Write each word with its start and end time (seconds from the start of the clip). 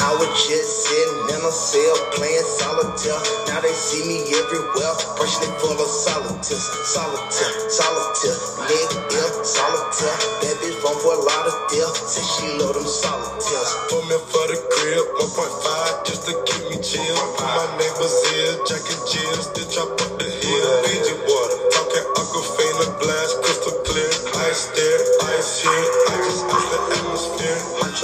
I 0.00 0.10
was 0.16 0.32
just 0.48 0.88
sitting 0.88 1.36
in 1.36 1.40
a 1.44 1.52
cell 1.52 1.96
playing 2.16 2.46
solitaire. 2.46 3.20
Now 3.52 3.60
they 3.60 3.74
see 3.76 4.00
me 4.08 4.24
everywhere, 4.32 4.94
personally 5.20 5.52
full 5.60 5.76
of 5.76 5.88
solitaires. 5.90 6.64
solitaire, 6.88 7.54
solitaire. 7.68 8.38
Leg 8.64 8.90
ill, 9.12 9.30
solitaire. 9.44 10.18
That 10.40 10.56
bitch 10.64 10.78
run 10.82 10.96
for 11.04 11.14
a 11.14 11.20
lot 11.22 11.44
of 11.46 11.56
death. 11.68 11.94
Say 12.08 12.24
she 12.24 12.46
love 12.58 12.74
them 12.74 12.88
solitaires. 12.88 13.70
Put 13.92 14.02
me 14.08 14.16
for 14.32 14.44
the 14.48 14.56
crib, 14.72 15.04
1.5 15.20 16.08
just 16.08 16.24
to 16.28 16.32
keep 16.48 16.64
me 16.72 16.76
chill. 16.82 17.16
My 17.38 17.68
neighbors 17.76 18.16
here, 18.32 18.56
Jack 18.66 18.82
and 18.88 19.02
Jill, 19.04 19.36
still 19.44 19.68
chop 19.68 19.90
up 20.00 20.16
the 20.18 20.26
hill. 20.26 20.68
Fiji 20.88 21.14
water, 21.28 21.49
talking 21.90 22.06
Aquafina 22.14 22.86
glass, 23.00 23.34
crystal 23.42 23.72
clear. 23.82 24.10
Ice 24.46 24.66
there, 24.74 25.00
ice 25.34 25.62
here, 25.62 25.86
I 26.08 26.16
just 26.22 26.46
ice 26.46 26.66
the 26.70 26.78
atmosphere. 26.94 27.58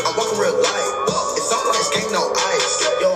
I'm 0.06 0.16
walking 0.16 0.38
real 0.38 0.58
light. 0.58 0.92
It's 1.36 1.52
all 1.52 1.66
like 1.70 2.02
ain't 2.02 2.12
no 2.12 2.32
ice. 2.34 2.82
Yo, 3.00 3.16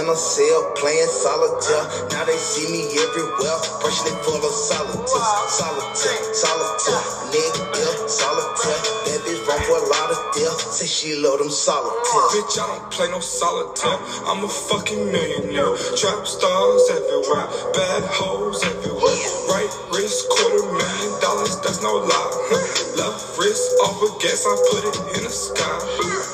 in 0.00 0.08
a 0.08 0.16
cell 0.16 0.72
playing 0.76 1.12
solitaire. 1.12 1.84
Now 2.08 2.24
they 2.24 2.36
see 2.40 2.64
me 2.72 2.88
everywhere. 2.88 3.58
Personally 3.84 4.16
full 4.24 4.40
of 4.40 4.54
solitaire. 4.54 5.44
Solitaire, 5.52 6.24
solitaire. 6.32 7.04
Nigga 7.28 8.08
solitaire. 8.08 8.80
That 9.04 9.20
bitch 9.28 9.44
run 9.44 9.60
for 9.68 9.76
a 9.76 9.86
lot 9.92 10.08
of 10.08 10.20
death. 10.32 10.60
Say 10.72 10.88
she 10.88 11.20
love 11.20 11.38
them 11.38 11.50
solitaires. 11.52 12.32
Bitch, 12.32 12.56
I 12.56 12.64
don't 12.66 12.90
play 12.90 13.08
no 13.12 13.20
solitaire. 13.20 14.00
I'm 14.24 14.44
a 14.44 14.48
fucking 14.48 15.04
millionaire. 15.12 15.76
Trap 15.96 16.24
stars 16.24 16.84
everywhere, 16.96 17.46
bad 17.76 18.02
hoes 18.08 18.64
everywhere. 18.64 19.20
Right 19.52 19.72
wrist, 19.92 20.28
quarter 20.32 20.64
million 20.64 21.12
dollars, 21.20 21.60
that's 21.60 21.82
no 21.82 22.00
lie. 22.00 22.32
Left 22.96 23.20
wrist 23.36 23.68
off 23.84 24.00
of 24.00 24.16
gas, 24.20 24.48
I 24.48 24.54
put 24.72 24.82
it 24.88 24.96
in 25.18 25.24
the 25.24 25.32
sky. 25.32 25.78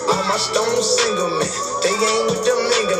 All 0.06 0.22
my 0.30 0.38
stones 0.38 0.86
single 0.86 1.30
man, 1.34 1.50
they 1.82 1.90
ain't 1.90 2.30
with 2.30 2.44
them 2.46 2.60
niggas. 2.62 2.96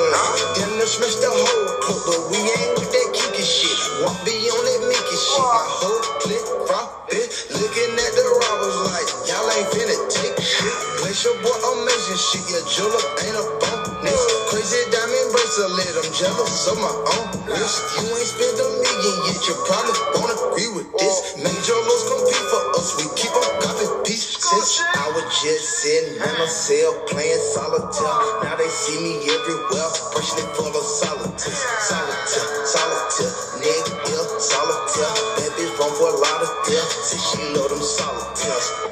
In 0.57 0.79
the 0.81 0.87
Smith 0.87 1.21
the 1.21 1.29
whole 1.29 1.69
club, 1.85 2.03
but 2.07 2.21
we 2.33 2.39
ain't 2.41 2.73
with 2.81 2.93
that 2.93 3.09
kiki 3.13 3.45
shit. 3.45 3.77
Won't 4.01 4.17
be 4.25 4.33
on 4.49 4.63
that 4.65 4.81
Mickey 4.89 5.17
shit. 5.17 5.39
My 5.41 5.65
whole 5.81 6.03
click 6.25 6.45
it, 7.13 7.29
looking 7.53 7.93
at 7.95 8.13
the 8.17 8.25
robbers 8.25 8.79
like 8.91 9.09
y'all 9.29 9.47
ain't 9.53 9.69
finna 9.71 9.97
take 10.11 10.37
shit. 10.43 10.75
Place 10.99 11.25
your 11.25 11.37
boy, 11.45 11.55
amazing 11.77 12.19
shit. 12.19 12.45
Your 12.51 12.65
jeweler 12.67 13.05
ain't 13.23 13.37
a 13.37 13.86
Crazy 14.51 14.83
diamond 14.93 15.29
bracelet, 15.33 15.95
I'm 15.99 16.11
jealous 16.15 16.69
of 16.71 16.79
my 16.79 16.95
own 16.95 17.27
wrist. 17.51 17.83
You 17.99 18.07
ain't 18.15 18.31
spent 18.31 18.57
a 18.63 18.69
million 18.79 19.17
yet, 19.27 19.41
you 19.49 19.55
probably 19.67 19.97
won't 20.15 20.33
agree 20.37 20.71
with 20.79 20.89
this. 20.99 21.37
Major 21.39 21.79
lows 21.87 22.05
compete 22.07 22.47
for 22.51 22.63
us, 22.79 22.89
we 22.99 23.05
keep 23.19 23.35
on 23.35 23.51
copy 23.63 23.87
pieces. 24.07 24.39
I 24.95 25.11
was 25.15 25.27
just 25.43 25.65
sitting 25.83 26.17
in 26.17 26.33
my 26.39 26.47
cell 26.47 26.95
playing 27.09 27.43
solitaire. 27.53 28.47
Now 28.47 28.57
they 28.57 28.69
see 28.71 28.99
me 29.03 29.15
everywhere, 29.27 29.91
personally 30.15 30.49
full 30.55 30.71
of 30.71 30.87
solitaire. 30.87 31.59
Solitaire, 31.83 32.67
solitaire, 32.67 33.35
nigga 33.61 34.41
solitaire. 34.41 35.17
Bitch 35.57 35.79
run 35.79 35.91
for 35.97 36.11
a 36.11 36.19
lot 36.21 36.43
of 36.43 36.51
death. 36.69 36.91
Say 37.03 37.19
she 37.19 37.43
love 37.55 37.71
them 37.71 37.83
solitaires. 37.83 38.86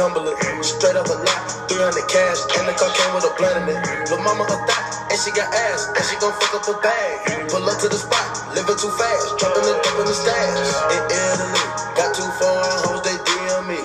It. 0.00 0.64
Straight 0.64 0.96
up 0.96 1.04
a 1.12 1.12
lot, 1.12 1.68
300 1.68 2.08
cash, 2.08 2.40
and 2.56 2.64
the 2.64 2.72
car 2.72 2.88
came 2.88 3.12
with 3.12 3.28
a 3.28 3.32
blunt 3.36 3.68
in 3.68 3.76
it. 3.76 4.08
Lil' 4.08 4.24
mama 4.24 4.48
a 4.48 4.56
thot, 4.64 5.12
and 5.12 5.18
she 5.20 5.28
got 5.36 5.52
ass, 5.52 5.92
and 5.92 6.04
she 6.08 6.16
gon' 6.16 6.32
fuck 6.40 6.56
up 6.56 6.64
a 6.72 6.74
bag. 6.80 7.52
Pull 7.52 7.68
up 7.68 7.76
to 7.84 7.88
the 7.92 8.00
spot, 8.00 8.24
living 8.56 8.80
too 8.80 8.88
fast, 8.96 9.36
dropping 9.36 9.60
the 9.60 9.76
dump 9.84 10.00
in 10.00 10.06
the 10.08 10.16
stash. 10.16 10.72
In 10.88 11.04
Italy, 11.04 11.64
got 12.00 12.16
too 12.16 12.24
far, 12.40 12.64
hoes 12.88 13.04
they 13.04 13.12
DM 13.12 13.68
me. 13.68 13.76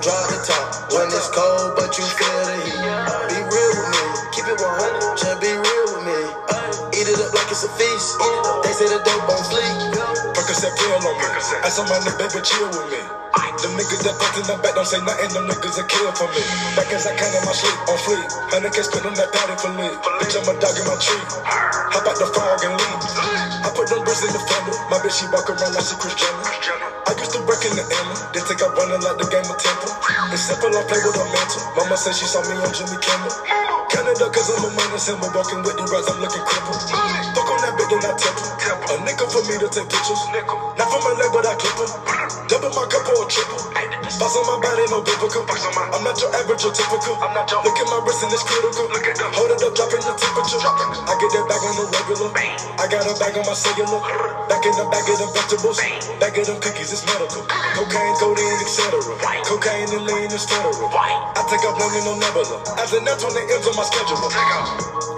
Drive 0.00 0.28
the 0.32 0.40
top 0.40 0.88
when 0.96 1.12
it's 1.12 1.28
cold, 1.36 1.76
but 1.76 1.92
you 2.00 2.04
feel 2.16 2.42
the 2.48 2.56
heat. 2.64 2.80
Be 3.28 3.36
real 3.44 3.72
with 3.76 3.92
me, 3.92 4.04
keep 4.32 4.48
it 4.48 4.56
100, 4.56 5.20
just 5.20 5.36
be 5.36 5.52
real 5.52 5.86
with 5.92 6.04
me. 6.08 6.20
Eat 6.96 7.12
it 7.12 7.20
up 7.20 7.28
like 7.36 7.52
it's 7.52 7.60
a 7.60 7.70
feast. 7.76 8.16
They 8.64 8.72
say 8.72 8.88
the 8.88 9.04
dope 9.04 9.28
on 9.28 9.44
fleek. 9.52 10.00
Percocet 10.32 10.72
pill 10.80 10.96
on 10.96 11.04
me. 11.04 11.12
I 11.60 11.68
saw 11.68 11.84
my 11.84 12.00
nigga, 12.00 12.16
baby, 12.16 12.40
chill 12.40 12.72
with 12.72 12.88
me. 12.88 13.21
Them 13.62 13.78
niggas 13.78 14.02
that 14.04 14.18
fucked 14.18 14.38
in 14.42 14.44
the 14.50 14.58
back 14.60 14.74
don't 14.74 14.84
say 14.84 14.98
nothing, 15.06 15.30
them 15.32 15.46
niggas 15.46 15.78
a 15.78 15.84
kill 15.86 16.10
for 16.18 16.26
me. 16.34 16.42
Back 16.74 16.90
as 16.92 17.06
I 17.06 17.14
can 17.14 17.30
in 17.32 17.42
my 17.46 17.54
sleep, 17.54 17.78
on 17.88 17.98
fleek. 18.02 18.26
Hundred 18.50 18.74
K 18.74 18.82
spit 18.82 19.06
on 19.06 19.14
that 19.14 19.30
patty 19.32 19.54
for 19.62 19.70
me. 19.78 19.86
Bitch, 20.18 20.34
I'm 20.36 20.50
a 20.50 20.54
dog 20.58 20.74
in 20.76 20.84
my 20.84 20.98
tree. 20.98 21.22
Hop 21.94 22.04
out 22.04 22.18
the 22.18 22.26
fog 22.34 22.60
and 22.66 22.74
leave. 22.74 23.02
I 23.64 23.70
put 23.72 23.86
them 23.88 24.02
bricks 24.02 24.26
in 24.26 24.34
the 24.34 24.42
fender. 24.50 24.74
My 24.90 24.98
bitch, 25.00 25.16
she 25.22 25.30
walk 25.30 25.46
around 25.46 25.72
like 25.72 25.86
she 25.86 25.94
Cristiano. 25.96 26.42
I 27.06 27.12
used 27.16 27.32
to 27.32 27.40
work 27.46 27.62
in 27.64 27.72
the 27.78 27.84
Emma. 27.86 28.14
Then 28.34 28.42
take 28.50 28.62
out 28.66 28.74
running 28.74 29.00
like 29.00 29.18
the 29.22 29.26
game 29.30 29.46
of 29.46 29.58
Temple. 29.62 29.92
It's 30.34 30.42
simple, 30.44 30.74
I 30.74 30.82
play 30.90 31.00
with 31.06 31.16
a 31.16 31.24
mantle. 31.30 31.62
Mama 31.78 31.96
said 31.96 32.18
she 32.18 32.26
saw 32.26 32.42
me 32.44 32.58
on 32.58 32.70
Jimmy 32.74 32.98
Kimmel. 32.98 33.32
Canada, 33.88 34.26
cause 34.32 34.50
I'm 34.50 34.66
a 34.66 34.70
money 34.74 34.98
symbol. 34.98 35.30
Walking 35.32 35.62
with 35.62 35.78
the 35.78 35.84
rise, 35.88 36.08
I'm 36.10 36.18
looking 36.18 36.42
crippled. 36.44 36.82
Fuck 37.38 37.48
on 37.50 37.58
that 37.62 37.72
bitch, 37.78 37.90
then 37.94 38.02
I 38.04 38.12
temple. 38.18 38.48
A 38.90 38.94
nickel 39.06 39.28
for 39.30 39.42
me 39.46 39.54
to 39.62 39.68
take 39.70 39.88
pictures. 39.88 40.22
Not 40.78 40.88
for 40.90 41.00
my 41.06 41.12
leg, 41.16 41.30
but 41.30 41.46
I 41.46 41.54
clip 41.56 41.78
'em. 41.78 41.90
My 42.72 42.88
cup 42.88 43.04
or 43.04 43.24
a 43.24 43.28
triple. 43.28 43.60
Spots 44.08 44.36
on 44.36 44.44
my 44.48 44.56
body, 44.60 44.84
no 44.88 45.04
biblical. 45.04 45.44
I'm 45.44 46.04
not 46.04 46.16
your 46.20 46.32
average 46.32 46.64
or 46.64 46.72
typical. 46.72 47.16
Look 47.20 47.78
at 47.78 47.88
my 47.88 48.00
wrist 48.04 48.24
and 48.24 48.32
it's 48.32 48.44
critical. 48.44 48.88
Look 48.88 49.06
at 49.08 49.16
them. 49.16 49.32
Hold 49.36 49.52
it 49.52 49.60
up, 49.60 49.76
dropping 49.76 50.04
the 50.04 50.14
temperature. 50.16 50.60
I 50.62 51.14
get 51.20 51.30
that 51.36 51.44
bag 51.48 51.62
on 51.64 51.74
the 51.76 51.84
regular. 51.92 52.30
I 52.80 52.84
got 52.88 53.04
a 53.04 53.14
bag 53.20 53.36
on 53.36 53.44
my 53.44 53.54
cellular. 53.56 54.00
Back 54.48 54.64
in 54.64 54.74
the 54.76 54.86
bag 54.88 55.04
of 55.08 55.16
the 55.20 55.28
vegetables. 55.36 55.78
Back 56.20 56.36
of 56.38 56.44
them 56.48 56.58
cookies, 56.64 56.92
it's 56.92 57.04
medical. 57.04 57.44
Cocaine, 57.76 58.16
codeine, 58.20 58.60
etc. 58.64 59.00
Cocaine 59.44 59.90
and 59.92 60.04
lean 60.08 60.30
is 60.32 60.44
federal. 60.48 60.88
I 60.92 61.42
take 61.48 61.64
up 61.68 61.76
one 61.76 61.92
in 61.96 62.04
no 62.08 62.14
nebula. 62.16 62.62
As 62.80 62.92
an 62.96 63.04
that's 63.04 63.24
on 63.24 63.32
the 63.36 63.42
ends 63.52 63.66
of 63.68 63.76
my 63.76 63.84
schedule. 63.84 64.18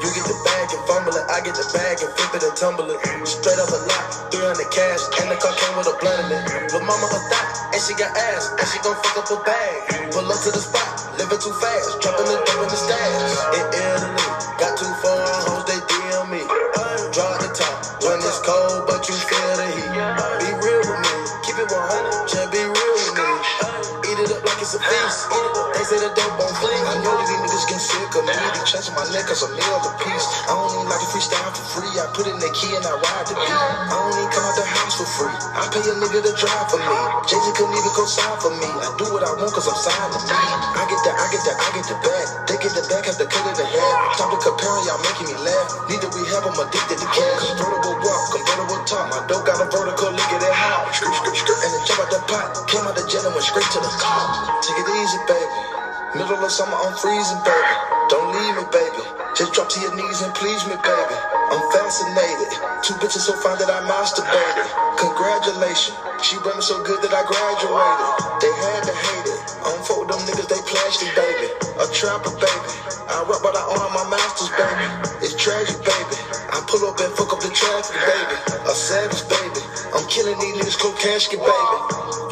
You 0.02 0.10
get 0.12 0.26
the 0.28 0.36
bag 0.44 0.68
and 0.74 0.82
fumble 0.86 1.16
it, 1.16 1.24
I 1.32 1.40
get 1.40 1.56
the 1.56 1.64
bag 1.72 1.96
and 2.04 2.12
flip 2.12 2.34
it 2.36 2.44
and 2.44 2.56
tumble 2.56 2.90
it. 2.90 3.00
Straight 3.24 3.56
up 3.56 3.70
a 3.72 3.80
lot, 3.88 4.32
300 4.34 4.68
cash, 4.74 5.02
and 5.22 5.32
the 5.32 5.36
car 5.40 5.54
came 5.56 5.74
with 5.80 5.88
a 5.88 5.96
blunt 5.96 6.20
in 6.28 6.36
it. 6.36 6.72
Lil' 6.74 6.84
mama 6.84 7.08
a 7.08 7.20
thot, 7.32 7.43
and 7.72 7.80
she 7.82 7.94
got 7.94 8.10
ass, 8.16 8.52
and 8.58 8.66
she 8.68 8.78
gon' 8.82 8.96
fuck 9.02 9.24
up 9.24 9.30
a 9.30 9.38
bag. 9.44 10.12
Pull 10.12 10.26
up 10.30 10.40
to 10.44 10.50
the 10.50 10.62
spot, 10.62 10.88
living 11.18 11.40
too 11.40 11.54
fast, 11.60 12.00
dropping 12.00 12.26
the 12.28 12.36
dope 12.46 12.62
in 12.64 12.68
the 12.70 12.78
stash. 12.78 13.16
In 13.56 13.64
Italy, 13.72 14.28
got 14.60 14.72
too 14.78 14.92
far, 15.02 15.22
hoes 15.48 15.64
they 15.66 15.80
DM 15.84 16.30
me. 16.30 16.42
Draw 17.14 17.32
the 17.42 17.50
top 17.54 17.76
when 18.04 18.18
it's 18.18 18.40
cold, 18.44 18.86
but 18.86 19.02
you 19.08 19.14
feel 19.16 19.52
the 19.58 19.66
heat. 19.74 19.90
Be 20.40 20.48
real 20.62 20.82
with 20.86 21.00
me, 21.02 21.14
keep 21.44 21.56
it 21.58 21.68
100, 21.68 22.28
just 22.28 22.48
be 22.52 22.62
real 22.62 22.94
with 23.00 23.14
me. 23.18 23.30
Eat 24.10 24.18
it 24.22 24.30
up 24.32 24.44
like 24.44 24.60
it's 24.60 24.74
a 24.74 24.80
feast. 24.80 25.63
The 25.84 26.00
dope 26.16 26.40
on. 26.40 26.48
I 26.48 26.96
know 27.04 27.12
these 27.20 27.28
niggas 27.44 27.68
getting 27.68 27.84
sick 27.84 28.08
of 28.16 28.24
me. 28.24 28.32
They 28.32 28.64
chasing 28.64 28.96
my 28.96 29.04
neck 29.12 29.28
cause 29.28 29.44
a 29.44 29.52
meal 29.52 29.84
a 29.84 29.92
piece. 30.00 30.26
I 30.48 30.56
don't 30.56 30.72
even 30.80 30.88
like 30.88 30.96
to 30.96 31.08
freestyle 31.12 31.52
for 31.52 31.60
free. 31.76 31.92
I 32.00 32.08
put 32.16 32.24
in 32.24 32.40
the 32.40 32.48
key 32.56 32.72
and 32.72 32.88
I 32.88 32.96
ride 32.96 33.28
the 33.28 33.36
beat. 33.36 33.52
I 33.52 33.92
don't 33.92 34.16
even 34.16 34.32
come 34.32 34.48
out 34.48 34.56
the 34.56 34.64
house 34.64 34.96
for 34.96 35.04
free. 35.04 35.36
I 35.52 35.68
pay 35.68 35.84
a 35.84 35.92
nigga 36.00 36.24
to 36.24 36.32
drive 36.40 36.72
for 36.72 36.80
me. 36.80 36.96
Jay-Z 37.28 37.44
couldn't 37.60 37.76
even 37.76 37.92
co-sign 37.92 38.32
for 38.40 38.56
me. 38.56 38.64
I 38.80 38.96
do 38.96 39.12
what 39.12 39.28
I 39.28 39.36
want 39.36 39.52
cause 39.52 39.68
I'm 39.68 39.76
signed 39.76 40.08
to 40.16 40.20
me. 40.24 40.32
I 40.72 40.88
get 40.88 41.00
the, 41.04 41.12
I 41.12 41.26
get 41.28 41.42
the, 41.44 41.52
I 41.52 41.68
get 41.76 41.84
the 41.84 41.96
bag. 42.00 42.26
They 42.48 42.56
get 42.64 42.72
the 42.72 42.84
back, 42.88 43.04
have 43.04 43.20
to 43.20 43.28
cut 43.28 43.44
it 43.44 43.60
in 43.60 43.68
half. 43.68 44.16
Stop 44.16 44.32
the 44.32 44.40
comparing, 44.40 44.88
y'all 44.88 45.04
making 45.04 45.28
me 45.28 45.36
laugh. 45.36 45.68
Need 45.92 46.00
to 46.00 46.08
rehab, 46.16 46.48
I'm 46.48 46.56
addicted 46.64 46.96
to 46.96 47.08
cash. 47.12 47.44
Convertible 47.60 48.00
walk, 48.00 48.22
convertible 48.32 48.80
talk. 48.88 49.04
My 49.12 49.20
dope 49.28 49.44
got 49.44 49.60
a 49.60 49.68
vertical, 49.68 50.16
look 50.16 50.32
at 50.32 50.44
skirt, 50.96 51.36
skirt, 51.36 51.60
and 51.60 51.70
then 51.76 51.82
jump 51.84 52.00
out 52.00 52.10
the 52.10 52.20
pot. 52.24 52.48
Came 52.68 52.86
out 52.86 52.96
the 52.96 53.04
went 53.04 53.44
straight 53.44 53.68
to 53.72 53.80
the 53.80 53.92
car. 54.00 54.60
Take 54.62 54.78
it 54.78 54.88
easy, 54.88 55.18
baby. 55.28 55.73
Middle 56.14 56.44
of 56.44 56.52
summer, 56.52 56.76
I'm 56.76 56.94
freezing, 56.98 57.38
baby. 57.44 57.74
Don't 58.10 58.30
leave 58.36 58.54
me, 58.56 58.64
baby. 58.70 59.02
Just 59.36 59.54
drop 59.54 59.68
to 59.70 59.80
your 59.80 59.96
knees 59.96 60.22
and 60.22 60.34
please 60.34 60.62
me, 60.66 60.76
baby. 60.78 61.16
I'm 61.50 61.62
fascinated. 61.72 62.50
Two 62.82 62.94
bitches 63.02 63.26
so 63.26 63.34
fine 63.42 63.58
that 63.58 63.70
I 63.70 63.82
masturbated. 63.88 64.68
Congratulations. 64.98 65.96
She 66.22 66.38
brought 66.38 66.56
me 66.56 66.62
so 66.62 66.82
good 66.84 67.02
that 67.02 67.14
I 67.14 67.22
graduated. 67.26 68.10
They 68.44 68.52
had 68.62 68.82
to 68.86 68.94
hate 68.94 69.26
it. 69.26 69.42
I'm 69.66 69.82
40 70.04 70.12
with 70.12 70.12
them 70.12 70.22
niggas, 70.28 70.48
they 70.48 70.60
plastic, 70.68 71.10
baby. 71.16 71.48
A 71.80 71.86
trapper, 71.92 72.32
baby. 72.36 72.70
I 73.08 73.24
rap, 73.24 73.40
but 73.40 73.56
I 73.56 73.64
own 73.72 73.90
my 73.92 74.04
masters, 74.12 74.52
baby. 74.52 74.86
It's 75.24 75.34
tragic, 75.36 75.80
baby. 75.80 76.16
I 76.52 76.60
pull 76.68 76.84
up 76.84 77.00
and 77.00 77.12
fuck 77.16 77.32
up 77.32 77.40
the 77.40 77.48
traffic, 77.52 77.96
baby. 78.04 78.36
A 78.68 78.74
savage, 78.74 79.24
baby. 79.28 79.60
I'm 79.96 80.04
killing 80.08 80.36
these 80.40 80.54
niggas, 80.60 80.78
cold 80.80 80.96
casket, 81.00 81.40
baby. 81.40 81.78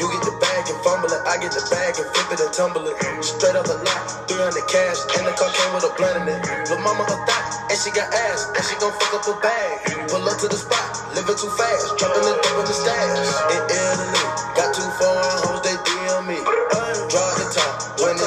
You 0.01 0.11
get 0.11 0.23
the 0.25 0.37
bag 0.41 0.69
and 0.69 0.79
fumble 0.85 1.13
it, 1.13 1.23
I 1.25 1.39
get 1.41 1.53
the 1.53 1.65
bag 1.71 1.97
and 1.97 2.09
flip 2.13 2.29
it 2.35 2.41
and 2.43 2.53
tumble 2.53 2.85
it. 2.85 2.97
Straight 3.23 3.57
up 3.57 3.65
the 3.65 3.79
lot, 3.81 4.29
300 4.29 4.67
cash, 4.69 4.99
and 5.17 5.25
the 5.29 5.33
car 5.33 5.51
came 5.53 5.73
with 5.73 5.87
a 5.87 5.93
blunt 5.97 6.27
in 6.27 6.29
it. 6.29 6.41
Lil' 6.69 6.83
mama 6.83 7.07
a 7.07 7.17
thot, 7.25 7.45
and 7.71 7.79
she 7.79 7.95
got 7.95 8.11
ass, 8.11 8.51
and 8.53 8.65
she 8.67 8.75
gon' 8.83 8.93
fuck 8.99 9.23
up 9.23 9.31
a 9.31 9.35
bag. 9.41 10.11
Pull 10.11 10.27
up 10.27 10.37
to 10.43 10.49
the 10.51 10.59
spot, 10.59 10.91
living 11.15 11.39
too 11.39 11.53
fast, 11.55 11.95
dropping 12.03 12.27
the 12.27 12.35
dope 12.43 12.59
in 12.61 12.67
the 12.67 12.75
stash. 12.75 13.15
In 13.55 13.63
Italy, 13.71 14.25
got 14.59 14.75
too 14.75 14.89
far, 14.99 15.23
hoes 15.47 15.62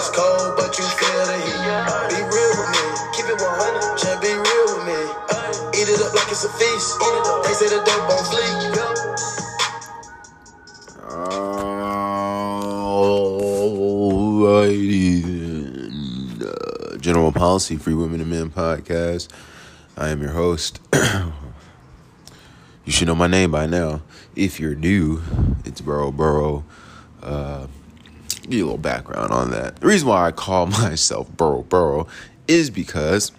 it's 0.06 0.16
cold, 0.16 0.56
but 0.56 0.78
you 0.78 0.86
feel 0.86 1.26
the 1.26 1.34
heat. 1.34 1.58
Be 2.10 2.22
real 2.22 2.54
with 2.58 2.70
me, 2.70 2.84
keep 3.16 3.26
it 3.26 3.42
100, 3.42 3.98
just 3.98 4.22
be 4.22 4.30
real 4.30 4.78
with 4.78 4.86
me. 4.86 5.02
Eat 5.80 5.90
it 5.90 6.02
up 6.02 6.14
like 6.14 6.30
it's 6.30 6.44
a 6.44 6.50
feast. 6.50 7.00
They 7.44 7.54
say 7.54 7.70
the 7.70 7.82
dope 7.86 8.10
on 8.10 8.24
fleek. 8.30 8.76
Alrighty. 14.56 15.16
General 17.02 17.32
Policy 17.32 17.78
Free 17.78 17.96
Women 17.96 18.22
and 18.22 18.30
Men 18.30 18.52
podcast. 18.52 19.30
I 19.98 20.10
am 20.10 20.22
your 20.22 20.32
host. 20.32 20.82
you 22.86 22.92
should 22.92 23.08
know 23.08 23.16
my 23.16 23.28
name 23.28 23.52
by 23.52 23.66
now. 23.66 24.02
If 24.36 24.60
you're 24.60 24.76
new, 24.76 25.22
it's 25.64 25.82
Burrow 25.82 26.12
Burrow. 26.12 26.64
Uh, 27.24 27.68
give 28.50 28.60
you 28.60 28.66
a 28.66 28.68
little 28.68 28.78
background 28.78 29.32
on 29.32 29.52
that. 29.52 29.78
The 29.78 29.88
reason 29.88 30.08
why 30.08 30.28
I 30.28 30.32
call 30.32 30.66
myself 30.68 31.30
Burrow 31.36 31.64
Burrow 31.64 32.08
is 32.48 32.70
because 32.70 33.32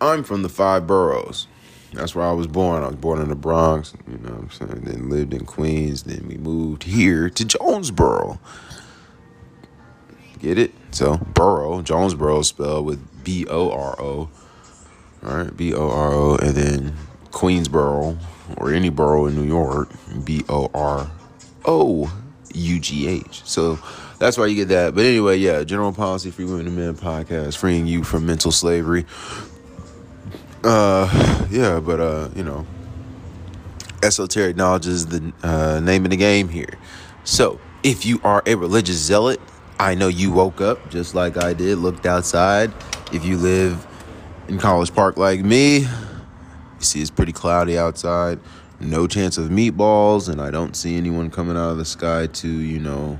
I'm 0.00 0.24
from 0.24 0.42
the 0.42 0.48
five 0.48 0.86
boroughs. 0.86 1.46
That's 1.92 2.14
where 2.14 2.24
I 2.24 2.32
was 2.32 2.46
born. 2.46 2.84
I 2.84 2.86
was 2.86 2.96
born 2.96 3.20
in 3.20 3.28
the 3.28 3.34
Bronx, 3.34 3.94
you 4.06 4.16
know 4.18 4.30
what 4.30 4.42
I'm 4.42 4.50
saying? 4.50 4.84
Then 4.84 5.10
lived 5.10 5.34
in 5.34 5.44
Queens. 5.44 6.04
Then 6.04 6.26
we 6.28 6.36
moved 6.36 6.84
here 6.84 7.28
to 7.28 7.44
Jonesboro. 7.44 8.38
Get 10.38 10.56
it? 10.56 10.72
So, 10.92 11.16
borough, 11.16 11.82
Jonesboro 11.82 12.42
spelled 12.42 12.86
with 12.86 13.24
B 13.24 13.44
O 13.50 13.70
R 13.70 14.00
O. 14.00 14.30
All 15.24 15.36
right, 15.36 15.54
B 15.54 15.74
O 15.74 15.90
R 15.90 16.12
O. 16.12 16.36
And 16.36 16.54
then 16.54 16.96
Queensboro, 17.30 18.16
or 18.56 18.72
any 18.72 18.88
borough 18.88 19.26
in 19.26 19.34
New 19.34 19.44
York, 19.44 19.90
B 20.24 20.44
O 20.48 20.70
R 20.72 21.10
O 21.64 22.10
U 22.54 22.80
G 22.80 23.08
H. 23.08 23.42
So, 23.44 23.78
that's 24.18 24.36
why 24.36 24.46
you 24.46 24.54
get 24.54 24.68
that. 24.68 24.94
But 24.94 25.06
anyway, 25.06 25.38
yeah, 25.38 25.64
General 25.64 25.92
Policy 25.92 26.30
Free 26.30 26.44
Women 26.44 26.66
and 26.66 26.76
Men 26.76 26.94
podcast, 26.94 27.56
freeing 27.56 27.86
you 27.86 28.04
from 28.04 28.26
mental 28.26 28.52
slavery. 28.52 29.06
Uh, 30.62 31.46
yeah, 31.50 31.80
but 31.80 32.00
uh, 32.00 32.28
you 32.36 32.44
know, 32.44 32.66
esoteric 34.02 34.56
knowledge 34.56 34.86
is 34.86 35.06
the 35.06 35.32
uh, 35.42 35.80
name 35.80 36.04
of 36.04 36.10
the 36.10 36.18
game 36.18 36.48
here. 36.48 36.78
So, 37.24 37.58
if 37.82 38.04
you 38.04 38.20
are 38.24 38.42
a 38.44 38.56
religious 38.56 38.96
zealot, 38.96 39.40
I 39.78 39.94
know 39.94 40.08
you 40.08 40.30
woke 40.30 40.60
up 40.60 40.90
just 40.90 41.14
like 41.14 41.38
I 41.38 41.54
did, 41.54 41.78
looked 41.78 42.04
outside. 42.04 42.72
If 43.12 43.24
you 43.24 43.38
live 43.38 43.86
in 44.48 44.58
College 44.58 44.94
Park 44.94 45.16
like 45.16 45.40
me, 45.40 45.78
you 45.78 45.86
see 46.80 47.00
it's 47.00 47.10
pretty 47.10 47.32
cloudy 47.32 47.78
outside. 47.78 48.38
No 48.80 49.06
chance 49.06 49.36
of 49.36 49.50
meatballs, 49.50 50.28
and 50.28 50.40
I 50.40 50.50
don't 50.50 50.74
see 50.74 50.96
anyone 50.96 51.30
coming 51.30 51.56
out 51.56 51.70
of 51.70 51.76
the 51.76 51.84
sky 51.84 52.26
to, 52.26 52.48
you 52.48 52.78
know, 52.78 53.18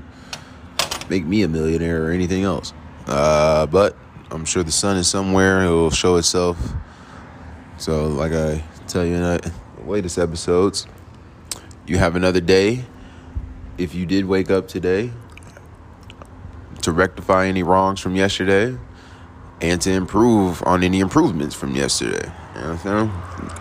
make 1.09 1.25
me 1.25 1.43
a 1.43 1.47
millionaire 1.47 2.07
or 2.07 2.11
anything 2.11 2.43
else. 2.43 2.73
Uh, 3.05 3.67
but 3.67 3.95
I'm 4.31 4.43
sure 4.43 4.63
the 4.63 4.71
sun 4.71 4.97
is 4.97 5.07
somewhere. 5.07 5.63
It 5.63 5.69
will 5.69 5.91
show 5.91 6.15
itself. 6.15 6.57
So, 7.77 8.07
like 8.07 8.31
I 8.31 8.63
tell 8.87 9.05
you 9.05 9.15
in 9.15 9.21
the 9.21 9.51
latest 9.85 10.17
episodes, 10.17 10.87
you 11.85 11.97
have 11.97 12.15
another 12.15 12.41
day. 12.41 12.85
If 13.77 13.95
you 13.95 14.05
did 14.05 14.25
wake 14.25 14.51
up 14.51 14.67
today, 14.67 15.11
to 16.81 16.91
rectify 16.91 17.45
any 17.45 17.63
wrongs 17.63 17.99
from 17.99 18.15
yesterday 18.15 18.77
and 19.61 19.81
to 19.81 19.91
improve 19.91 20.63
on 20.63 20.83
any 20.83 20.99
improvements 20.99 21.55
from 21.55 21.75
yesterday. 21.75 22.31
You 22.55 22.61
know 22.61 23.60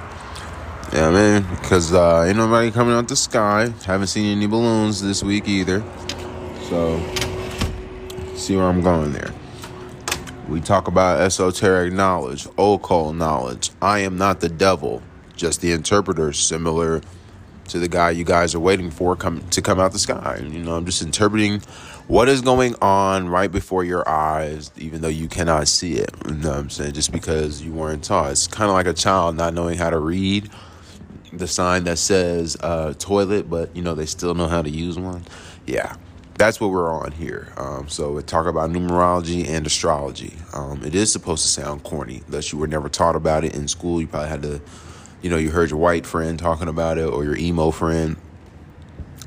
Yeah, 0.93 1.13
man, 1.13 1.47
because 1.61 1.95
uh, 1.95 2.25
ain't 2.27 2.37
nobody 2.37 2.73
coming 2.73 2.95
out 2.95 3.07
the 3.07 3.15
sky. 3.15 3.73
Haven't 3.85 4.09
seen 4.09 4.37
any 4.37 4.49
balloons 4.49 5.01
this 5.01 5.23
week 5.23 5.47
either. 5.47 5.85
So, 6.69 6.99
see 8.35 8.57
where 8.57 8.65
I'm 8.65 8.83
going 8.83 9.13
there. 9.13 9.33
We 10.49 10.61
talk 10.61 10.89
about 10.89 11.21
esoteric 11.21 11.93
knowledge, 11.93 12.49
occult 12.59 13.15
knowledge. 13.15 13.71
I 13.81 14.01
am 14.01 14.19
not 14.19 14.41
the 14.41 14.49
devil, 14.49 15.01
just 15.37 15.61
the 15.61 15.71
interpreter, 15.71 16.33
similar 16.33 17.03
to 17.69 17.79
the 17.79 17.87
guy 17.87 18.11
you 18.11 18.25
guys 18.25 18.57
are 18.57 18.61
waiting 18.61 18.91
for 18.91 19.15
come 19.15 19.47
to 19.51 19.63
come 19.63 19.79
out 19.79 19.93
the 19.93 19.99
sky. 20.01 20.41
You 20.43 20.59
know, 20.59 20.75
I'm 20.75 20.87
just 20.87 21.03
interpreting 21.03 21.61
what 22.09 22.29
is 22.29 22.41
going 22.41 22.75
on 22.83 23.29
right 23.29 23.53
before 23.53 23.85
your 23.85 24.09
eyes, 24.09 24.73
even 24.77 25.03
though 25.03 25.09
you 25.09 25.29
cannot 25.29 25.69
see 25.69 25.99
it. 25.99 26.11
You 26.27 26.35
know 26.35 26.49
what 26.49 26.59
I'm 26.59 26.71
saying? 26.71 26.95
Just 26.95 27.13
because 27.13 27.63
you 27.63 27.73
weren't 27.73 28.03
taught. 28.03 28.33
It's 28.33 28.49
kind 28.49 28.69
of 28.69 28.75
like 28.75 28.89
a 28.89 28.93
child 28.93 29.37
not 29.37 29.55
knowing 29.55 29.79
how 29.79 29.91
to 29.91 30.01
read 30.01 30.51
the 31.33 31.47
sign 31.47 31.85
that 31.85 31.99
says 31.99 32.57
uh, 32.61 32.95
toilet, 32.99 33.49
but 33.49 33.75
you 33.75 33.83
know 33.83 33.95
they 33.95 34.07
still 34.07 34.35
know 34.35 34.49
how 34.49 34.63
to 34.63 34.71
use 34.71 34.99
one. 34.99 35.25
Yeah, 35.67 35.97
that's 36.35 36.61
what 36.61 36.71
we're 36.71 36.93
on 36.93 37.13
here. 37.13 37.53
Um, 37.57 37.89
so 37.89 38.13
we 38.13 38.23
talk 38.23 38.47
about 38.47 38.71
numerology 38.71 39.47
and 39.47 39.67
astrology. 39.67 40.35
Um, 40.55 40.83
it 40.85 40.95
is 40.95 41.13
supposed 41.13 41.43
to 41.43 41.49
sound 41.49 41.83
corny, 41.85 42.23
unless 42.27 42.53
you 42.53 42.59
were 42.59 42.67
never 42.67 42.89
taught 42.89 43.17
about 43.17 43.45
it 43.45 43.55
in 43.55 43.69
school. 43.69 44.01
You 44.01 44.07
probably 44.07 44.29
had 44.31 44.43
to, 44.43 44.61
you 45.23 45.31
know, 45.31 45.37
you 45.37 45.51
heard 45.51 45.71
your 45.71 45.79
white 45.79 46.07
friend 46.07 46.39
talking 46.39 46.69
about 46.69 46.99
it 46.99 47.05
or 47.05 47.25
your 47.25 47.37
emo 47.37 47.71
friend. 47.71 48.17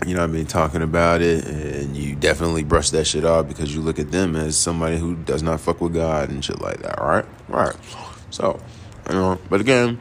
You 0.05 0.15
know 0.15 0.21
what 0.21 0.31
I 0.31 0.33
mean, 0.33 0.47
talking 0.47 0.81
about 0.81 1.21
it, 1.21 1.45
and 1.45 1.95
you 1.95 2.15
definitely 2.15 2.63
brush 2.63 2.89
that 2.89 3.05
shit 3.05 3.23
off 3.23 3.47
because 3.47 3.73
you 3.73 3.79
look 3.79 3.99
at 3.99 4.11
them 4.11 4.35
as 4.35 4.57
somebody 4.57 4.97
who 4.97 5.15
does 5.15 5.41
not 5.41 5.61
fuck 5.61 5.79
with 5.79 5.93
God 5.93 6.29
and 6.29 6.43
shit 6.43 6.59
like 6.59 6.81
that, 6.81 6.99
right? 6.99 7.25
Right. 7.47 7.75
So, 8.29 8.59
you 9.07 9.15
know, 9.15 9.39
but 9.49 9.61
again, 9.61 9.99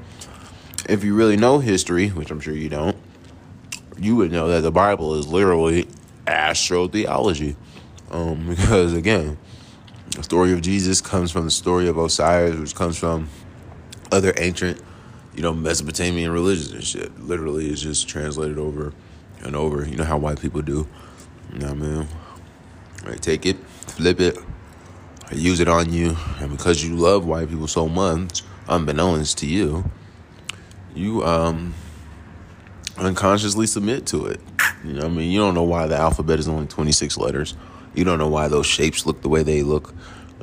if 0.88 1.04
you 1.04 1.14
really 1.14 1.36
know 1.36 1.58
history, 1.58 2.08
which 2.08 2.30
I'm 2.30 2.40
sure 2.40 2.54
you 2.54 2.68
don't, 2.68 2.96
you 3.98 4.16
would 4.16 4.32
know 4.32 4.48
that 4.48 4.62
the 4.62 4.72
Bible 4.72 5.14
is 5.14 5.26
literally 5.28 5.88
astrotheology. 6.26 7.56
Um, 8.10 8.48
because 8.50 8.94
again, 8.94 9.38
the 10.10 10.22
story 10.22 10.52
of 10.52 10.62
Jesus 10.62 11.00
comes 11.00 11.30
from 11.30 11.44
the 11.44 11.50
story 11.50 11.88
of 11.88 11.96
Osiris, 11.96 12.58
which 12.58 12.74
comes 12.74 12.98
from 12.98 13.28
other 14.10 14.34
ancient, 14.36 14.80
you 15.34 15.42
know, 15.42 15.52
Mesopotamian 15.52 16.30
religions 16.30 16.72
and 16.72 16.84
shit. 16.84 17.20
Literally, 17.20 17.68
it's 17.68 17.82
just 17.82 18.08
translated 18.08 18.58
over 18.58 18.92
and 19.42 19.56
over. 19.56 19.86
You 19.86 19.96
know 19.96 20.04
how 20.04 20.18
white 20.18 20.40
people 20.40 20.62
do. 20.62 20.86
You 21.52 21.58
know 21.58 21.66
what 21.68 21.76
I 21.76 21.80
mean? 21.80 22.08
Right, 23.04 23.20
take 23.20 23.46
it, 23.46 23.56
flip 23.56 24.20
it, 24.20 24.38
I 25.32 25.34
use 25.34 25.60
it 25.60 25.68
on 25.68 25.92
you, 25.92 26.14
and 26.40 26.50
because 26.50 26.84
you 26.84 26.94
love 26.94 27.26
white 27.26 27.48
people 27.48 27.66
so 27.66 27.88
much, 27.88 28.42
unbeknownst 28.68 29.38
to 29.38 29.46
you, 29.46 29.90
you 30.94 31.24
um 31.24 31.74
unconsciously 32.98 33.66
submit 33.66 34.06
to 34.06 34.26
it. 34.26 34.40
You 34.84 34.94
know, 34.94 35.06
I 35.06 35.08
mean, 35.08 35.30
you 35.30 35.38
don't 35.38 35.54
know 35.54 35.62
why 35.62 35.86
the 35.86 35.96
alphabet 35.96 36.38
is 36.38 36.48
only 36.48 36.66
26 36.66 37.16
letters. 37.18 37.54
You 37.94 38.04
don't 38.04 38.18
know 38.18 38.28
why 38.28 38.48
those 38.48 38.66
shapes 38.66 39.06
look 39.06 39.22
the 39.22 39.28
way 39.28 39.42
they 39.42 39.62
look. 39.62 39.94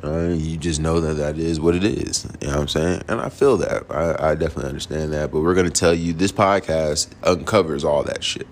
Uh, 0.02 0.28
you 0.28 0.56
just 0.56 0.80
know 0.80 1.00
that 1.00 1.14
that 1.14 1.36
is 1.36 1.60
what 1.60 1.74
it 1.74 1.84
is. 1.84 2.26
You 2.40 2.48
know 2.48 2.54
what 2.54 2.60
I'm 2.62 2.68
saying? 2.68 3.02
And 3.08 3.20
I 3.20 3.28
feel 3.28 3.58
that. 3.58 3.84
I, 3.90 4.30
I 4.30 4.34
definitely 4.34 4.68
understand 4.68 5.12
that. 5.12 5.30
But 5.30 5.40
we're 5.40 5.54
going 5.54 5.70
to 5.70 5.72
tell 5.72 5.92
you 5.92 6.12
this 6.12 6.32
podcast 6.32 7.10
uncovers 7.22 7.84
all 7.84 8.02
that 8.04 8.24
shit. 8.24 8.46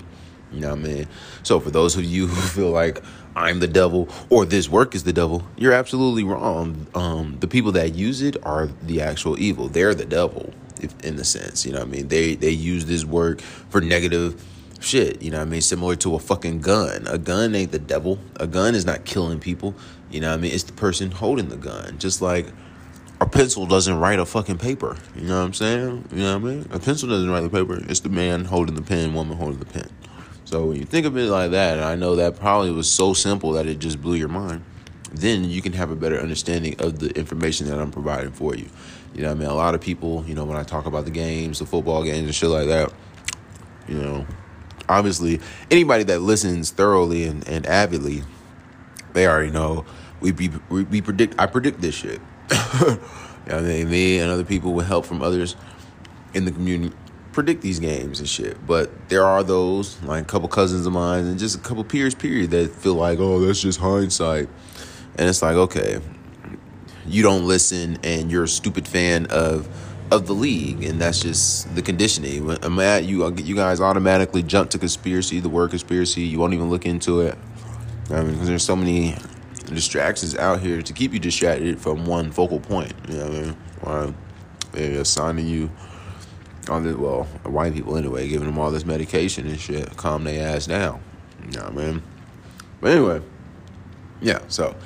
You 0.53 0.61
know 0.61 0.71
what 0.71 0.79
I 0.79 0.83
mean? 0.83 1.09
So 1.43 1.61
for 1.61 1.71
those 1.71 1.97
of 1.97 2.05
you 2.05 2.27
who 2.29 2.41
feel 2.49 2.71
like 2.71 3.03
I'm 3.35 3.61
the 3.61 3.69
devil 3.69 4.09
or 4.29 4.45
this 4.45 4.69
work 4.69 4.95
is 4.95 5.05
the 5.05 5.13
devil, 5.13 5.43
you're 5.57 5.73
absolutely 5.73 6.25
wrong. 6.25 6.87
Um, 6.95 7.39
the 7.41 7.49
people 7.49 7.73
that 7.73 7.95
use 7.95 8.21
it 8.21 8.37
are 8.45 8.67
the 8.83 9.01
actual 9.01 9.39
evil. 9.41 9.69
They're 9.69 9.95
the 9.95 10.05
devil, 10.05 10.53
in 10.81 11.17
the 11.17 11.25
sense. 11.25 11.65
You 11.67 11.73
know 11.73 11.81
what 11.81 11.89
I 11.89 11.91
mean? 11.91 12.09
They 12.09 12.35
they 12.35 12.51
use 12.51 12.87
this 12.87 13.05
work 13.05 13.41
for 13.41 13.81
negative 13.81 14.45
shit. 14.81 15.23
You 15.23 15.31
know 15.31 15.39
what 15.39 15.47
I 15.47 15.51
mean? 15.51 15.61
Similar 15.61 15.97
to 15.97 16.15
a 16.15 16.19
fucking 16.19 16.61
gun. 16.61 17.07
A 17.09 17.19
gun 17.19 17.55
ain't 17.55 17.73
the 17.73 17.79
devil. 17.79 18.19
A 18.37 18.47
gun 18.47 18.75
is 18.75 18.85
not 18.85 19.05
killing 19.05 19.41
people. 19.41 19.75
You 20.11 20.21
know 20.21 20.31
what 20.31 20.39
I 20.39 20.43
mean? 20.43 20.53
It's 20.53 20.65
the 20.65 20.73
person 20.73 21.11
holding 21.11 21.49
the 21.49 21.57
gun. 21.57 21.99
Just 21.99 22.23
like 22.23 22.47
a 23.21 23.27
pencil 23.27 23.67
doesn't 23.67 23.99
write 23.99 24.19
a 24.19 24.25
fucking 24.25 24.59
paper. 24.59 24.97
You 25.17 25.23
know 25.23 25.41
what 25.41 25.47
I'm 25.47 25.55
saying? 25.55 26.09
You 26.13 26.23
know 26.23 26.39
what 26.39 26.49
I 26.49 26.55
mean? 26.55 26.67
A 26.71 26.79
pencil 26.79 27.09
doesn't 27.09 27.29
write 27.29 27.43
the 27.43 27.51
paper. 27.51 27.83
It's 27.89 28.01
the 28.01 28.09
man 28.09 28.45
holding 28.45 28.75
the 28.75 28.83
pen, 28.83 29.13
woman 29.13 29.37
holding 29.37 29.59
the 29.59 29.67
pen. 29.67 29.89
So 30.45 30.67
when 30.67 30.77
you 30.77 30.85
think 30.85 31.05
of 31.05 31.17
it 31.17 31.29
like 31.29 31.51
that, 31.51 31.77
and 31.77 31.85
I 31.85 31.95
know 31.95 32.17
that 32.17 32.39
probably 32.39 32.71
was 32.71 32.91
so 32.91 33.13
simple 33.13 33.53
that 33.53 33.67
it 33.67 33.81
just 33.81 34.01
blew 34.01 34.15
your 34.15 34.29
mind, 34.29 34.65
then 35.13 35.45
you 35.45 35.61
can 35.61 35.73
have 35.75 35.91
a 35.91 35.97
better 35.97 36.19
understanding 36.19 36.77
of 36.79 37.01
the 37.01 37.11
information 37.19 37.67
that 37.69 37.79
I'm 37.79 37.91
providing 37.91 38.33
for 38.33 38.55
you. 38.55 38.69
You 39.15 39.23
know 39.23 39.29
what 39.29 39.37
I 39.37 39.41
mean? 39.41 39.49
A 39.49 39.55
lot 39.55 39.75
of 39.75 39.81
people, 39.81 40.25
you 40.27 40.35
know, 40.35 40.45
when 40.45 40.57
I 40.57 40.63
talk 40.63 40.87
about 40.87 41.05
the 41.05 41.11
games, 41.11 41.59
the 41.59 41.67
football 41.67 42.05
games 42.05 42.27
and 42.27 42.35
shit 42.35 42.51
like 42.51 42.69
that, 42.69 42.93
you 43.89 43.97
know, 43.99 44.27
obviously 44.89 45.41
anybody 45.71 46.05
that 46.05 46.21
listens 46.21 46.71
thoroughly 46.71 47.25
and, 47.25 47.47
and 47.49 47.67
avidly 47.67 48.23
They 49.13 49.27
already 49.27 49.51
know. 49.51 49.85
We 50.21 50.33
be 50.33 50.51
we, 50.69 50.85
we 50.85 51.01
predict. 51.01 51.35
I 51.39 51.47
predict 51.47 51.81
this 51.81 51.95
shit. 51.95 52.21
you 52.81 52.99
know 53.49 53.59
I 53.59 53.61
mean, 53.61 53.91
me 53.91 54.19
and 54.19 54.31
other 54.31 54.45
people 54.45 54.75
with 54.75 54.87
help 54.87 55.07
from 55.07 55.23
others 55.23 55.57
in 56.35 56.45
the 56.45 56.51
community 56.53 56.95
predict 57.33 57.63
these 57.63 57.79
games 57.79 58.21
and 58.21 58.29
shit. 58.29 58.67
But 58.67 58.91
there 59.09 59.25
are 59.25 59.45
those, 59.45 60.01
like 60.03 60.23
a 60.23 60.27
couple 60.27 60.49
cousins 60.49 60.87
of 60.87 60.93
mine 60.93 61.25
and 61.27 61.39
just 61.39 61.57
a 61.57 61.61
couple 61.61 61.85
peers, 61.85 62.15
period, 62.15 62.51
that 62.51 62.71
feel 62.73 62.95
like, 62.95 63.21
oh, 63.21 63.41
that's 63.41 63.61
just 63.61 63.79
hindsight. 63.79 64.49
And 65.17 65.29
it's 65.29 65.41
like, 65.41 65.55
okay, 65.55 66.01
you 67.11 67.23
don't 67.23 67.47
listen 67.47 67.99
and 68.03 68.31
you're 68.31 68.45
a 68.45 68.49
stupid 68.49 68.87
fan 68.87 69.27
of 69.27 69.69
of 70.11 70.27
the 70.27 70.33
league, 70.33 70.83
and 70.85 70.99
that's 70.99 71.21
just 71.21 71.75
the 71.75 71.83
conditioning. 71.83 72.57
I'm 72.63 72.79
at 72.79 73.05
you, 73.05 73.27
uh, 73.27 73.31
you 73.31 73.55
guys 73.55 73.79
automatically 73.79 74.43
jump 74.43 74.71
to 74.71 74.79
conspiracy, 74.79 75.39
the 75.39 75.51
word 75.51 75.69
conspiracy. 75.71 76.23
You 76.23 76.39
won't 76.39 76.55
even 76.55 76.71
look 76.71 76.87
into 76.87 77.21
it. 77.21 77.37
I 78.11 78.23
mean, 78.23 78.43
there's 78.45 78.65
so 78.65 78.75
many 78.75 79.17
distractions 79.67 80.35
out 80.35 80.61
here 80.61 80.81
to 80.81 80.93
keep 80.95 81.13
you 81.13 81.19
distracted 81.19 81.79
from 81.79 82.07
one 82.07 82.31
focal 82.31 82.59
point. 82.59 82.95
You 83.07 83.19
know 83.19 83.55
what 83.83 83.93
I 83.93 84.07
mean? 84.07 84.15
They're 84.73 85.01
assigning 85.01 85.47
you 85.47 85.71
well, 86.69 87.25
white 87.45 87.73
people 87.73 87.97
anyway, 87.97 88.29
giving 88.29 88.47
them 88.47 88.59
all 88.59 88.71
this 88.71 88.85
medication 88.85 89.47
and 89.47 89.59
shit, 89.59 89.97
calm 89.97 90.25
their 90.25 90.55
ass 90.55 90.67
down. 90.67 91.01
You 91.47 91.59
know 91.59 91.65
what 91.65 91.73
I 91.73 91.77
mean? 91.77 92.03
But 92.81 92.91
anyway, 92.93 93.23
yeah, 94.21 94.41
so 94.49 94.77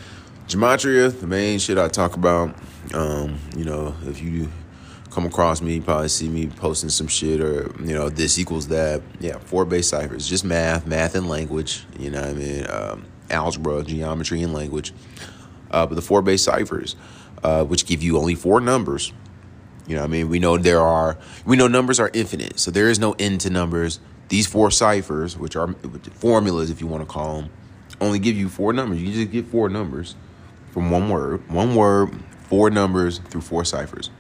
gematria, 0.55 1.19
the 1.19 1.27
main 1.27 1.59
shit 1.59 1.79
I 1.79 1.89
talk 1.89 2.15
about. 2.15 2.55
Um, 2.95 3.39
you 3.57 3.65
know, 3.65 3.95
if 4.05 4.23
you 4.23 4.51
come 5.11 5.27
across 5.27 5.61
me, 5.61 5.75
you 5.75 5.83
probably 5.83 6.09
see 6.09 6.29
me 6.29 6.47
posting 6.47 6.91
some 6.91 7.07
shit 7.07 7.41
or, 7.41 7.75
you 7.81 7.95
know, 7.95 8.09
this 8.09 8.39
equals 8.39 8.69
that. 8.69 9.03
Yeah, 9.21 9.39
four 9.39 9.65
base 9.65 9.89
ciphers, 9.89 10.27
just 10.27 10.45
math, 10.45 10.87
math 10.87 11.15
and 11.15 11.29
language, 11.29 11.85
you 11.99 12.11
know 12.11 12.21
what 12.21 12.31
I 12.31 12.35
mean? 12.35 12.71
Um, 12.71 13.05
algebra, 13.31 13.83
geometry, 13.83 14.43
and 14.43 14.53
language. 14.53 14.93
Uh, 15.71 15.87
but 15.87 15.95
the 15.95 16.03
four 16.03 16.23
base 16.23 16.45
ciphers, 16.45 16.97
uh, 17.43 17.65
which 17.65 17.87
give 17.87 18.03
you 18.03 18.19
only 18.19 18.35
four 18.35 18.61
numbers. 18.61 19.13
You 19.87 19.97
know, 19.97 20.05
I 20.05 20.07
mean, 20.07 20.29
we 20.29 20.39
know 20.39 20.59
there 20.59 20.81
are, 20.81 21.19
we 21.45 21.57
know 21.57 21.67
numbers 21.67 21.99
are 21.99 22.11
infinite, 22.15 22.59
so 22.59 22.71
there 22.71 22.89
is 22.89 22.99
no 22.99 23.13
end 23.19 23.41
to 23.43 23.51
numbers. 23.51 24.01
These 24.29 24.47
four 24.47 24.71
ciphers, 24.71 25.37
which 25.37 25.57
are 25.57 25.75
formulas, 26.15 26.71
if 26.71 26.81
you 26.81 26.87
want 26.87 27.03
to 27.03 27.07
call 27.07 27.43
them, 27.43 27.51
only 28.01 28.19
give 28.19 28.37
you 28.37 28.49
four 28.49 28.73
numbers. 28.73 29.03
You 29.03 29.13
just 29.13 29.31
get 29.31 29.47
four 29.47 29.69
numbers 29.69 30.15
from 30.73 30.91
one 30.91 31.09
word, 31.09 31.49
one 31.51 31.75
word, 31.75 32.11
four 32.49 32.71
numbers 32.71 33.19
through 33.19 33.43
four 33.43 33.65
ciphers 33.65 34.11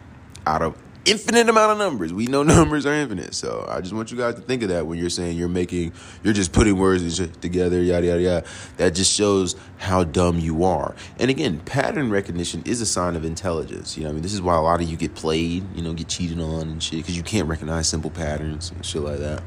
out 0.47 0.62
of 0.62 0.76
infinite 1.04 1.49
amount 1.49 1.73
of 1.73 1.78
numbers. 1.78 2.12
We 2.12 2.26
know 2.26 2.42
numbers 2.42 2.87
are 2.87 2.92
infinite. 2.92 3.35
So 3.35 3.66
I 3.68 3.80
just 3.80 3.92
want 3.92 4.11
you 4.11 4.16
guys 4.16 4.35
to 4.37 4.40
think 4.40 4.62
of 4.62 4.68
that 4.68 4.87
when 4.87 4.99
you're 4.99 5.11
saying 5.11 5.37
you're 5.37 5.49
making, 5.49 5.92
you're 6.23 6.32
just 6.32 6.52
putting 6.52 6.76
words 6.76 7.18
together, 7.40 7.82
yada, 7.82 8.06
yada, 8.06 8.23
yada. 8.23 8.47
That 8.76 8.94
just 8.94 9.12
shows 9.12 9.56
how 9.78 10.04
dumb 10.04 10.38
you 10.38 10.64
are. 10.64 10.94
And 11.18 11.30
again, 11.30 11.61
pattern 11.61 12.11
recognition 12.11 12.62
is 12.64 12.80
a 12.80 12.87
sign 12.87 13.16
of 13.16 13.25
intelligence. 13.25 13.97
You 13.97 14.04
know, 14.04 14.11
I 14.11 14.12
mean, 14.12 14.23
this 14.23 14.35
is 14.35 14.42
why 14.42 14.56
a 14.56 14.61
lot 14.61 14.80
of 14.80 14.88
you 14.88 14.97
get 14.97 15.14
played, 15.14 15.64
you 15.75 15.82
know, 15.82 15.92
get 15.94 16.09
cheated 16.09 16.40
on 16.40 16.68
and 16.68 16.82
shit, 16.82 16.99
because 16.99 17.16
you 17.16 17.23
can't 17.23 17.49
recognize 17.49 17.88
simple 17.88 18.11
patterns 18.11 18.71
and 18.71 18.85
shit 18.85 19.02
like 19.02 19.18
that. 19.18 19.42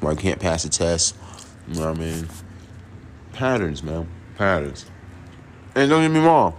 Why 0.00 0.12
you 0.12 0.16
can't 0.16 0.40
pass 0.40 0.64
a 0.64 0.68
test. 0.68 1.14
You 1.68 1.74
know 1.74 1.92
what 1.92 1.98
I 1.98 2.00
mean? 2.00 2.28
Patterns, 3.32 3.82
man. 3.82 4.08
Patterns. 4.36 4.86
And 5.78 5.88
don't 5.88 6.02
get 6.02 6.10
me 6.10 6.18
wrong 6.18 6.54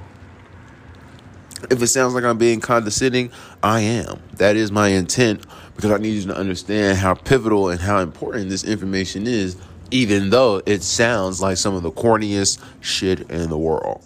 if 1.69 1.81
it 1.81 1.87
sounds 1.87 2.13
like 2.13 2.23
I'm 2.23 2.37
being 2.37 2.59
condescending, 2.59 3.31
I 3.61 3.81
am. 3.81 4.21
That 4.33 4.55
is 4.55 4.71
my 4.71 4.89
intent 4.89 5.45
because 5.75 5.91
I 5.91 5.97
need 5.97 6.11
you 6.11 6.27
to 6.27 6.35
understand 6.35 6.97
how 6.97 7.13
pivotal 7.15 7.69
and 7.69 7.79
how 7.79 7.99
important 7.99 8.49
this 8.49 8.63
information 8.63 9.27
is, 9.27 9.57
even 9.91 10.29
though 10.29 10.61
it 10.65 10.83
sounds 10.83 11.41
like 11.41 11.57
some 11.57 11.75
of 11.75 11.83
the 11.83 11.91
corniest 11.91 12.63
shit 12.81 13.29
in 13.29 13.49
the 13.49 13.57
world. 13.57 14.01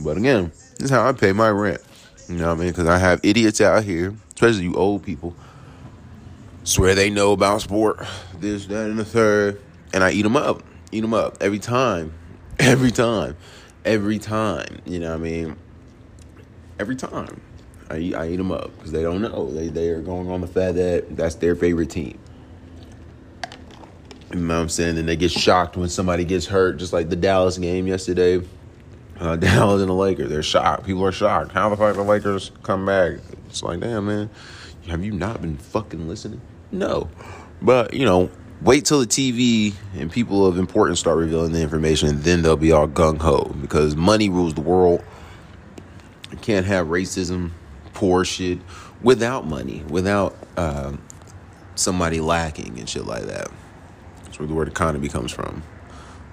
But 0.00 0.16
again, 0.16 0.52
this 0.78 0.86
is 0.86 0.90
how 0.90 1.08
I 1.08 1.12
pay 1.12 1.32
my 1.32 1.50
rent. 1.50 1.80
You 2.28 2.36
know 2.36 2.48
what 2.48 2.58
I 2.58 2.60
mean? 2.60 2.68
Because 2.68 2.88
I 2.88 2.98
have 2.98 3.20
idiots 3.22 3.60
out 3.60 3.84
here, 3.84 4.14
especially 4.34 4.64
you 4.64 4.74
old 4.74 5.02
people, 5.02 5.34
swear 6.64 6.94
they 6.94 7.10
know 7.10 7.32
about 7.32 7.62
sport, 7.62 8.04
this, 8.38 8.66
that, 8.66 8.90
and 8.90 8.98
the 8.98 9.04
third, 9.04 9.60
and 9.92 10.04
I 10.04 10.10
eat 10.10 10.22
them 10.22 10.36
up. 10.36 10.62
Eat 10.92 11.00
them 11.00 11.14
up 11.14 11.36
every 11.40 11.58
time. 11.58 12.14
Every 12.60 12.90
time. 12.90 13.36
Every 13.88 14.18
time. 14.18 14.80
You 14.84 15.00
know 15.00 15.10
what 15.10 15.20
I 15.20 15.22
mean? 15.22 15.56
every 16.78 16.96
time. 16.96 17.40
I 17.90 17.98
eat, 17.98 18.14
I 18.14 18.28
eat 18.28 18.36
them 18.36 18.52
up 18.52 18.74
because 18.76 18.92
they 18.92 19.02
don't 19.02 19.22
know. 19.22 19.50
They 19.50 19.68
they 19.68 19.88
are 19.90 20.00
going 20.00 20.30
on 20.30 20.40
the 20.40 20.46
fact 20.46 20.76
that 20.76 21.16
that's 21.16 21.36
their 21.36 21.56
favorite 21.56 21.90
team. 21.90 22.18
You 24.32 24.40
know 24.40 24.56
what 24.56 24.60
I'm 24.60 24.68
saying? 24.68 24.98
And 24.98 25.08
they 25.08 25.16
get 25.16 25.30
shocked 25.30 25.76
when 25.76 25.88
somebody 25.88 26.24
gets 26.24 26.46
hurt, 26.46 26.76
just 26.76 26.92
like 26.92 27.08
the 27.08 27.16
Dallas 27.16 27.56
game 27.56 27.86
yesterday. 27.86 28.46
Uh, 29.18 29.36
Dallas 29.36 29.80
and 29.80 29.88
the 29.88 29.94
Lakers, 29.94 30.28
they're 30.28 30.42
shocked. 30.42 30.84
People 30.84 31.04
are 31.04 31.12
shocked. 31.12 31.52
How 31.52 31.70
the 31.70 31.76
fuck 31.76 31.96
the 31.96 32.02
Lakers 32.02 32.50
come 32.62 32.84
back? 32.84 33.18
It's 33.46 33.62
like, 33.62 33.80
damn, 33.80 34.06
man, 34.06 34.28
have 34.86 35.02
you 35.02 35.12
not 35.12 35.40
been 35.40 35.56
fucking 35.56 36.06
listening? 36.06 36.42
No, 36.70 37.08
but 37.62 37.94
you 37.94 38.04
know, 38.04 38.30
wait 38.62 38.84
till 38.84 39.00
the 39.00 39.06
TV 39.06 39.74
and 39.94 40.10
people 40.10 40.46
of 40.46 40.58
importance 40.58 41.00
start 41.00 41.18
revealing 41.18 41.52
the 41.52 41.62
information, 41.62 42.08
and 42.08 42.22
then 42.22 42.42
they'll 42.42 42.56
be 42.56 42.72
all 42.72 42.88
gung 42.88 43.18
ho 43.18 43.54
because 43.60 43.96
money 43.96 44.28
rules 44.28 44.54
the 44.54 44.60
world 44.60 45.02
You 46.30 46.38
can't 46.38 46.66
have 46.66 46.88
racism, 46.88 47.50
poor 47.94 48.24
shit 48.24 48.58
without 49.02 49.46
money, 49.46 49.84
without 49.88 50.36
uh, 50.56 50.96
somebody 51.74 52.20
lacking 52.20 52.78
and 52.78 52.88
shit 52.88 53.06
like 53.06 53.24
that. 53.24 53.48
That's 54.24 54.38
where 54.38 54.48
the 54.48 54.54
word 54.54 54.68
economy 54.68 55.08
comes 55.08 55.32
from. 55.32 55.62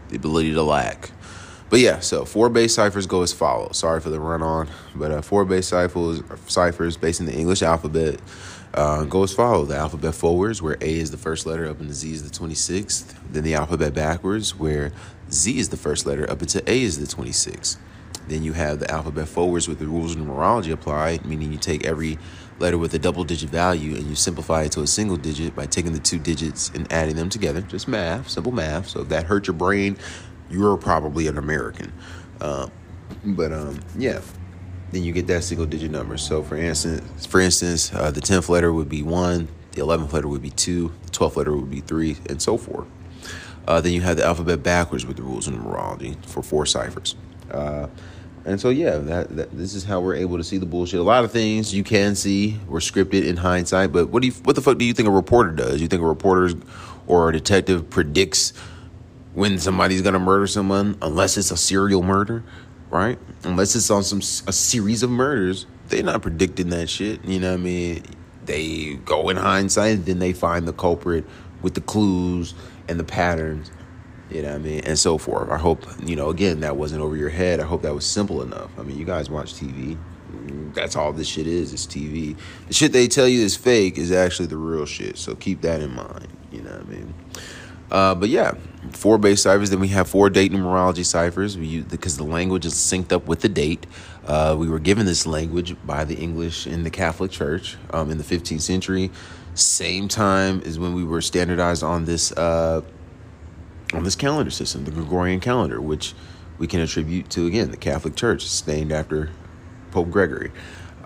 The 0.10 0.18
ability 0.18 0.54
to 0.54 0.64
lack. 0.64 1.12
But 1.70 1.80
yeah, 1.80 2.00
so 2.00 2.26
four 2.26 2.50
base 2.50 2.76
ciphers 2.76 3.08
go 3.08 3.24
as 3.24 3.34
follows. 3.34 3.78
Sorry 3.78 4.00
for 4.00 4.10
the 4.10 4.20
run 4.20 4.44
on, 4.44 4.68
but 4.94 5.12
uh, 5.12 5.22
four 5.22 5.46
base 5.46 5.68
ciphers, 5.68 6.22
ciphers 6.48 6.98
based 6.98 7.20
in 7.20 7.26
the 7.26 7.34
English 7.34 7.64
alphabet 7.64 8.20
uh, 8.76 9.06
go 9.06 9.24
as 9.24 9.34
follows. 9.34 9.70
The 9.70 9.78
alphabet 9.78 10.14
forwards, 10.14 10.62
where 10.62 10.78
A 10.82 11.00
is 11.00 11.12
the 11.12 11.18
first 11.18 11.46
letter 11.46 11.68
up 11.68 11.80
into 11.80 11.94
Z 11.94 12.12
is 12.12 12.30
the 12.30 12.38
26th. 12.38 13.16
Then 13.32 13.44
the 13.44 13.56
alphabet 13.56 13.94
backwards, 13.94 14.58
where 14.58 14.92
Z 15.32 15.58
is 15.58 15.70
the 15.70 15.78
first 15.78 16.06
letter 16.06 16.30
up 16.30 16.42
into 16.42 16.62
A 16.70 16.82
is 16.82 17.00
the 17.00 17.08
26th. 17.08 17.78
Then 18.28 18.44
you 18.44 18.54
have 18.54 18.80
the 18.80 18.90
alphabet 18.92 19.28
forwards 19.28 19.68
with 19.68 19.80
the 19.80 19.88
rules 19.88 20.16
of 20.16 20.22
numerology 20.22 20.72
applied, 20.72 21.26
meaning 21.26 21.52
you 21.52 21.58
take 21.58 21.86
every 21.86 22.18
letter 22.60 22.78
with 22.78 22.94
a 22.94 23.00
double 23.00 23.24
digit 23.24 23.50
value 23.50 23.96
and 23.96 24.08
you 24.08 24.16
simplify 24.16 24.64
it 24.64 24.72
to 24.74 24.82
a 24.82 24.88
single 24.88 25.18
digit 25.18 25.56
by 25.56 25.66
taking 25.66 25.94
the 25.94 26.00
two 26.00 26.18
digits 26.18 26.72
and 26.74 26.92
adding 26.92 27.16
them 27.16 27.30
together. 27.30 27.62
Just 27.62 27.88
math, 27.88 28.30
simple 28.30 28.52
math. 28.52 28.90
So 28.90 29.02
if 29.02 29.10
that 29.10 29.26
hurt 29.26 29.48
your 29.48 29.54
brain, 29.54 29.98
you're 30.50 30.78
probably 30.78 31.28
an 31.28 31.38
American. 31.38 31.94
Uh, 32.42 32.68
but 33.24 33.52
um, 33.54 33.80
yeah, 33.98 34.22
then 34.96 35.04
you 35.04 35.12
get 35.12 35.28
that 35.28 35.44
single 35.44 35.66
digit 35.66 35.92
number. 35.92 36.18
So 36.18 36.42
for 36.42 36.56
instance, 36.56 37.26
for 37.26 37.42
instance, 37.42 37.94
uh, 37.94 38.12
the 38.12 38.22
tenth 38.22 38.48
letter 38.48 38.72
would 38.72 38.88
be 38.88 39.04
one, 39.04 39.50
the 39.74 39.82
eleventh 39.82 40.14
letter 40.14 40.30
would 40.30 40.42
be 40.42 40.52
two, 40.52 40.94
the 41.04 41.10
twelfth 41.10 41.36
letter 41.36 41.54
would 41.54 41.70
be 41.70 41.82
three, 41.82 42.16
and 42.30 42.42
so 42.42 42.58
forth. 42.58 42.88
Uh, 43.68 43.82
then 43.82 43.92
you 43.92 44.00
have 44.00 44.16
the 44.16 44.24
alphabet 44.24 44.64
backwards 44.64 45.06
with 45.06 45.18
the 45.18 45.24
rules 45.24 45.50
of 45.50 45.54
numerology 45.54 46.16
for 46.26 46.42
four 46.42 46.66
ciphers. 46.66 47.16
Uh, 47.52 47.88
and 48.46 48.62
so, 48.62 48.70
yeah, 48.70 48.98
that, 48.98 49.36
that, 49.36 49.58
this 49.58 49.74
is 49.74 49.84
how 49.84 50.00
we're 50.00 50.16
able 50.16 50.38
to 50.38 50.44
see 50.44 50.58
the 50.58 50.68
bullshit. 50.68 51.00
A 51.00 51.04
lot 51.04 51.26
of 51.26 51.32
things 51.32 51.74
you 51.74 51.84
can 51.84 52.16
see 52.16 52.60
were 52.68 52.80
scripted 52.80 53.26
in 53.26 53.38
hindsight, 53.38 53.92
but 53.92 54.10
what 54.10 54.22
do 54.22 54.28
you, 54.28 54.34
what 54.44 54.56
the 54.56 54.62
fuck 54.62 54.78
do 54.78 54.86
you 54.86 54.94
think 54.94 55.10
a 55.10 55.12
reporter 55.12 55.52
does? 55.52 55.82
You 55.82 55.88
think 55.88 56.04
a 56.04 56.06
reporter 56.06 56.52
or 57.08 57.28
a 57.28 57.34
detective 57.34 57.90
predicts 57.90 58.54
when 59.34 59.58
somebody's 59.58 60.04
gonna 60.04 60.20
murder 60.20 60.48
someone, 60.48 60.98
unless 61.02 61.36
it's 61.38 61.52
a 61.52 61.58
serial 61.58 62.02
murder, 62.02 62.44
right? 62.96 63.20
Unless 63.44 63.76
it's 63.76 63.90
on 63.90 64.04
some 64.04 64.20
a 64.48 64.54
series 64.54 65.04
of 65.04 65.10
murders, 65.10 65.66
they're 65.90 66.04
not 66.04 66.22
predicting 66.22 66.70
that 66.70 66.90
shit. 66.90 67.24
You 67.26 67.40
know 67.40 67.52
what 67.52 67.60
I 67.60 67.64
mean? 67.64 68.04
They 68.46 68.96
go 69.06 69.30
in 69.30 69.38
hindsight, 69.38 69.96
and 69.96 70.06
then 70.06 70.20
they 70.20 70.34
find 70.34 70.68
the 70.68 70.74
culprit 70.74 71.26
with 71.62 71.74
the 71.74 71.82
clues 71.82 72.54
and 72.88 73.00
the 73.00 73.04
patterns 73.04 73.72
you 74.30 74.42
know 74.42 74.50
what 74.50 74.56
I 74.56 74.60
mean, 74.60 74.80
and 74.82 74.98
so 74.98 75.18
forth. 75.18 75.50
I 75.50 75.58
hope, 75.58 75.86
you 76.04 76.16
know, 76.16 76.30
again, 76.30 76.62
that 76.62 76.78
wasn't 76.78 77.02
over 77.02 77.16
your 77.16 77.30
head. 77.30 77.60
I 77.60 77.64
hope 77.64 77.84
that 77.84 77.94
was 77.94 78.06
simple 78.06 78.42
enough. 78.42 78.72
I 78.78 78.82
mean, 78.82 78.98
you 78.98 79.06
guys 79.06 79.30
watch 79.30 79.54
TV. 79.54 79.98
That's 80.74 80.96
all 80.96 81.14
this 81.14 81.28
shit 81.28 81.48
is, 81.48 81.74
It's 81.74 81.86
TV. 81.86 82.36
The 82.68 82.74
shit 82.74 82.92
they 82.92 83.08
tell 83.08 83.28
you 83.28 83.44
is 83.44 83.56
fake 83.56 83.98
is 83.98 84.12
actually 84.12 84.48
the 84.48 84.58
real 84.58 84.86
shit. 84.86 85.18
So 85.18 85.36
keep 85.36 85.62
that 85.62 85.80
in 85.80 85.96
mind. 85.96 86.28
You 86.52 86.64
know 86.64 86.72
what 86.72 86.82
I 86.82 86.84
mean? 86.84 87.14
Uh, 87.92 88.16
but 88.16 88.30
yeah, 88.30 88.54
four 88.92 89.18
base 89.18 89.44
ciphers. 89.44 89.70
Then 89.70 89.80
we 89.80 89.90
have 89.90 90.10
four 90.10 90.30
date 90.30 90.52
numerology 90.52 91.06
ciphers. 91.06 91.58
We 91.58 91.68
use, 91.68 91.86
because 91.86 92.18
the 92.18 92.24
language 92.24 92.66
is 92.66 92.74
synced 92.74 93.12
up 93.12 93.28
with 93.28 93.42
the 93.42 93.50
date. 93.50 93.86
Uh, 94.26 94.56
we 94.58 94.68
were 94.68 94.80
given 94.80 95.06
this 95.06 95.26
language 95.26 95.76
by 95.86 96.04
the 96.04 96.16
English 96.16 96.68
in 96.68 96.84
the 96.84 96.90
Catholic 96.90 97.32
Church 97.32 97.78
um, 97.92 98.10
in 98.10 98.18
the 98.18 98.24
15th 98.24 98.62
century. 98.62 99.12
Same 99.54 100.08
time 100.08 100.62
is 100.62 100.78
when 100.80 100.94
we 100.94 101.04
were 101.04 101.22
standardized 101.22 101.84
on 101.84 102.06
this 102.06 102.32
uh, 102.34 102.82
on 103.94 104.04
this 104.04 104.16
calendar 104.16 104.52
system, 104.52 104.84
the 104.84 104.92
Gregorian 104.92 105.40
calendar, 105.40 105.80
which 105.80 106.14
we 106.58 106.68
can 106.68 106.82
attribute 106.82 107.30
to, 107.30 107.48
again, 107.48 107.72
the 107.72 107.78
Catholic 107.78 108.16
Church. 108.16 108.44
It's 108.44 108.66
named 108.68 108.92
after 108.92 109.30
Pope 109.92 110.10
Gregory. 110.10 110.52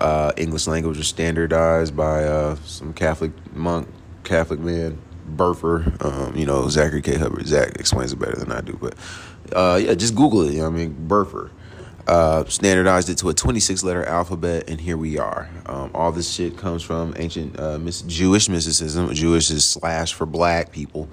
Uh, 0.00 0.32
English 0.36 0.66
language 0.66 0.96
was 0.96 1.06
standardized 1.06 1.94
by 1.94 2.24
uh, 2.24 2.56
some 2.64 2.92
Catholic 2.94 3.32
monk, 3.54 3.86
Catholic 4.24 4.58
man 4.58 4.98
Burfer. 5.36 6.04
Um, 6.04 6.36
you 6.36 6.46
know, 6.46 6.68
Zachary 6.68 7.02
K. 7.02 7.16
Hubbard. 7.16 7.46
Zach 7.46 7.76
explains 7.76 8.12
it 8.12 8.18
better 8.18 8.36
than 8.36 8.52
I 8.52 8.60
do, 8.60 8.78
but 8.80 8.94
uh, 9.52 9.80
yeah, 9.82 9.94
just 9.94 10.14
Google 10.14 10.42
it. 10.42 10.52
You 10.52 10.60
know 10.60 10.66
I 10.66 10.70
mean, 10.70 11.06
Burfer. 11.08 11.50
Uh, 12.06 12.44
standardized 12.46 13.08
it 13.08 13.18
to 13.18 13.28
a 13.28 13.34
26 13.34 13.84
letter 13.84 14.04
alphabet, 14.04 14.68
and 14.68 14.80
here 14.80 14.96
we 14.96 15.18
are. 15.18 15.48
Um, 15.66 15.90
all 15.94 16.10
this 16.10 16.32
shit 16.32 16.56
comes 16.56 16.82
from 16.82 17.14
ancient 17.16 17.60
uh, 17.60 17.78
mis- 17.78 18.02
Jewish 18.02 18.48
mysticism. 18.48 19.12
Jewish 19.14 19.50
is 19.50 19.64
slash 19.64 20.12
for 20.12 20.26
black 20.26 20.72
people. 20.72 21.08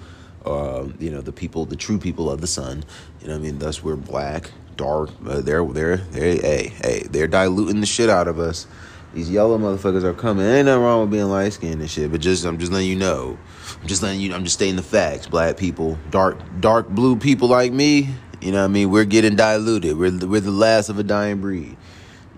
Uh, 0.45 0.87
you 0.97 1.11
know, 1.11 1.21
the 1.21 1.33
people, 1.33 1.65
the 1.65 1.75
true 1.75 1.99
people 1.99 2.31
of 2.31 2.41
the 2.41 2.47
sun. 2.47 2.83
You 3.21 3.27
know 3.27 3.35
I 3.35 3.37
mean? 3.37 3.59
Thus, 3.59 3.83
we're 3.83 3.95
black, 3.95 4.51
dark. 4.75 5.09
Uh, 5.23 5.41
they're, 5.41 5.63
they're, 5.65 5.97
they're, 5.97 6.41
hey, 6.41 6.73
hey, 6.81 7.03
they're 7.11 7.27
diluting 7.27 7.81
the 7.81 7.85
shit 7.85 8.09
out 8.09 8.27
of 8.27 8.39
us. 8.39 8.65
These 9.13 9.29
yellow 9.29 9.57
motherfuckers 9.57 10.03
are 10.03 10.13
coming. 10.13 10.45
Ain't 10.45 10.65
nothing 10.65 10.83
wrong 10.83 11.01
with 11.01 11.11
being 11.11 11.25
light 11.25 11.53
skinned 11.53 11.81
and 11.81 11.89
shit, 11.89 12.11
but 12.11 12.21
just, 12.21 12.45
I'm 12.45 12.57
just 12.57 12.71
letting 12.71 12.89
you 12.89 12.95
know. 12.95 13.37
I'm 13.81 13.87
just 13.87 14.01
letting 14.03 14.19
you, 14.19 14.33
I'm 14.33 14.43
just 14.43 14.55
stating 14.55 14.75
the 14.75 14.83
facts. 14.83 15.27
Black 15.27 15.57
people, 15.57 15.97
dark, 16.09 16.37
dark 16.59 16.89
blue 16.89 17.15
people 17.15 17.47
like 17.47 17.71
me, 17.71 18.09
you 18.41 18.51
know 18.51 18.59
what 18.59 18.65
I 18.65 18.67
mean? 18.67 18.91
We're 18.91 19.05
getting 19.05 19.35
diluted. 19.35 19.97
We're 19.97 20.11
the, 20.11 20.27
we're 20.27 20.41
the 20.41 20.51
last 20.51 20.89
of 20.89 20.99
a 20.99 21.03
dying 21.03 21.41
breed. 21.41 21.75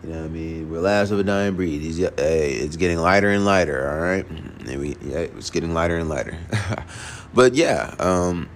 You 0.03 0.09
know 0.09 0.19
what 0.19 0.25
I 0.25 0.29
mean? 0.29 0.71
We're 0.71 0.79
last 0.79 1.11
of 1.11 1.19
a 1.19 1.23
dying 1.23 1.55
breed. 1.55 1.81
He's, 1.81 1.97
hey, 1.97 2.53
it's 2.53 2.77
getting 2.77 2.99
lighter 2.99 3.29
and 3.29 3.43
lighter. 3.43 3.89
All 3.89 3.99
right, 3.99 4.25
and 4.29 4.79
we, 4.79 4.95
yeah, 5.01 5.19
it's 5.19 5.49
getting 5.49 5.73
lighter 5.73 5.97
and 5.97 6.07
lighter. 6.07 6.37
but 7.33 7.53
yeah, 7.53 7.93
um, 7.99 8.47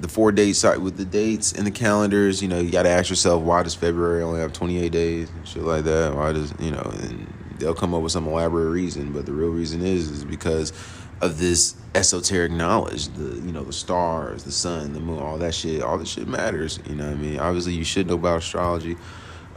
the 0.00 0.08
four 0.08 0.32
dates 0.32 0.64
with 0.64 0.96
the 0.96 1.04
dates 1.04 1.52
and 1.52 1.64
the 1.64 1.70
calendars. 1.70 2.42
You 2.42 2.48
know, 2.48 2.58
you 2.58 2.72
got 2.72 2.82
to 2.82 2.88
ask 2.88 3.10
yourself 3.10 3.42
why 3.44 3.62
does 3.62 3.76
February 3.76 4.22
only 4.22 4.40
have 4.40 4.52
28 4.52 4.90
days 4.90 5.30
and 5.30 5.46
shit 5.46 5.62
like 5.62 5.84
that? 5.84 6.16
Why 6.16 6.32
does 6.32 6.52
you 6.58 6.72
know? 6.72 6.82
And 6.82 7.32
they'll 7.58 7.74
come 7.74 7.94
up 7.94 8.02
with 8.02 8.10
some 8.10 8.26
elaborate 8.26 8.70
reason, 8.70 9.12
but 9.12 9.24
the 9.24 9.32
real 9.32 9.50
reason 9.50 9.82
is 9.82 10.10
is 10.10 10.24
because 10.24 10.72
of 11.22 11.38
this 11.38 11.76
esoteric 11.94 12.50
knowledge 12.50 13.08
the 13.08 13.36
you 13.36 13.52
know 13.52 13.62
the 13.62 13.72
stars 13.72 14.44
the 14.44 14.52
sun 14.52 14.92
the 14.92 15.00
moon 15.00 15.18
all 15.20 15.38
that 15.38 15.54
shit 15.54 15.82
all 15.82 15.96
that 15.96 16.08
shit 16.08 16.26
matters 16.26 16.80
you 16.88 16.94
know 16.94 17.06
what 17.06 17.16
i 17.16 17.16
mean? 17.16 17.38
Obviously 17.38 17.72
you 17.72 17.84
should 17.84 18.06
know 18.06 18.14
about 18.14 18.38
astrology. 18.38 18.96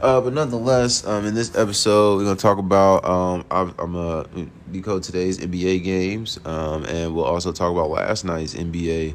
Uh, 0.00 0.20
but 0.20 0.32
nonetheless 0.34 1.06
um, 1.06 1.24
in 1.24 1.34
this 1.34 1.56
episode 1.56 2.18
we're 2.18 2.24
going 2.24 2.36
to 2.36 2.42
talk 2.42 2.58
about 2.58 3.04
um, 3.04 3.44
i'm 3.50 3.92
going 3.92 4.24
to 4.24 4.50
decode 4.70 5.02
today's 5.02 5.38
nba 5.38 5.82
games 5.82 6.38
um, 6.44 6.84
and 6.84 7.14
we'll 7.14 7.24
also 7.24 7.50
talk 7.50 7.72
about 7.72 7.90
last 7.90 8.24
night's 8.24 8.54
nba 8.54 9.14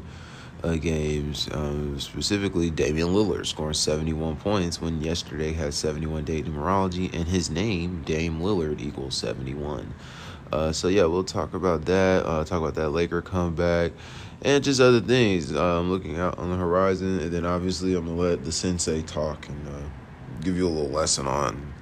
uh, 0.64 0.74
games 0.74 1.48
um, 1.52 1.98
specifically 2.00 2.68
damian 2.68 3.08
lillard 3.08 3.46
scoring 3.46 3.72
71 3.72 4.36
points 4.36 4.80
when 4.80 5.00
yesterday 5.00 5.52
had 5.52 5.72
71 5.72 6.24
date 6.24 6.44
numerology 6.44 7.12
and 7.14 7.28
his 7.28 7.48
name 7.48 8.02
dame 8.02 8.40
lillard 8.40 8.80
equals 8.80 9.16
71 9.16 9.94
uh, 10.52 10.72
so 10.72 10.88
yeah, 10.88 11.04
we'll 11.04 11.24
talk 11.24 11.54
about 11.54 11.84
that. 11.86 12.26
Uh, 12.26 12.44
talk 12.44 12.60
about 12.60 12.74
that 12.74 12.90
Laker 12.90 13.22
comeback, 13.22 13.92
and 14.42 14.62
just 14.62 14.80
other 14.80 15.00
things. 15.00 15.54
Um, 15.54 15.90
looking 15.90 16.18
out 16.18 16.38
on 16.38 16.50
the 16.50 16.56
horizon, 16.56 17.20
and 17.20 17.32
then 17.32 17.46
obviously 17.46 17.94
I'm 17.94 18.06
gonna 18.06 18.20
let 18.20 18.44
the 18.44 18.52
sensei 18.52 19.02
talk 19.02 19.48
and 19.48 19.68
uh, 19.68 19.88
give 20.42 20.56
you 20.56 20.66
a 20.66 20.70
little 20.70 20.90
lesson 20.90 21.26
on 21.26 21.72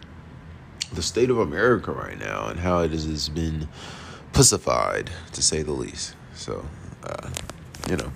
the 0.92 1.02
state 1.02 1.30
of 1.30 1.38
America 1.38 1.92
right 1.92 2.18
now 2.18 2.48
and 2.48 2.60
how 2.60 2.80
it 2.80 2.90
has 2.90 3.28
been 3.28 3.68
pussified, 4.32 5.10
to 5.32 5.42
say 5.42 5.62
the 5.62 5.72
least. 5.72 6.14
So, 6.34 6.64
uh, 7.04 7.30
you 7.88 7.96
know, 7.96 8.12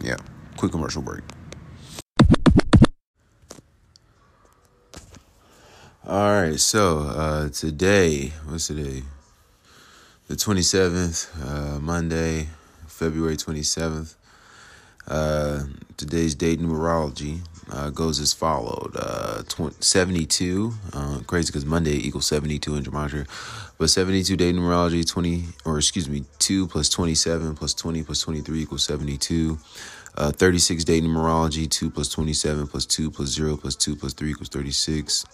yeah. 0.00 0.16
Quick 0.56 0.72
commercial 0.72 1.02
break. 1.02 1.22
All 6.06 6.30
right, 6.30 6.58
so 6.58 7.00
uh, 7.00 7.48
today, 7.48 8.32
what's 8.46 8.68
today? 8.68 9.02
The 10.28 10.34
27th, 10.34 11.28
uh, 11.46 11.78
Monday, 11.80 12.48
February 12.88 13.36
27th. 13.36 14.14
Uh, 15.06 15.62
today's 15.96 16.34
date 16.34 16.58
numerology 16.58 17.38
uh, 17.70 17.90
goes 17.90 18.18
as 18.18 18.32
followed 18.32 18.90
uh, 18.96 19.42
20, 19.48 19.76
72, 19.78 20.72
uh, 20.92 21.20
crazy 21.28 21.46
because 21.46 21.64
Monday 21.64 21.94
equals 21.94 22.26
72 22.26 22.74
in 22.74 22.82
gematria, 22.82 23.24
but 23.78 23.88
72 23.88 24.36
date 24.36 24.54
numerology, 24.56 25.08
20, 25.08 25.44
or 25.64 25.78
excuse 25.78 26.08
me, 26.08 26.24
2 26.40 26.66
plus 26.66 26.88
27 26.88 27.54
plus 27.54 27.72
20 27.74 28.02
plus 28.02 28.20
23 28.20 28.62
equals 28.62 28.82
72. 28.84 29.58
Uh, 30.18 30.32
36 30.32 30.82
date 30.84 31.04
numerology, 31.04 31.70
2 31.70 31.90
plus 31.90 32.08
27 32.08 32.66
plus 32.66 32.86
2 32.86 33.10
plus 33.10 33.28
0 33.28 33.56
plus 33.58 33.76
2 33.76 33.94
plus 33.94 34.12
3 34.14 34.30
equals 34.30 34.48
36. 34.48 35.24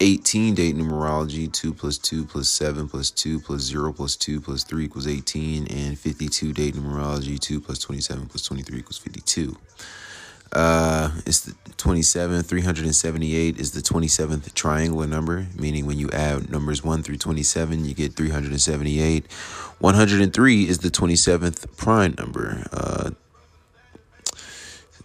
18 0.00 0.54
date 0.54 0.76
numerology 0.76 1.50
2 1.50 1.74
plus 1.74 1.98
2 1.98 2.24
plus 2.24 2.48
7 2.48 2.88
plus 2.88 3.10
2 3.10 3.40
plus 3.40 3.62
0 3.62 3.92
plus 3.92 4.16
2 4.16 4.40
plus 4.40 4.62
3 4.64 4.84
equals 4.84 5.08
18 5.08 5.66
and 5.66 5.98
52 5.98 6.52
date 6.52 6.74
numerology 6.74 7.38
2 7.38 7.60
plus 7.60 7.78
27 7.80 8.26
plus 8.26 8.42
23 8.42 8.78
equals 8.78 8.98
52 8.98 9.56
uh 10.52 11.10
it's 11.26 11.40
the 11.40 11.54
27 11.76 12.42
378 12.42 13.58
is 13.58 13.72
the 13.72 13.80
27th 13.80 14.54
triangular 14.54 15.06
number 15.06 15.46
meaning 15.56 15.84
when 15.84 15.98
you 15.98 16.08
add 16.10 16.50
numbers 16.50 16.82
1 16.82 17.02
through 17.02 17.18
27 17.18 17.84
you 17.84 17.92
get 17.92 18.14
378 18.14 19.30
103 19.80 20.68
is 20.68 20.78
the 20.78 20.88
27th 20.88 21.76
prime 21.76 22.14
number 22.16 22.66
uh 22.72 23.10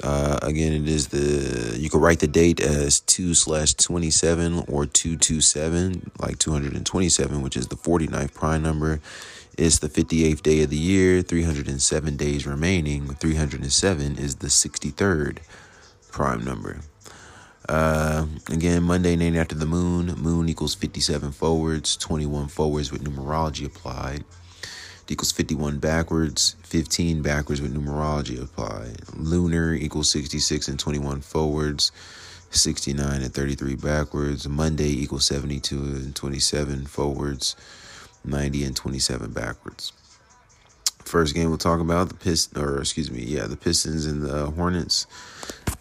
uh, 0.01 0.39
again, 0.41 0.73
it 0.73 0.88
is 0.88 1.10
the 1.10 1.77
you 1.77 1.89
can 1.89 1.99
write 1.99 2.19
the 2.19 2.27
date 2.27 2.60
as 2.60 2.99
two 3.01 3.34
slash 3.34 3.73
twenty 3.73 4.10
seven 4.10 4.63
or 4.67 4.86
two 4.86 5.17
two 5.17 5.41
seven, 5.41 6.12
like 6.19 6.39
two 6.39 6.51
hundred 6.51 6.73
and 6.73 6.86
twenty 6.86 7.10
seven, 7.10 7.41
which 7.41 7.56
is 7.56 7.67
the 7.67 7.75
49th 7.75 8.34
prime 8.34 8.63
number. 8.63 8.99
It's 9.58 9.79
the 9.79 9.89
fifty 9.89 10.25
eighth 10.25 10.41
day 10.41 10.63
of 10.63 10.69
the 10.69 10.77
year, 10.77 11.21
three 11.21 11.43
hundred 11.43 11.67
and 11.67 11.82
seven 11.82 12.17
days 12.17 12.47
remaining. 12.47 13.08
Three 13.15 13.36
hundred 13.36 13.62
and 13.62 13.71
seven 13.71 14.17
is 14.17 14.38
the 14.38 14.49
sixty 14.49 14.89
third 14.89 15.41
prime 16.12 16.43
number. 16.43 16.79
Uh, 17.69 18.25
again, 18.51 18.84
Monday 18.84 19.15
named 19.15 19.38
after 19.38 19.56
the 19.56 19.65
moon. 19.65 20.08
Moon 20.17 20.49
equals 20.49 20.75
57 20.75 21.32
forwards, 21.32 21.95
21 21.95 22.49
forwards 22.49 22.91
with 22.91 23.01
numerology 23.06 23.65
applied 23.65 24.25
equals 25.09 25.31
51 25.31 25.79
backwards, 25.79 26.55
15 26.63 27.21
backwards 27.21 27.61
with 27.61 27.75
numerology 27.75 28.41
applied. 28.41 28.97
Lunar 29.15 29.73
equals 29.73 30.09
66 30.11 30.67
and 30.67 30.79
21 30.79 31.21
forwards, 31.21 31.91
69 32.51 33.21
and 33.21 33.33
33 33.33 33.75
backwards. 33.75 34.47
Monday 34.47 34.89
equals 34.89 35.25
72 35.25 35.75
and 35.77 36.15
27 36.15 36.85
forwards, 36.85 37.55
90 38.23 38.63
and 38.63 38.75
27 38.75 39.31
backwards. 39.31 39.91
First 41.03 41.35
game 41.35 41.49
we'll 41.49 41.57
talk 41.57 41.79
about 41.79 42.07
the 42.07 42.15
Pist 42.15 42.57
or 42.57 42.79
excuse 42.79 43.11
me, 43.11 43.23
yeah, 43.23 43.45
the 43.45 43.57
Pistons 43.57 44.05
and 44.05 44.23
the 44.23 44.51
Hornets. 44.51 45.05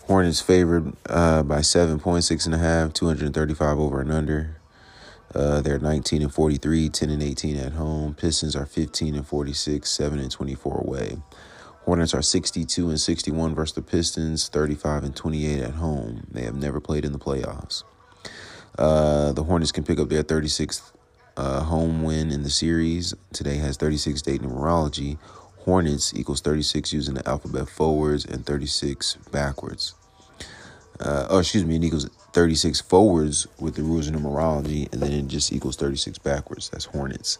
Hornets 0.07 0.41
favored 0.41 0.93
uh, 1.07 1.43
by 1.45 1.61
seven 1.61 2.01
point 2.01 2.25
six 2.25 2.45
and 2.45 2.55
a 2.55 2.59
half, 2.59 2.93
235 2.93 3.79
over 3.79 4.01
and 4.01 4.13
under. 4.13 4.57
Uh, 5.35 5.61
they're 5.61 5.79
19 5.79 6.23
and 6.23 6.33
43, 6.33 6.89
10 6.89 7.11
and 7.11 7.23
18 7.23 7.57
at 7.57 7.73
home. 7.73 8.15
Pistons 8.15 8.55
are 8.55 8.67
15 8.67 9.15
and 9.15 9.27
46, 9.27 9.91
7 9.91 10.19
and 10.19 10.31
24 10.31 10.79
away. 10.79 11.17
Hornets 11.85 12.15
are 12.15 12.23
62 12.23 12.91
and 12.91 13.01
61 13.01 13.55
versus 13.55 13.75
the 13.75 13.83
Pistons, 13.83 14.49
35 14.49 15.05
and 15.05 15.17
28 15.17 15.61
at 15.63 15.75
home. 15.75 16.27
They 16.31 16.43
have 16.43 16.55
never 16.55 16.81
played 16.81 17.05
in 17.05 17.13
the 17.13 17.19
playoffs. 17.19 17.83
Uh, 18.79 19.33
the 19.33 19.43
Hornets 19.45 19.73
can 19.73 19.85
pick 19.85 19.99
up 19.99 20.09
their 20.09 20.23
36th 20.23 20.93
uh, 21.37 21.63
home 21.63 22.03
win 22.03 22.31
in 22.31 22.43
the 22.43 22.51
series. 22.51 23.15
Today 23.33 23.57
has 23.57 23.77
36 23.77 24.23
date 24.23 24.43
numerology. 24.43 25.19
Hornets 25.65 26.13
equals 26.15 26.41
36 26.41 26.93
using 26.93 27.15
the 27.15 27.29
alphabet 27.29 27.69
forwards 27.69 28.25
and 28.25 28.45
36 28.45 29.17
backwards. 29.31 29.95
Uh, 31.01 31.27
oh, 31.31 31.39
excuse 31.39 31.65
me, 31.65 31.77
it 31.77 31.85
equals 31.85 32.09
36 32.33 32.81
forwards 32.83 33.47
with 33.59 33.75
the 33.75 33.83
rules 33.83 34.09
of 34.09 34.15
numerology, 34.15 34.91
and 34.93 35.03
then 35.03 35.13
it 35.13 35.29
just 35.29 35.53
equals 35.53 35.77
36 35.77 36.19
backwards. 36.19 36.71
That's 36.71 36.87
Hornets. 36.87 37.39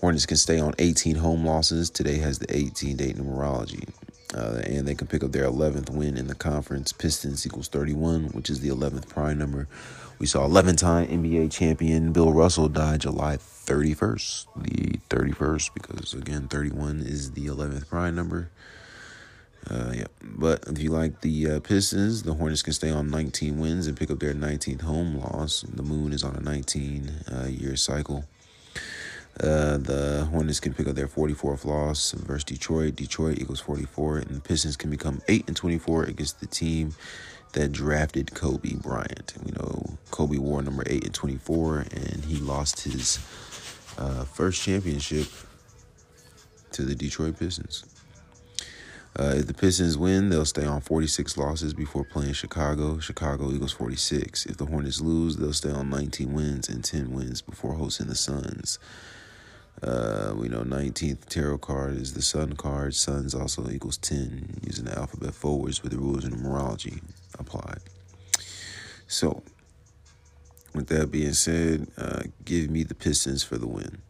Hornets 0.00 0.26
can 0.26 0.36
stay 0.36 0.58
on 0.58 0.74
18 0.78 1.16
home 1.16 1.44
losses. 1.44 1.90
Today 1.90 2.18
has 2.18 2.38
the 2.38 2.56
18 2.56 2.96
date 2.96 3.16
numerology. 3.16 3.88
Uh, 4.34 4.62
and 4.64 4.86
they 4.86 4.94
can 4.94 5.08
pick 5.08 5.24
up 5.24 5.32
their 5.32 5.44
11th 5.44 5.90
win 5.90 6.16
in 6.16 6.28
the 6.28 6.34
conference. 6.34 6.92
Pistons 6.92 7.44
equals 7.44 7.68
31, 7.68 8.26
which 8.28 8.48
is 8.48 8.60
the 8.60 8.68
11th 8.68 9.08
prime 9.08 9.38
number. 9.38 9.66
We 10.20 10.26
saw 10.26 10.44
11 10.44 10.76
time 10.76 11.08
NBA 11.08 11.50
champion 11.50 12.12
Bill 12.12 12.32
Russell 12.32 12.68
die 12.68 12.98
July 12.98 13.38
31st. 13.38 14.46
The 14.56 15.00
31st, 15.08 15.70
because 15.74 16.14
again, 16.14 16.46
31 16.48 17.00
is 17.00 17.32
the 17.32 17.46
11th 17.46 17.88
prime 17.88 18.14
number. 18.14 18.50
Uh, 19.68 19.92
yeah, 19.94 20.06
but 20.22 20.64
if 20.68 20.80
you 20.80 20.90
like 20.90 21.20
the 21.20 21.50
uh, 21.50 21.60
Pistons, 21.60 22.22
the 22.22 22.34
Hornets 22.34 22.62
can 22.62 22.72
stay 22.72 22.90
on 22.90 23.10
19 23.10 23.58
wins 23.58 23.86
and 23.86 23.96
pick 23.96 24.10
up 24.10 24.18
their 24.18 24.34
19th 24.34 24.82
home 24.82 25.18
loss. 25.18 25.62
The 25.62 25.82
Moon 25.82 26.12
is 26.12 26.24
on 26.24 26.34
a 26.34 26.40
19 26.40 27.10
uh, 27.30 27.46
year 27.46 27.76
cycle. 27.76 28.24
Uh, 29.38 29.78
the 29.78 30.28
Hornets 30.30 30.60
can 30.60 30.74
pick 30.74 30.88
up 30.88 30.96
their 30.96 31.06
44th 31.06 31.64
loss 31.64 32.12
versus 32.12 32.44
Detroit. 32.44 32.96
Detroit 32.96 33.38
equals 33.38 33.60
44, 33.60 34.18
and 34.18 34.36
the 34.36 34.40
Pistons 34.40 34.76
can 34.76 34.90
become 34.90 35.22
8 35.28 35.44
and 35.46 35.56
24 35.56 36.04
against 36.04 36.40
the 36.40 36.46
team 36.46 36.94
that 37.52 37.72
drafted 37.72 38.34
Kobe 38.34 38.74
Bryant. 38.74 39.34
We 39.44 39.52
know 39.52 39.98
Kobe 40.10 40.38
wore 40.38 40.62
number 40.62 40.84
8 40.86 41.04
and 41.04 41.14
24, 41.14 41.86
and 41.92 42.24
he 42.24 42.36
lost 42.36 42.84
his 42.84 43.18
uh, 43.98 44.24
first 44.24 44.62
championship 44.62 45.26
to 46.72 46.82
the 46.82 46.94
Detroit 46.94 47.38
Pistons. 47.38 47.84
Uh, 49.18 49.34
if 49.36 49.46
the 49.46 49.54
Pistons 49.54 49.98
win, 49.98 50.28
they'll 50.28 50.44
stay 50.44 50.64
on 50.64 50.80
46 50.80 51.36
losses 51.36 51.74
before 51.74 52.04
playing 52.04 52.32
Chicago. 52.32 53.00
Chicago 53.00 53.50
Eagles 53.50 53.72
46. 53.72 54.46
If 54.46 54.56
the 54.56 54.66
Hornets 54.66 55.00
lose, 55.00 55.36
they'll 55.36 55.52
stay 55.52 55.70
on 55.70 55.90
19 55.90 56.32
wins 56.32 56.68
and 56.68 56.84
10 56.84 57.12
wins 57.12 57.42
before 57.42 57.74
hosting 57.74 58.06
the 58.06 58.14
Suns. 58.14 58.78
Uh, 59.82 60.34
we 60.36 60.48
know 60.48 60.62
19th 60.62 61.24
tarot 61.26 61.58
card 61.58 61.96
is 61.96 62.12
the 62.12 62.22
Sun 62.22 62.52
card. 62.54 62.94
Suns 62.94 63.34
also 63.34 63.68
equals 63.68 63.96
10 63.96 64.60
using 64.62 64.84
the 64.84 64.96
alphabet 64.96 65.34
forwards 65.34 65.82
with 65.82 65.92
the 65.92 65.98
rules 65.98 66.24
of 66.24 66.32
numerology 66.32 67.02
applied. 67.38 67.80
So, 69.08 69.42
with 70.72 70.86
that 70.88 71.10
being 71.10 71.32
said, 71.32 71.88
uh, 71.98 72.22
give 72.44 72.70
me 72.70 72.84
the 72.84 72.94
Pistons 72.94 73.42
for 73.42 73.58
the 73.58 73.66
win. 73.66 74.02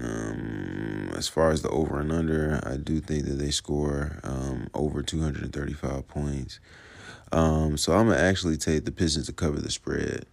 Um, 0.00 1.10
as 1.16 1.28
far 1.28 1.50
as 1.50 1.62
the 1.62 1.68
over 1.70 2.00
and 2.00 2.10
under, 2.10 2.60
I 2.64 2.76
do 2.76 3.00
think 3.00 3.26
that 3.26 3.34
they 3.34 3.50
score 3.50 4.20
um, 4.24 4.68
over 4.74 5.02
235 5.02 6.08
points. 6.08 6.58
Um, 7.32 7.76
so 7.76 7.92
I'm 7.92 8.08
gonna 8.08 8.20
actually 8.20 8.56
take 8.56 8.84
the 8.84 8.92
Pistons 8.92 9.26
to 9.26 9.32
cover 9.32 9.60
the 9.60 9.70
spread. 9.70 10.26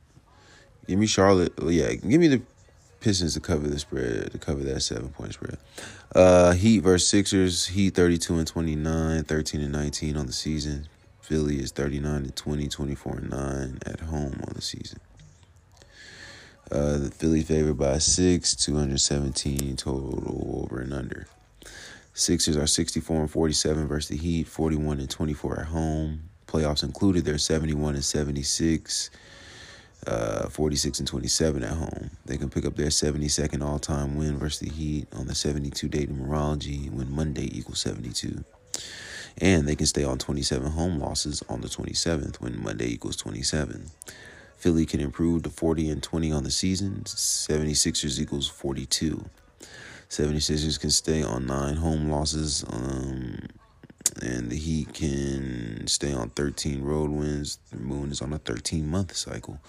Give 0.87 0.99
me 0.99 1.07
Charlotte. 1.07 1.53
Yeah, 1.61 1.93
give 1.93 2.19
me 2.19 2.27
the 2.27 2.41
Pistons 2.99 3.33
to 3.33 3.39
cover 3.39 3.67
the 3.67 3.79
spread, 3.79 4.31
to 4.31 4.37
cover 4.37 4.63
that 4.63 4.81
seven 4.81 5.09
point 5.09 5.33
spread. 5.33 5.57
Uh, 6.15 6.51
Heat 6.53 6.79
versus 6.79 7.07
Sixers. 7.07 7.67
Heat 7.67 7.95
32 7.95 8.35
and 8.35 8.47
29, 8.47 9.23
13 9.23 9.61
and 9.61 9.71
19 9.71 10.17
on 10.17 10.27
the 10.27 10.33
season. 10.33 10.87
Philly 11.21 11.59
is 11.59 11.71
39 11.71 12.15
and 12.15 12.35
20, 12.35 12.67
24 12.67 13.17
and 13.17 13.29
9 13.29 13.79
at 13.85 13.99
home 14.01 14.39
on 14.47 14.53
the 14.53 14.61
season. 14.61 14.99
Uh, 16.71 16.97
the 16.97 17.11
Philly 17.11 17.41
favored 17.41 17.77
by 17.77 17.97
six, 17.97 18.55
217 18.55 19.75
total 19.75 20.63
over 20.63 20.79
and 20.79 20.93
under. 20.93 21.27
Sixers 22.13 22.55
are 22.55 22.65
64 22.65 23.21
and 23.21 23.31
47 23.31 23.87
versus 23.87 24.07
the 24.07 24.15
Heat, 24.15 24.47
41 24.47 25.01
and 25.01 25.09
24 25.09 25.59
at 25.59 25.65
home. 25.65 26.29
Playoffs 26.47 26.83
included, 26.83 27.25
they're 27.25 27.37
71 27.37 27.95
and 27.95 28.05
76, 28.05 29.09
uh, 30.07 30.47
46 30.47 30.99
and 30.99 31.07
27 31.09 31.61
at 31.63 31.73
home. 31.73 32.11
They 32.25 32.37
can 32.37 32.49
pick 32.49 32.65
up 32.65 32.77
their 32.77 32.87
72nd 32.87 33.61
all 33.61 33.79
time 33.79 34.15
win 34.15 34.37
versus 34.37 34.59
the 34.59 34.69
Heat 34.69 35.07
on 35.11 35.27
the 35.27 35.35
72 35.35 35.89
day 35.89 36.05
numerology 36.05 36.89
when 36.89 37.11
Monday 37.11 37.49
equals 37.51 37.81
72. 37.81 38.45
And 39.39 39.67
they 39.67 39.75
can 39.75 39.87
stay 39.87 40.05
on 40.05 40.19
27 40.19 40.71
home 40.71 40.99
losses 40.99 41.43
on 41.49 41.59
the 41.59 41.67
27th 41.67 42.39
when 42.39 42.63
Monday 42.63 42.87
equals 42.93 43.17
27. 43.17 43.91
Philly 44.61 44.85
can 44.85 44.99
improve 44.99 45.41
to 45.41 45.49
40 45.49 45.89
and 45.89 46.03
20 46.03 46.31
on 46.31 46.43
the 46.43 46.51
season. 46.51 47.01
76ers 47.05 48.19
equals 48.19 48.47
42. 48.47 49.25
76ers 50.07 50.79
can 50.79 50.91
stay 50.91 51.23
on 51.23 51.47
nine 51.47 51.77
home 51.77 52.11
losses. 52.11 52.63
Um, 52.71 53.47
and 54.21 54.51
the 54.51 54.55
Heat 54.55 54.93
can 54.93 55.87
stay 55.87 56.13
on 56.13 56.29
13 56.29 56.83
road 56.83 57.09
wins. 57.09 57.57
The 57.71 57.77
Moon 57.77 58.11
is 58.11 58.21
on 58.21 58.33
a 58.33 58.37
13 58.37 58.87
month 58.87 59.15
cycle. 59.15 59.59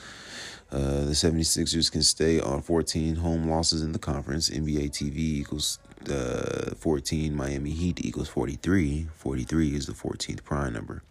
Uh, 0.71 1.07
the 1.07 1.13
76ers 1.13 1.91
can 1.91 2.03
stay 2.03 2.39
on 2.39 2.61
14 2.61 3.17
home 3.17 3.49
losses 3.49 3.81
in 3.81 3.93
the 3.93 3.99
conference. 3.99 4.51
NBA 4.51 4.91
TV 4.91 5.17
equals 5.17 5.79
uh, 6.11 6.75
14. 6.77 7.35
Miami 7.35 7.71
Heat 7.71 8.05
equals 8.05 8.29
43. 8.29 9.09
43 9.15 9.75
is 9.75 9.87
the 9.87 9.95
14th 9.95 10.45
prime 10.45 10.75
number. 10.75 11.03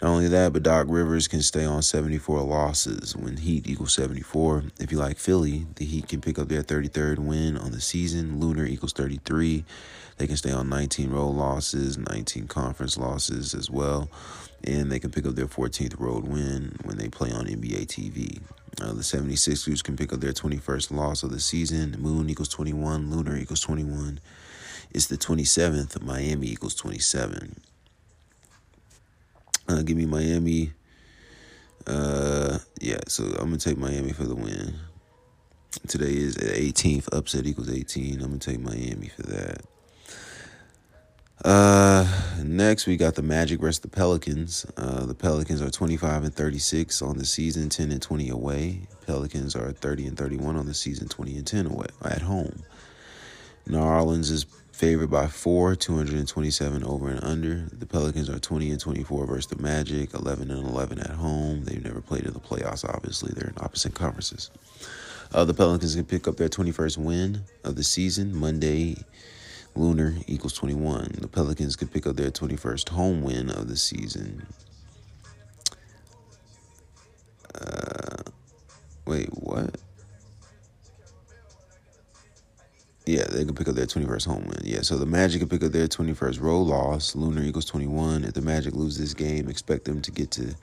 Not 0.00 0.10
only 0.10 0.28
that, 0.28 0.52
but 0.52 0.62
Doc 0.62 0.86
Rivers 0.88 1.26
can 1.26 1.42
stay 1.42 1.64
on 1.64 1.82
74 1.82 2.42
losses 2.42 3.16
when 3.16 3.38
Heat 3.38 3.66
equals 3.66 3.94
74. 3.94 4.64
If 4.78 4.92
you 4.92 4.98
like 4.98 5.18
Philly, 5.18 5.66
the 5.74 5.84
Heat 5.84 6.06
can 6.06 6.20
pick 6.20 6.38
up 6.38 6.46
their 6.46 6.62
33rd 6.62 7.18
win 7.18 7.56
on 7.56 7.72
the 7.72 7.80
season. 7.80 8.38
Lunar 8.38 8.64
equals 8.64 8.92
33. 8.92 9.64
They 10.18 10.26
can 10.28 10.36
stay 10.36 10.52
on 10.52 10.68
19 10.68 11.10
road 11.10 11.30
losses, 11.30 11.98
19 11.98 12.46
conference 12.46 12.96
losses 12.96 13.54
as 13.54 13.70
well. 13.70 14.08
And 14.62 14.90
they 14.92 15.00
can 15.00 15.10
pick 15.10 15.26
up 15.26 15.34
their 15.34 15.46
14th 15.46 15.98
road 15.98 16.24
win 16.24 16.76
when 16.84 16.96
they 16.96 17.08
play 17.08 17.32
on 17.32 17.46
NBA 17.46 17.86
TV. 17.86 18.40
Uh, 18.80 18.92
the 18.92 19.02
76ers 19.02 19.82
can 19.82 19.96
pick 19.96 20.12
up 20.12 20.20
their 20.20 20.32
21st 20.32 20.92
loss 20.92 21.24
of 21.24 21.30
the 21.30 21.40
season. 21.40 21.96
Moon 21.98 22.30
equals 22.30 22.48
21. 22.50 23.10
Lunar 23.10 23.36
equals 23.36 23.60
21. 23.60 24.20
It's 24.92 25.06
the 25.06 25.18
27th. 25.18 26.00
Miami 26.02 26.46
equals 26.46 26.76
27. 26.76 27.56
Uh, 29.68 29.82
give 29.82 29.96
me 29.96 30.06
Miami. 30.06 30.72
Uh, 31.86 32.58
yeah, 32.80 33.00
so 33.06 33.24
I'm 33.24 33.46
gonna 33.46 33.58
take 33.58 33.78
Miami 33.78 34.12
for 34.12 34.24
the 34.24 34.34
win. 34.34 34.74
Today 35.86 36.12
is 36.12 36.36
18th. 36.36 37.08
Upset 37.12 37.46
equals 37.46 37.70
18. 37.70 38.14
I'm 38.14 38.28
gonna 38.28 38.38
take 38.38 38.60
Miami 38.60 39.08
for 39.08 39.22
that. 39.22 39.62
Uh, 41.44 42.04
next 42.42 42.86
we 42.86 42.96
got 42.96 43.14
the 43.14 43.22
Magic 43.22 43.60
versus 43.60 43.80
the 43.80 43.88
Pelicans. 43.88 44.66
Uh, 44.76 45.06
the 45.06 45.14
Pelicans 45.14 45.62
are 45.62 45.70
25 45.70 46.24
and 46.24 46.34
36 46.34 47.00
on 47.00 47.16
the 47.16 47.24
season, 47.24 47.68
10 47.68 47.92
and 47.92 48.02
20 48.02 48.28
away. 48.30 48.80
Pelicans 49.06 49.54
are 49.54 49.70
30 49.70 50.06
and 50.08 50.16
31 50.16 50.56
on 50.56 50.66
the 50.66 50.74
season, 50.74 51.08
20 51.08 51.36
and 51.36 51.46
10 51.46 51.66
away 51.66 51.86
at 52.04 52.22
home. 52.22 52.62
New 53.66 53.78
Orleans 53.78 54.30
is 54.30 54.46
favored 54.78 55.10
by 55.10 55.26
four, 55.26 55.74
227 55.74 56.84
over 56.84 57.08
and 57.08 57.24
under. 57.24 57.66
The 57.72 57.84
Pelicans 57.84 58.30
are 58.30 58.38
20 58.38 58.70
and 58.70 58.78
24 58.78 59.26
versus 59.26 59.48
the 59.48 59.60
Magic, 59.60 60.14
11 60.14 60.52
and 60.52 60.68
11 60.68 61.00
at 61.00 61.10
home. 61.10 61.64
They've 61.64 61.84
never 61.84 62.00
played 62.00 62.26
in 62.26 62.32
the 62.32 62.38
playoffs, 62.38 62.88
obviously. 62.88 63.32
They're 63.34 63.48
in 63.48 63.56
opposite 63.58 63.94
conferences. 63.94 64.52
Uh, 65.34 65.44
the 65.44 65.52
Pelicans 65.52 65.96
can 65.96 66.04
pick 66.04 66.28
up 66.28 66.36
their 66.36 66.48
21st 66.48 66.96
win 66.98 67.42
of 67.64 67.74
the 67.74 67.82
season 67.82 68.32
Monday. 68.36 68.96
Lunar 69.74 70.14
equals 70.28 70.52
21. 70.52 71.16
The 71.18 71.26
Pelicans 71.26 71.74
could 71.74 71.92
pick 71.92 72.06
up 72.06 72.14
their 72.14 72.30
21st 72.30 72.90
home 72.90 73.22
win 73.22 73.50
of 73.50 73.68
the 73.68 73.76
season. 73.76 74.46
Uh, 77.52 78.22
wait, 79.06 79.28
what? 79.30 79.74
Yeah, 83.08 83.24
they 83.24 83.42
can 83.42 83.54
pick 83.54 83.68
up 83.68 83.74
their 83.74 83.86
21st 83.86 84.26
home 84.26 84.44
win. 84.44 84.60
Yeah, 84.64 84.82
so 84.82 84.98
the 84.98 85.06
Magic 85.06 85.40
can 85.40 85.48
pick 85.48 85.64
up 85.64 85.72
their 85.72 85.88
21st 85.88 86.42
road 86.42 86.64
loss. 86.64 87.16
Lunar 87.16 87.42
equals 87.42 87.64
21. 87.64 88.24
If 88.24 88.34
the 88.34 88.42
Magic 88.42 88.74
lose 88.74 88.98
this 88.98 89.14
game, 89.14 89.48
expect 89.48 89.86
them 89.86 90.02
to 90.02 90.10
get 90.10 90.30
to 90.32 90.54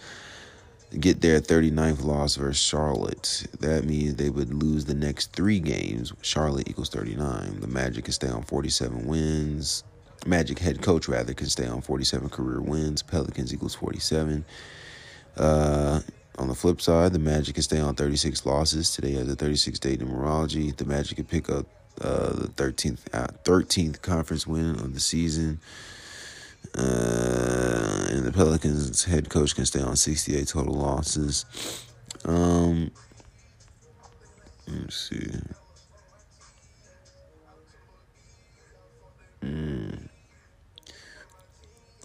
get 0.99 1.21
their 1.21 1.41
39th 1.41 2.03
loss 2.03 2.35
versus 2.35 2.61
Charlotte. 2.61 3.47
That 3.61 3.85
means 3.85 4.13
they 4.13 4.29
would 4.29 4.53
lose 4.53 4.85
the 4.85 4.93
next 4.93 5.33
three 5.33 5.59
games. 5.59 6.13
Charlotte 6.21 6.69
equals 6.69 6.89
39. 6.89 7.61
The 7.61 7.67
Magic 7.67 8.05
can 8.05 8.13
stay 8.13 8.29
on 8.29 8.43
47 8.43 9.07
wins. 9.07 9.83
Magic 10.27 10.59
head 10.59 10.83
coach, 10.83 11.07
rather, 11.07 11.33
can 11.33 11.47
stay 11.47 11.65
on 11.65 11.81
47 11.81 12.29
career 12.29 12.61
wins. 12.61 13.01
Pelicans 13.01 13.55
equals 13.55 13.73
47. 13.73 14.45
Uh, 15.35 15.99
on 16.37 16.47
the 16.47 16.53
flip 16.53 16.79
side, 16.79 17.11
the 17.11 17.17
Magic 17.17 17.55
can 17.55 17.63
stay 17.63 17.79
on 17.79 17.95
36 17.95 18.45
losses. 18.45 18.91
Today 18.91 19.13
has 19.13 19.27
a 19.27 19.35
36 19.35 19.79
day 19.79 19.97
numerology. 19.97 20.77
The 20.77 20.85
Magic 20.85 21.15
can 21.15 21.25
pick 21.25 21.49
up 21.49 21.65
uh, 22.01 22.33
the 22.33 22.47
13th 22.55 22.99
uh, 23.13 23.27
13th 23.43 24.01
conference 24.01 24.45
win 24.45 24.71
of 24.71 24.93
the 24.93 24.99
season. 24.99 25.59
Uh, 26.77 28.07
and 28.09 28.25
the 28.25 28.31
Pelicans 28.33 29.05
head 29.05 29.29
coach 29.29 29.55
can 29.55 29.65
stay 29.65 29.81
on 29.81 29.95
68 29.95 30.47
total 30.47 30.73
losses. 30.73 31.45
Um, 32.25 32.91
let's 34.67 35.09
see. 35.09 35.31
Mm. 39.41 40.09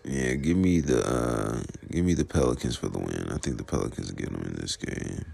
Yeah, 0.04 0.34
give 0.34 0.56
me 0.56 0.80
the 0.80 1.06
uh, 1.06 1.62
give 1.90 2.04
me 2.04 2.14
the 2.14 2.24
Pelicans 2.24 2.76
for 2.76 2.88
the 2.88 2.98
win. 2.98 3.28
I 3.30 3.38
think 3.38 3.56
the 3.56 3.64
Pelicans 3.64 4.10
get 4.12 4.30
them 4.30 4.42
in 4.42 4.54
this 4.54 4.76
game. 4.76 5.24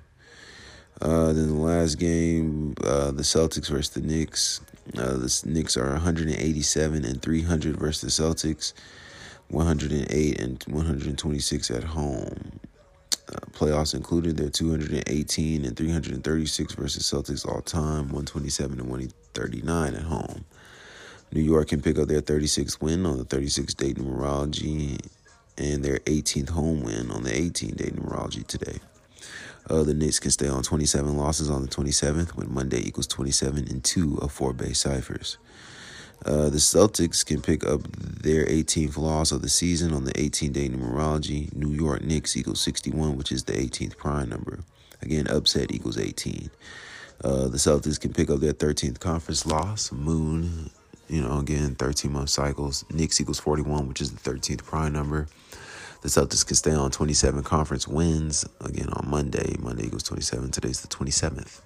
Uh, 1.01 1.33
then 1.33 1.49
the 1.49 1.55
last 1.55 1.99
game, 1.99 2.75
uh, 2.85 3.11
the 3.11 3.23
Celtics 3.23 3.69
versus 3.69 3.91
the 3.91 4.01
Knicks. 4.01 4.61
Uh, 4.97 5.15
the 5.15 5.43
Knicks 5.45 5.77
are 5.77 5.93
187 5.93 7.05
and 7.05 7.21
300 7.21 7.77
versus 7.77 8.17
the 8.17 8.23
Celtics, 8.23 8.73
108 9.49 10.41
and 10.41 10.65
126 10.69 11.71
at 11.71 11.85
home. 11.85 12.61
Uh, 13.29 13.41
playoffs 13.53 13.95
included, 13.95 14.37
they're 14.37 14.49
218 14.49 15.65
and 15.65 15.77
336 15.77 16.75
versus 16.75 17.03
Celtics 17.03 17.47
all 17.47 17.61
time, 17.61 18.05
127 18.05 18.79
and 18.79 18.89
139 18.89 19.95
at 19.95 20.03
home. 20.03 20.45
New 21.33 21.43
York 21.43 21.69
can 21.69 21.83
pick 21.83 21.99
up 21.99 22.09
their 22.09 22.23
36th 22.23 22.81
win 22.81 23.05
on 23.05 23.19
the 23.19 23.25
36th 23.25 23.77
day 23.77 23.93
numerology 23.93 24.99
and 25.59 25.85
their 25.85 25.99
18th 26.01 26.51
home 26.51 26.83
win 26.83 27.11
on 27.11 27.25
the 27.25 27.35
18 27.35 27.75
day 27.75 27.91
numerology 27.91 28.47
today. 28.47 28.79
Uh, 29.68 29.83
the 29.83 29.94
Knicks 29.94 30.20
can 30.20 30.31
stay 30.31 30.48
on 30.48 30.62
27 30.62 31.16
losses 31.16 31.50
on 31.50 31.62
the 31.62 31.68
27th 31.68 32.31
when 32.37 32.52
Monday 32.52 32.81
equals 32.87 33.07
27 33.07 33.66
and 33.68 33.83
2 33.83 34.18
of 34.18 34.33
four 34.33 34.52
base 34.52 34.81
ciphers. 34.81 35.38
Uh, 36.24 36.48
the 36.48 36.59
Celtics 36.59 37.24
can 37.24 37.42
pick 37.42 37.66
up 37.66 37.83
their 37.92 38.46
18th 38.46 38.96
loss 38.96 39.33
of 39.33 39.42
the 39.42 39.48
season 39.48 39.92
on 39.92 40.05
the 40.05 40.18
18 40.18 40.52
day 40.52 40.68
numerology. 40.68 41.55
New 41.55 41.70
York 41.70 42.02
Knicks 42.02 42.37
equals 42.37 42.61
61, 42.61 43.16
which 43.16 43.33
is 43.33 43.44
the 43.44 43.52
18th 43.52 43.96
prime 43.96 44.29
number. 44.29 44.61
Again, 45.02 45.26
upset 45.29 45.72
equals 45.72 45.98
18. 45.98 46.50
Uh, 47.22 47.48
the 47.48 47.59
Celtics 47.59 48.00
can 48.00 48.12
pick 48.12 48.31
up 48.31 48.40
their 48.40 48.52
13th 48.52 49.00
conference 49.00 49.46
loss. 49.46 49.92
Moon 49.92 50.70
You 51.09 51.22
know, 51.22 51.38
again, 51.38 51.76
13 51.76 52.12
month 52.12 52.31
cycles. 52.31 52.85
Knicks 52.90 53.20
equals 53.20 53.38
41, 53.38 53.87
which 53.88 54.00
is 54.00 54.12
the 54.12 54.31
13th 54.31 54.64
prime 54.64 54.92
number. 54.92 55.29
The 56.07 56.21
Celtics 56.21 56.47
can 56.47 56.55
stay 56.55 56.71
on 56.71 56.92
27 56.92 57.42
conference 57.42 57.88
wins 57.88 58.45
again 58.61 58.90
on 58.90 59.11
Monday. 59.11 59.57
Monday 59.59 59.87
equals 59.87 60.05
27. 60.05 60.53
Today's 60.53 60.81
the 60.81 60.87
27th. 60.87 61.62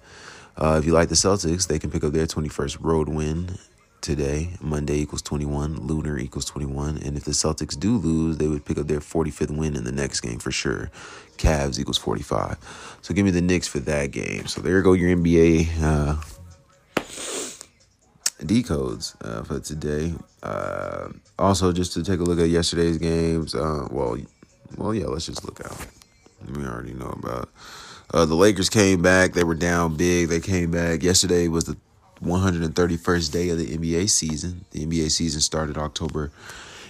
Uh, 0.57 0.77
if 0.79 0.85
you 0.87 0.93
like 0.93 1.09
the 1.09 1.15
Celtics, 1.15 1.67
they 1.67 1.77
can 1.77 1.91
pick 1.91 2.03
up 2.03 2.11
their 2.11 2.25
21st 2.25 2.79
road 2.81 3.07
win 3.07 3.59
today. 4.01 4.53
Monday 4.59 4.97
equals 4.97 5.21
21. 5.21 5.85
Lunar 5.85 6.17
equals 6.17 6.45
21. 6.45 6.97
And 7.05 7.17
if 7.17 7.23
the 7.23 7.33
Celtics 7.33 7.79
do 7.79 7.95
lose, 7.97 8.37
they 8.37 8.47
would 8.47 8.65
pick 8.65 8.79
up 8.79 8.87
their 8.87 8.99
45th 8.99 9.55
win 9.55 9.75
in 9.75 9.83
the 9.83 9.91
next 9.91 10.21
game 10.21 10.39
for 10.39 10.51
sure. 10.51 10.89
Cavs 11.37 11.77
equals 11.77 11.99
45. 11.99 12.97
So 13.03 13.13
give 13.13 13.25
me 13.25 13.31
the 13.31 13.43
Knicks 13.43 13.67
for 13.67 13.77
that 13.81 14.09
game. 14.09 14.47
So 14.47 14.59
there 14.59 14.81
go 14.81 14.93
your 14.93 15.15
NBA 15.15 15.83
uh, 15.83 16.15
decodes 18.41 19.15
uh, 19.23 19.43
for 19.43 19.59
today. 19.59 20.13
Uh, 20.43 21.09
also, 21.39 21.71
just 21.71 21.93
to 21.93 22.03
take 22.03 22.19
a 22.19 22.23
look 22.23 22.39
at 22.39 22.49
yesterday's 22.49 22.97
games. 22.97 23.55
Uh, 23.55 23.87
well, 23.91 24.17
well, 24.77 24.93
yeah. 24.93 25.05
Let's 25.05 25.25
just 25.25 25.45
look 25.45 25.61
out. 25.65 25.87
We 26.55 26.65
already 26.65 26.93
know 26.93 27.09
about. 27.09 27.49
Uh, 28.13 28.25
the 28.25 28.35
Lakers 28.35 28.69
came 28.69 29.01
back. 29.01 29.33
They 29.33 29.43
were 29.43 29.55
down 29.55 29.95
big. 29.95 30.29
They 30.29 30.39
came 30.39 30.71
back. 30.71 31.01
Yesterday 31.01 31.47
was 31.47 31.65
the 31.65 31.77
131st 32.23 33.31
day 33.31 33.49
of 33.49 33.57
the 33.57 33.77
NBA 33.77 34.09
season. 34.09 34.65
The 34.71 34.85
NBA 34.85 35.11
season 35.11 35.41
started 35.41 35.77
October 35.77 36.31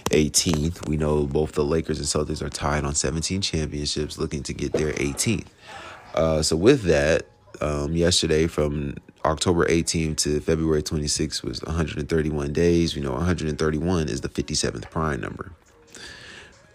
18th. 0.06 0.88
We 0.88 0.96
know 0.96 1.26
both 1.26 1.52
the 1.52 1.64
Lakers 1.64 1.98
and 1.98 2.06
Celtics 2.06 2.42
are 2.42 2.50
tied 2.50 2.84
on 2.84 2.94
17 2.94 3.40
championships, 3.40 4.18
looking 4.18 4.42
to 4.44 4.52
get 4.52 4.72
their 4.72 4.92
18th. 4.92 5.46
Uh, 6.14 6.42
so 6.42 6.56
with 6.56 6.82
that, 6.82 7.26
um, 7.60 7.94
yesterday 7.94 8.46
from 8.46 8.96
October 9.24 9.66
18th 9.66 10.16
to 10.18 10.40
February 10.40 10.82
26th 10.82 11.42
was 11.42 11.62
131 11.62 12.52
days. 12.52 12.96
You 12.96 13.02
know, 13.02 13.12
131 13.12 14.08
is 14.08 14.20
the 14.20 14.28
57th 14.28 14.90
prime 14.90 15.20
number. 15.20 15.52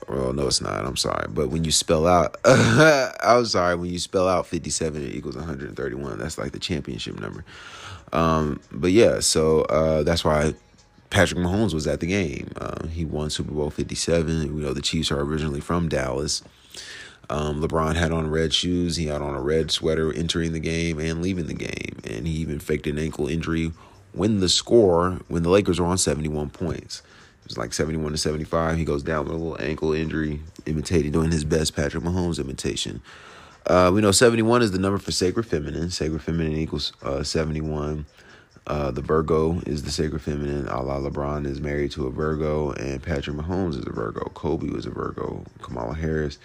Well, 0.08 0.32
no, 0.32 0.48
it's 0.48 0.62
not. 0.62 0.86
I'm 0.86 0.96
sorry. 0.96 1.28
But 1.30 1.50
when 1.50 1.66
you 1.66 1.72
spell 1.72 2.08
out, 2.08 2.38
I'm 2.46 3.46
sorry, 3.46 3.76
when 3.76 3.90
you 3.90 4.00
spell 4.00 4.28
out 4.28 4.48
57, 4.48 5.04
it 5.04 5.14
equals 5.14 5.36
131. 5.36 6.18
That's 6.18 6.38
like 6.38 6.54
the 6.54 6.60
championship 6.60 7.20
number. 7.20 7.44
Um, 8.14 8.62
but 8.72 8.92
yeah, 8.92 9.20
so 9.20 9.62
uh, 9.64 10.04
that's 10.04 10.24
why 10.24 10.54
Patrick 11.10 11.40
Mahomes 11.40 11.74
was 11.74 11.88
at 11.88 12.00
the 12.00 12.08
game. 12.08 12.52
Uh, 12.56 12.88
he 12.88 13.04
won 13.04 13.30
Super 13.30 13.52
Bowl 13.52 13.70
57. 13.70 14.44
You 14.44 14.64
know, 14.64 14.74
the 14.74 14.82
Chiefs 14.82 15.12
are 15.12 15.20
originally 15.20 15.60
from 15.60 15.90
Dallas. 15.90 16.42
Um, 17.30 17.62
LeBron 17.62 17.96
had 17.96 18.12
on 18.12 18.30
red 18.30 18.54
shoes. 18.54 18.96
He 18.96 19.08
had 19.08 19.22
on 19.22 19.34
a 19.34 19.42
red 19.42 19.72
sweater 19.72 20.14
entering 20.14 20.54
the 20.54 20.60
game 20.60 21.00
and 21.00 21.22
leaving 21.22 21.48
the 21.48 21.54
game. 21.54 22.00
And 22.04 22.26
he 22.26 22.34
even 22.36 22.60
faked 22.60 22.88
an 22.88 22.98
ankle 22.98 23.28
injury 23.28 23.72
when 24.14 24.40
the 24.40 24.50
score, 24.50 25.20
when 25.28 25.44
the 25.44 25.50
Lakers 25.50 25.80
were 25.80 25.88
on 25.88 25.98
71 25.98 26.50
points. 26.52 27.02
It 27.44 27.50
was 27.50 27.58
like 27.58 27.74
71 27.74 28.12
to 28.12 28.18
75. 28.18 28.78
He 28.78 28.86
goes 28.86 29.04
down 29.04 29.26
with 29.26 29.34
a 29.34 29.38
little 29.38 29.62
ankle 29.62 29.94
injury, 29.94 30.42
imitating, 30.66 31.12
doing 31.12 31.32
his 31.32 31.46
best 31.46 31.76
Patrick 31.76 32.04
Mahomes 32.04 32.40
imitation. 32.40 33.02
Uh, 33.66 33.92
we 33.94 34.02
know 34.02 34.12
71 34.12 34.62
is 34.62 34.72
the 34.72 34.80
number 34.80 34.98
for 34.98 35.12
sacred 35.12 35.46
feminine. 35.46 35.90
Sacred 35.90 36.22
feminine 36.22 36.56
equals 36.56 36.94
uh, 37.04 37.24
71. 37.24 38.06
Uh, 38.66 38.92
the 38.92 39.02
Virgo 39.02 39.62
is 39.66 39.84
the 39.84 39.92
sacred 39.92 40.22
feminine. 40.22 40.68
A 40.68 40.82
la 40.82 41.00
LeBron 41.00 41.46
is 41.46 41.62
married 41.62 41.92
to 41.92 42.08
a 42.08 42.12
Virgo, 42.12 42.72
and 42.72 43.02
Patrick 43.02 43.38
Mahomes 43.38 43.80
is 43.80 43.86
a 43.86 43.92
Virgo. 43.92 44.30
Kobe 44.34 44.70
was 44.70 44.86
a 44.86 44.90
Virgo. 44.90 45.46
Kamala 45.62 45.96
Harris 45.96 46.38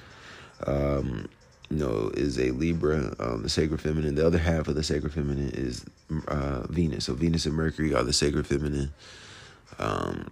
um, 0.67 1.29
you 1.71 1.79
know, 1.79 2.11
is 2.15 2.39
a 2.39 2.51
Libra, 2.51 3.15
um, 3.19 3.43
the 3.43 3.49
sacred 3.49 3.81
feminine. 3.81 4.15
The 4.15 4.27
other 4.27 4.39
half 4.39 4.69
of 4.69 4.75
the 4.75 4.83
sacred 4.83 5.13
feminine 5.13 5.51
is 5.55 5.85
uh, 6.29 6.67
Venus. 6.69 7.07
So 7.07 7.15
Venus 7.15 7.47
and 7.47 7.55
Mercury 7.55 7.95
are 7.95 8.03
the 8.03 8.13
sacred 8.13 8.47
feminine. 8.47 8.93
Um, 9.79 10.31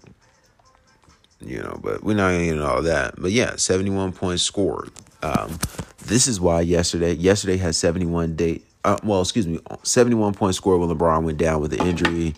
you 1.41 1.59
know, 1.59 1.81
but 1.83 2.05
we're 2.05 2.15
not 2.15 2.33
getting 2.33 2.61
all 2.61 2.83
that. 2.83 3.15
But 3.17 3.33
yeah, 3.33 3.57
71 3.57 4.13
points 4.13 4.43
scored. 4.43 4.91
Um, 5.23 5.59
this 6.05 6.27
is 6.27 6.41
why 6.41 6.61
yesterday, 6.61 7.15
yesterday 7.15 7.57
had 7.57 7.75
71 7.75 8.37
date. 8.37 8.67
Uh, 8.85 8.99
well, 9.03 9.23
excuse 9.23 9.47
me, 9.47 9.61
71 9.83 10.35
points 10.35 10.59
scored 10.59 10.81
when 10.81 10.91
LeBron 10.91 11.25
went 11.25 11.39
down 11.39 11.63
with 11.63 11.71
the 11.71 11.83
injury. 11.87 12.35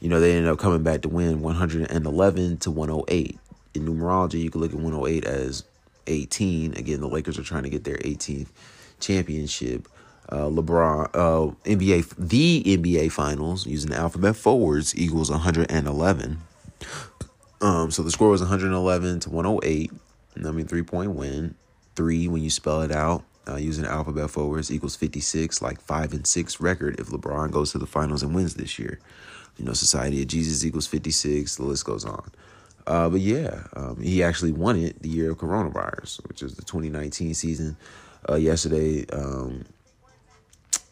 You 0.00 0.08
know, 0.10 0.20
they 0.20 0.36
ended 0.36 0.50
up 0.50 0.58
coming 0.58 0.82
back 0.82 1.00
to 1.02 1.08
win 1.08 1.40
111 1.40 2.56
to 2.58 2.70
108. 2.70 3.38
In 3.74 3.86
numerology, 3.86 4.42
you 4.42 4.50
can 4.50 4.60
look 4.60 4.72
at 4.72 4.78
108 4.78 5.24
as 5.24 5.64
18. 6.06 6.74
Again, 6.74 7.00
the 7.00 7.08
Lakers 7.08 7.38
are 7.38 7.42
trying 7.42 7.64
to 7.64 7.70
get 7.70 7.84
their 7.84 7.96
18th 7.98 8.48
championship. 9.00 9.88
Uh, 10.28 10.48
LeBron, 10.48 11.10
uh, 11.14 11.54
NBA, 11.64 12.14
the 12.16 12.62
NBA 12.64 13.12
Finals 13.12 13.66
using 13.66 13.90
the 13.90 13.96
alphabet 13.96 14.36
forwards 14.36 14.96
equals 14.96 15.30
111. 15.30 16.38
Um, 17.60 17.90
so 17.90 18.02
the 18.02 18.10
score 18.10 18.30
was 18.30 18.40
111 18.40 19.20
to 19.20 19.30
108. 19.30 19.92
I 20.36 20.50
mean, 20.50 20.66
three 20.66 20.82
point 20.82 21.12
win. 21.12 21.54
Three 21.94 22.26
when 22.26 22.42
you 22.42 22.50
spell 22.50 22.82
it 22.82 22.90
out 22.90 23.24
uh, 23.48 23.56
using 23.56 23.84
alphabet 23.84 24.30
forwards 24.30 24.72
equals 24.72 24.96
56, 24.96 25.62
like 25.62 25.80
five 25.80 26.12
and 26.12 26.26
six 26.26 26.60
record 26.60 26.98
if 26.98 27.08
LeBron 27.08 27.50
goes 27.50 27.72
to 27.72 27.78
the 27.78 27.86
finals 27.86 28.22
and 28.22 28.34
wins 28.34 28.54
this 28.54 28.78
year. 28.78 28.98
You 29.56 29.64
know, 29.64 29.72
Society 29.72 30.22
of 30.22 30.28
Jesus 30.28 30.64
equals 30.64 30.86
56. 30.86 31.56
The 31.56 31.62
list 31.62 31.84
goes 31.84 32.04
on. 32.04 32.30
Uh, 32.86 33.08
but 33.08 33.20
yeah, 33.20 33.62
um, 33.74 34.00
he 34.00 34.22
actually 34.22 34.52
won 34.52 34.76
it 34.76 35.00
the 35.02 35.08
year 35.08 35.30
of 35.30 35.38
coronavirus, 35.38 36.26
which 36.28 36.42
is 36.42 36.54
the 36.54 36.62
2019 36.62 37.34
season. 37.34 37.76
Uh, 38.28 38.34
yesterday, 38.34 39.06
um, 39.12 39.64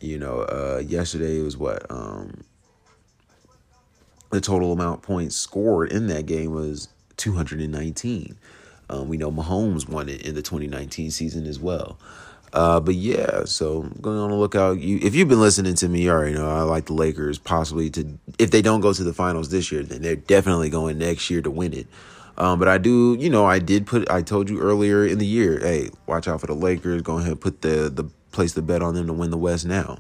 you 0.00 0.18
know, 0.18 0.40
uh, 0.40 0.83
yesterday 0.87 1.40
was 1.40 1.57
what 1.57 1.88
um, 1.90 2.44
the 4.31 4.40
total 4.40 4.72
amount 4.72 5.02
points 5.02 5.37
scored 5.37 5.92
in 5.92 6.07
that 6.07 6.26
game 6.26 6.52
was 6.52 6.88
219. 7.18 8.37
Um, 8.90 9.09
we 9.09 9.16
know 9.16 9.31
Mahomes 9.31 9.88
won 9.88 10.09
it 10.09 10.22
in 10.22 10.35
the 10.35 10.42
2019 10.42 11.11
season 11.11 11.46
as 11.46 11.61
well. 11.61 11.98
Uh, 12.53 12.81
but 12.81 12.95
yeah, 12.95 13.45
so 13.45 13.83
going 14.01 14.19
on 14.19 14.31
the 14.31 14.37
lookout. 14.37 14.79
You, 14.79 14.99
if 15.03 15.15
you've 15.15 15.29
been 15.29 15.41
listening 15.41 15.75
to 15.77 15.88
me, 15.88 16.03
you 16.03 16.11
already 16.11 16.35
know 16.35 16.49
I 16.49 16.62
like 16.62 16.87
the 16.87 16.93
Lakers 16.93 17.38
possibly 17.38 17.88
to. 17.91 18.19
If 18.38 18.51
they 18.51 18.61
don't 18.61 18.81
go 18.81 18.93
to 18.93 19.05
the 19.05 19.15
finals 19.15 19.49
this 19.49 19.73
year, 19.73 19.83
then 19.83 20.03
they're 20.03 20.17
definitely 20.17 20.69
going 20.69 20.99
next 20.99 21.31
year 21.31 21.41
to 21.41 21.51
win 21.51 21.73
it. 21.73 21.87
Um, 22.37 22.59
but 22.59 22.69
I 22.69 22.79
do, 22.79 23.17
you 23.19 23.31
know, 23.31 23.47
I 23.47 23.59
did 23.59 23.87
put. 23.87 24.11
I 24.11 24.23
told 24.23 24.51
you 24.51 24.61
earlier 24.61 25.07
in 25.07 25.19
the 25.19 25.27
year, 25.27 25.61
hey, 25.61 25.91
watch 26.07 26.29
out 26.29 26.41
for 26.41 26.47
the 26.47 26.55
Lakers. 26.55 27.03
Go 27.03 27.19
ahead, 27.19 27.33
and 27.33 27.41
put 27.41 27.62
the 27.62 27.88
the 27.88 28.05
place 28.33 28.53
the 28.53 28.62
bet 28.62 28.83
on 28.83 28.95
them 28.95 29.07
to 29.07 29.12
win 29.12 29.31
the 29.31 29.38
West 29.38 29.65
now. 29.65 29.99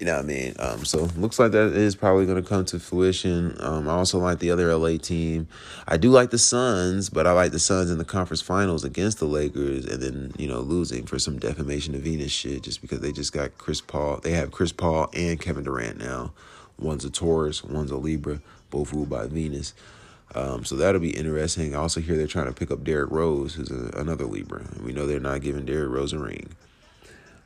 You 0.00 0.06
know 0.06 0.16
what 0.16 0.24
I 0.24 0.28
mean? 0.28 0.54
Um, 0.58 0.84
so 0.86 1.10
looks 1.16 1.38
like 1.38 1.52
that 1.52 1.74
is 1.74 1.94
probably 1.94 2.24
going 2.24 2.42
to 2.42 2.48
come 2.48 2.64
to 2.64 2.80
fruition. 2.80 3.54
Um, 3.60 3.86
I 3.86 3.92
also 3.92 4.18
like 4.18 4.38
the 4.38 4.50
other 4.50 4.74
LA 4.74 4.96
team. 4.96 5.46
I 5.86 5.98
do 5.98 6.10
like 6.10 6.30
the 6.30 6.38
Suns, 6.38 7.10
but 7.10 7.26
I 7.26 7.32
like 7.32 7.52
the 7.52 7.58
Suns 7.58 7.90
in 7.90 7.98
the 7.98 8.04
conference 8.06 8.40
finals 8.40 8.82
against 8.82 9.18
the 9.18 9.26
Lakers, 9.26 9.84
and 9.84 10.02
then 10.02 10.32
you 10.38 10.48
know 10.48 10.60
losing 10.60 11.04
for 11.04 11.18
some 11.18 11.38
defamation 11.38 11.94
of 11.94 12.00
Venus 12.00 12.32
shit, 12.32 12.62
just 12.62 12.80
because 12.80 13.00
they 13.00 13.12
just 13.12 13.34
got 13.34 13.58
Chris 13.58 13.82
Paul. 13.82 14.20
They 14.22 14.30
have 14.30 14.52
Chris 14.52 14.72
Paul 14.72 15.10
and 15.12 15.38
Kevin 15.38 15.64
Durant 15.64 15.98
now. 15.98 16.32
One's 16.78 17.04
a 17.04 17.10
Taurus, 17.10 17.62
one's 17.62 17.90
a 17.90 17.98
Libra, 17.98 18.40
both 18.70 18.94
ruled 18.94 19.10
by 19.10 19.26
Venus. 19.26 19.74
Um, 20.34 20.64
so 20.64 20.76
that'll 20.76 21.00
be 21.02 21.10
interesting. 21.10 21.74
I 21.74 21.78
also 21.78 22.00
hear 22.00 22.16
they're 22.16 22.26
trying 22.26 22.46
to 22.46 22.54
pick 22.54 22.70
up 22.70 22.84
Derrick 22.84 23.10
Rose, 23.10 23.54
who's 23.54 23.70
a, 23.70 23.90
another 23.98 24.24
Libra. 24.24 24.64
We 24.82 24.94
know 24.94 25.06
they're 25.06 25.20
not 25.20 25.42
giving 25.42 25.66
Derrick 25.66 25.90
Rose 25.90 26.14
a 26.14 26.18
ring. 26.18 26.54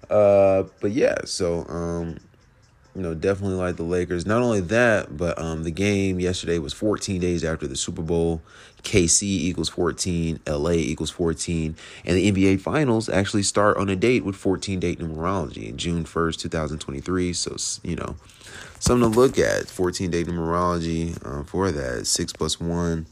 Uh, 0.09 0.64
but 0.81 0.93
yeah, 0.93 1.17
so 1.25 1.67
um, 1.67 2.19
you 2.94 3.02
know, 3.02 3.14
definitely 3.14 3.57
like 3.57 3.76
the 3.76 3.83
Lakers. 3.83 4.24
Not 4.24 4.42
only 4.42 4.61
that, 4.61 5.16
but 5.16 5.38
um, 5.38 5.64
the 5.64 5.70
game 5.70 6.20
yesterday 6.20 6.59
was 6.59 6.72
14 6.72 7.20
days 7.20 7.42
after 7.42 7.66
the 7.66 7.76
Super 7.76 8.02
Bowl. 8.02 8.40
KC 8.85 9.22
equals 9.22 9.70
14, 9.70 10.40
LA 10.46 10.72
equals 10.72 11.11
14, 11.11 11.74
and 12.04 12.16
the 12.16 12.30
NBA 12.30 12.61
Finals 12.61 13.09
actually 13.09 13.42
start 13.42 13.78
on 13.78 13.88
a 13.88 13.96
date 13.96 14.24
with 14.24 14.37
14 14.37 14.78
date 14.78 14.98
numerology 14.98 15.70
in 15.70 15.78
June 15.78 16.04
1st, 16.04 16.40
2023. 16.40 17.33
So, 17.33 17.57
you 17.83 17.96
know, 17.96 18.16
something 18.78 19.11
to 19.11 19.18
look 19.18 19.38
at. 19.38 19.68
14 19.68 20.11
date 20.11 20.26
numerology 20.26 21.16
uh, 21.26 21.42
for 21.44 21.72
that. 21.72 22.07
6 22.07 22.33
plus 22.35 22.61
1 22.61 23.07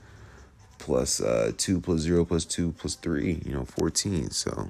plus, 0.79 1.21
uh, 1.21 1.53
2 1.57 1.81
plus 1.81 2.01
0 2.01 2.25
plus 2.27 2.45
2 2.45 2.73
plus 2.73 2.95
3, 2.97 3.43
you 3.45 3.55
know, 3.55 3.65
14. 3.65 4.31
So, 4.31 4.69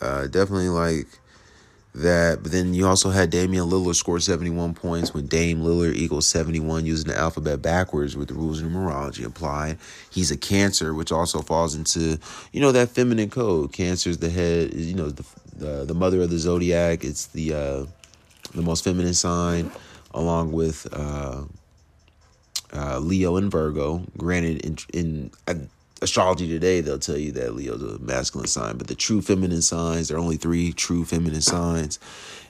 uh, 0.00 0.28
definitely 0.28 0.68
like 0.68 1.08
that. 2.02 2.42
But 2.42 2.52
then 2.52 2.74
you 2.74 2.86
also 2.86 3.10
had 3.10 3.30
Damian 3.30 3.66
Lillard 3.68 3.94
score 3.94 4.20
71 4.20 4.74
points 4.74 5.14
when 5.14 5.26
Dame 5.26 5.60
Lillard 5.60 5.94
equals 5.94 6.26
71 6.26 6.86
using 6.86 7.10
the 7.10 7.18
alphabet 7.18 7.62
backwards 7.62 8.16
with 8.16 8.28
the 8.28 8.34
rules 8.34 8.60
of 8.60 8.68
numerology 8.68 9.24
applied. 9.24 9.78
He's 10.10 10.30
a 10.30 10.36
Cancer, 10.36 10.94
which 10.94 11.12
also 11.12 11.40
falls 11.40 11.74
into, 11.74 12.18
you 12.52 12.60
know, 12.60 12.72
that 12.72 12.90
feminine 12.90 13.30
code. 13.30 13.72
Cancer 13.72 14.10
is 14.10 14.18
the 14.18 14.30
head, 14.30 14.74
you 14.74 14.94
know, 14.94 15.10
the, 15.10 15.24
the, 15.56 15.84
the 15.84 15.94
mother 15.94 16.22
of 16.22 16.30
the 16.30 16.38
zodiac. 16.38 17.04
It's 17.04 17.26
the, 17.26 17.54
uh, 17.54 17.86
the 18.54 18.62
most 18.62 18.84
feminine 18.84 19.14
sign, 19.14 19.70
along 20.12 20.52
with 20.52 20.86
uh, 20.92 21.44
uh, 22.72 22.98
Leo 22.98 23.36
and 23.36 23.50
Virgo. 23.50 24.02
Granted, 24.16 24.64
in, 24.64 24.78
in 24.92 25.30
astrology 26.00 26.48
today, 26.48 26.80
they'll 26.80 26.98
tell 26.98 27.16
you 27.16 27.32
that 27.32 27.54
Leo's 27.54 27.82
a 27.82 27.98
masculine 27.98 28.46
sign, 28.46 28.76
but 28.76 28.86
the 28.86 28.94
true 28.94 29.20
feminine 29.20 29.62
signs, 29.62 30.08
there 30.08 30.16
are 30.16 30.20
only 30.20 30.36
three 30.36 30.72
true 30.72 31.04
feminine 31.04 31.40
signs, 31.40 31.98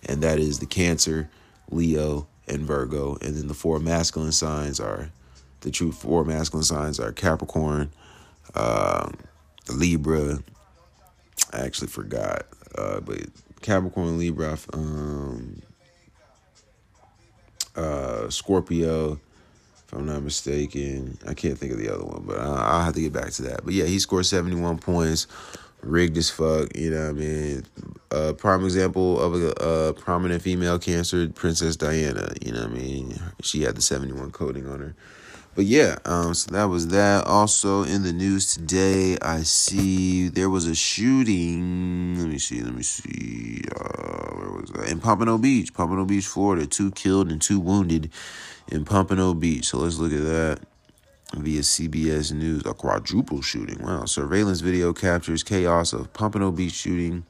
and 0.06 0.22
that 0.22 0.38
is 0.38 0.58
the 0.58 0.66
Cancer, 0.66 1.30
Leo, 1.70 2.26
and 2.46 2.62
Virgo. 2.62 3.16
And 3.22 3.36
then 3.36 3.48
the 3.48 3.54
four 3.54 3.78
masculine 3.80 4.32
signs 4.32 4.80
are 4.80 5.10
The 5.60 5.70
true 5.70 5.92
four 5.92 6.24
masculine 6.24 6.64
signs 6.64 7.00
are 7.00 7.12
Capricorn, 7.12 7.90
um, 8.54 9.14
Libra. 9.68 10.38
I 11.52 11.60
actually 11.60 11.88
forgot, 11.88 12.46
uh, 12.76 13.00
but 13.00 13.18
Capricorn, 13.60 14.18
Libra, 14.18 14.56
um, 14.72 15.62
uh, 17.74 18.30
Scorpio, 18.30 19.18
if 19.88 19.94
I'm 19.94 20.04
not 20.04 20.22
mistaken. 20.22 21.16
I 21.26 21.32
can't 21.32 21.56
think 21.56 21.72
of 21.72 21.78
the 21.78 21.88
other 21.88 22.04
one, 22.04 22.24
but 22.26 22.38
I'll, 22.38 22.82
have 22.82 22.94
to 22.94 23.00
get 23.00 23.12
back 23.12 23.30
to 23.32 23.42
that. 23.42 23.64
But 23.64 23.72
yeah, 23.72 23.86
he 23.86 23.98
scored 23.98 24.26
71 24.26 24.78
points, 24.78 25.26
rigged 25.80 26.18
as 26.18 26.28
fuck. 26.28 26.76
You 26.76 26.90
know 26.90 27.04
what 27.04 27.08
I 27.08 27.12
mean? 27.12 27.66
A 28.10 28.34
prime 28.34 28.64
example 28.64 29.18
of 29.18 29.34
a, 29.34 29.48
a 29.64 29.92
prominent 29.94 30.42
female 30.42 30.78
cancer, 30.78 31.26
Princess 31.28 31.74
Diana. 31.76 32.34
You 32.44 32.52
know 32.52 32.62
what 32.62 32.70
I 32.70 32.74
mean? 32.74 33.18
She 33.40 33.62
had 33.62 33.76
the 33.76 33.82
71 33.82 34.30
coding 34.32 34.68
on 34.68 34.80
her. 34.80 34.94
But 35.54 35.64
yeah, 35.64 35.96
um, 36.04 36.34
so 36.34 36.52
that 36.52 36.66
was 36.66 36.88
that. 36.88 37.26
Also 37.26 37.82
in 37.82 38.02
the 38.02 38.12
news 38.12 38.54
today, 38.54 39.16
I 39.22 39.42
see 39.42 40.28
there 40.28 40.50
was 40.50 40.66
a 40.66 40.74
shooting. 40.74 42.18
Let 42.18 42.28
me 42.28 42.38
see. 42.38 42.62
Let 42.62 42.74
me 42.74 42.82
see. 42.82 43.62
Uh, 43.74 44.34
where 44.36 44.50
was 44.50 44.70
that? 44.70 44.90
In 44.90 45.00
Pompano 45.00 45.38
Beach, 45.38 45.72
Pompano 45.72 46.04
Beach, 46.04 46.26
Florida. 46.26 46.66
Two 46.66 46.90
killed 46.90 47.32
and 47.32 47.40
two 47.40 47.58
wounded 47.58 48.10
in 48.68 48.84
Pompano 48.84 49.34
Beach. 49.34 49.66
So 49.66 49.78
let's 49.78 49.98
look 49.98 50.12
at 50.12 50.24
that 50.24 50.60
via 51.34 51.60
CBS 51.60 52.32
News. 52.32 52.64
A 52.66 52.74
quadruple 52.74 53.42
shooting. 53.42 53.82
Wow. 53.82 54.04
Surveillance 54.04 54.60
video 54.60 54.92
captures 54.92 55.42
chaos 55.42 55.92
of 55.92 56.12
Pompano 56.12 56.50
Beach 56.50 56.72
shooting 56.72 57.24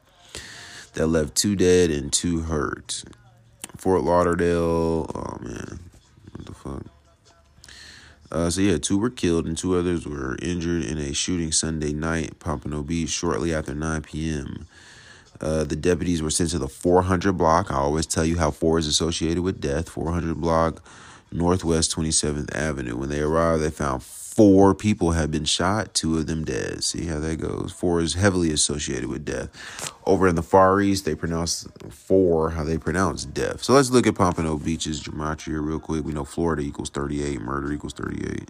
that 0.95 1.07
left 1.07 1.35
two 1.35 1.57
dead 1.57 1.91
and 1.91 2.13
two 2.13 2.41
hurt. 2.41 3.05
Fort 3.77 4.03
Lauderdale. 4.03 5.11
Oh 5.15 5.39
man, 5.41 5.79
what 6.33 6.47
the 6.47 6.55
fuck? 6.55 6.83
Uh, 8.31 8.51
so 8.51 8.61
yeah, 8.61 8.77
two 8.77 8.99
were 8.99 9.09
killed 9.09 9.47
and 9.47 9.57
two 9.57 9.77
others 9.77 10.07
were 10.07 10.37
injured 10.43 10.85
in 10.85 10.99
a 10.99 11.15
shooting 11.15 11.51
Sunday 11.51 11.93
night, 11.93 12.39
Pompano 12.41 12.83
Beach, 12.83 13.09
shortly 13.09 13.55
after 13.55 13.75
9 13.75 14.03
p.m. 14.03 14.67
Uh, 15.41 15.65
the 15.65 15.77
deputies 15.77 16.21
were 16.21 16.31
sent 16.31 16.51
to 16.51 16.59
the 16.59 16.69
400 16.69 17.33
block. 17.33 17.71
I 17.71 17.77
always 17.77 18.07
tell 18.07 18.25
you 18.25 18.39
how 18.39 18.51
four 18.51 18.79
is 18.79 18.87
associated 18.87 19.43
with 19.43 19.61
death. 19.61 19.89
400 19.89 20.41
block, 20.41 20.83
Northwest 21.33 21.95
27th 21.95 22.55
Avenue. 22.55 22.97
When 22.97 23.09
they 23.09 23.21
arrived, 23.21 23.63
they 23.63 23.71
found 23.71 24.03
four 24.03 24.73
people 24.75 25.13
had 25.13 25.31
been 25.31 25.45
shot, 25.45 25.95
two 25.95 26.17
of 26.17 26.27
them 26.27 26.45
dead. 26.45 26.85
See 26.85 27.07
how 27.07 27.19
that 27.19 27.41
goes. 27.41 27.73
Four 27.73 28.01
is 28.01 28.15
heavily 28.15 28.53
associated 28.53 29.09
with 29.09 29.25
death. 29.25 29.93
Over 30.07 30.29
in 30.29 30.37
the 30.37 30.43
Far 30.43 30.81
East, 30.81 31.05
they 31.05 31.17
pronounce 31.17 31.67
four 31.91 32.51
how 32.51 32.65
they 32.65 32.79
pronounce 32.79 33.25
death. 33.25 33.63
So 33.65 33.73
let's 33.73 33.91
look 33.91 34.07
at 34.07 34.15
Pompano 34.15 34.57
Beach's 34.57 35.03
gematria 35.03 35.65
real 35.65 35.81
quick. 35.81 36.05
We 36.05 36.13
know 36.13 36.25
Florida 36.25 36.63
equals 36.63 36.91
38, 36.91 37.41
murder 37.41 37.73
equals 37.73 37.95
38. 37.95 38.49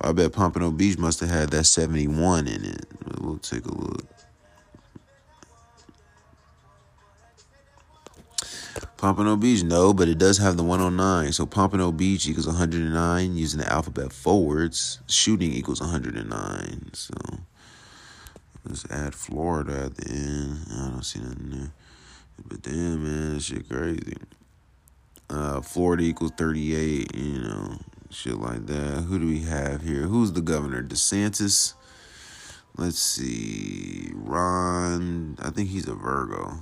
I 0.00 0.12
bet 0.12 0.32
Pompano 0.32 0.70
Beach 0.70 0.98
must 0.98 1.20
have 1.20 1.30
had 1.30 1.50
that 1.50 1.64
71 1.64 2.48
in 2.48 2.64
it. 2.64 2.86
We'll 3.20 3.38
take 3.38 3.66
a 3.66 3.74
look. 3.74 4.04
Pompano 9.00 9.34
Beach, 9.34 9.62
no, 9.62 9.94
but 9.94 10.08
it 10.08 10.18
does 10.18 10.36
have 10.36 10.58
the 10.58 10.62
109. 10.62 11.32
So 11.32 11.46
Pompano 11.46 11.90
Beach 11.90 12.28
equals 12.28 12.46
109 12.46 13.34
using 13.34 13.60
the 13.60 13.72
alphabet 13.72 14.12
forwards. 14.12 15.00
Shooting 15.06 15.52
equals 15.52 15.80
109. 15.80 16.90
So 16.92 17.14
let's 18.66 18.84
add 18.90 19.14
Florida 19.14 19.84
at 19.84 19.96
the 19.96 20.12
end. 20.12 20.58
I 20.70 20.90
don't 20.90 21.02
see 21.02 21.18
nothing 21.18 21.48
there. 21.48 21.72
But 22.46 22.60
damn, 22.60 23.02
man, 23.02 23.34
that 23.34 23.40
shit 23.40 23.70
crazy. 23.70 24.18
Uh, 25.30 25.62
Florida 25.62 26.02
equals 26.02 26.32
38, 26.36 27.16
you 27.16 27.38
know, 27.38 27.78
shit 28.10 28.36
like 28.36 28.66
that. 28.66 29.04
Who 29.08 29.18
do 29.18 29.26
we 29.26 29.40
have 29.44 29.80
here? 29.80 30.02
Who's 30.02 30.32
the 30.32 30.42
governor? 30.42 30.82
DeSantis. 30.82 31.72
Let's 32.76 32.98
see. 32.98 34.10
Ron, 34.12 35.38
I 35.40 35.48
think 35.48 35.70
he's 35.70 35.88
a 35.88 35.94
Virgo. 35.94 36.58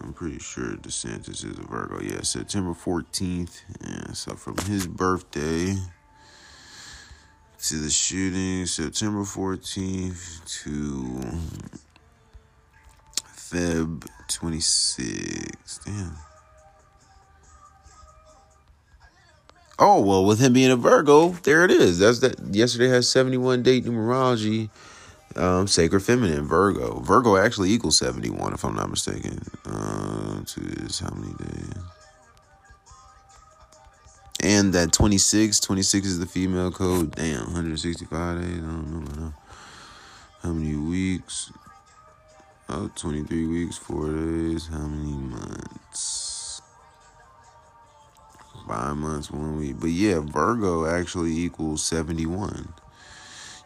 I'm 0.00 0.12
pretty 0.12 0.38
sure 0.38 0.76
DeSantis 0.76 1.44
is 1.44 1.58
a 1.58 1.62
Virgo. 1.62 2.00
Yeah, 2.00 2.22
September 2.22 2.72
14th. 2.72 3.62
Yeah, 3.84 4.12
so 4.12 4.34
from 4.34 4.56
his 4.58 4.86
birthday 4.86 5.76
to 7.64 7.76
the 7.76 7.90
shooting, 7.90 8.66
September 8.66 9.22
14th 9.22 10.62
to 10.62 11.20
Feb 13.34 14.06
26th. 14.28 15.84
Damn. 15.84 16.16
Oh, 19.80 20.00
well, 20.00 20.24
with 20.24 20.40
him 20.40 20.52
being 20.52 20.70
a 20.70 20.76
Virgo, 20.76 21.30
there 21.44 21.64
it 21.64 21.70
is. 21.70 21.98
That's 22.00 22.18
that. 22.20 22.38
Yesterday 22.54 22.88
has 22.88 23.08
71 23.08 23.62
date 23.62 23.84
numerology. 23.84 24.70
Um, 25.38 25.68
sacred 25.68 26.00
feminine, 26.00 26.48
Virgo. 26.48 26.98
Virgo 26.98 27.36
actually 27.36 27.70
equals 27.70 27.96
71, 27.98 28.54
if 28.54 28.64
I'm 28.64 28.74
not 28.74 28.90
mistaken. 28.90 29.40
Uh, 29.64 30.40
to 30.44 30.60
is 30.84 30.98
how 30.98 31.14
many 31.14 31.32
days? 31.34 31.74
And 34.42 34.72
that 34.72 34.92
26, 34.92 35.60
26 35.60 36.06
is 36.08 36.18
the 36.18 36.26
female 36.26 36.72
code. 36.72 37.14
Damn, 37.14 37.44
165 37.44 38.40
days. 38.40 38.48
I 38.48 38.60
don't 38.60 39.16
know 39.16 39.32
how 40.42 40.52
many 40.52 40.74
weeks. 40.74 41.52
Oh, 42.68 42.90
23 42.96 43.46
weeks, 43.46 43.76
four 43.76 44.08
days. 44.08 44.66
How 44.66 44.88
many 44.88 45.12
months? 45.12 46.62
Five 48.66 48.96
months, 48.96 49.30
one 49.30 49.56
week. 49.56 49.76
But 49.78 49.90
yeah, 49.90 50.18
Virgo 50.18 50.84
actually 50.84 51.32
equals 51.38 51.84
71 51.84 52.74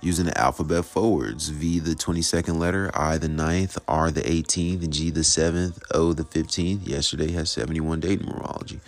using 0.02 0.26
the 0.26 0.36
alphabet 0.38 0.84
forwards 0.84 1.48
V 1.48 1.78
the 1.78 1.94
22nd 1.94 2.58
letter, 2.58 2.90
I 2.92 3.16
the 3.16 3.28
9th, 3.28 3.78
R 3.88 4.10
the 4.10 4.20
18th, 4.22 4.90
G 4.90 5.10
the 5.10 5.20
7th, 5.20 5.80
O 5.94 6.12
the 6.12 6.24
15th. 6.24 6.86
Yesterday 6.86 7.30
has 7.32 7.50
71 7.50 8.00
date 8.00 8.20
numerology. 8.20 8.80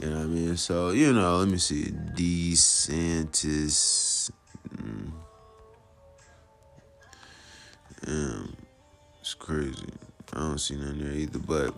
You 0.00 0.10
know 0.10 0.16
what 0.16 0.24
I 0.24 0.26
mean? 0.26 0.56
So, 0.56 0.90
you 0.90 1.12
know, 1.12 1.36
let 1.36 1.48
me 1.48 1.58
see. 1.58 1.84
DeSantis. 2.14 3.50
Mm, 4.74 5.12
um, 8.06 8.56
it's 9.20 9.34
crazy. 9.34 9.88
I 10.32 10.38
don't 10.40 10.58
see 10.58 10.76
nothing 10.76 11.00
there 11.00 11.12
either. 11.12 11.38
But, 11.38 11.74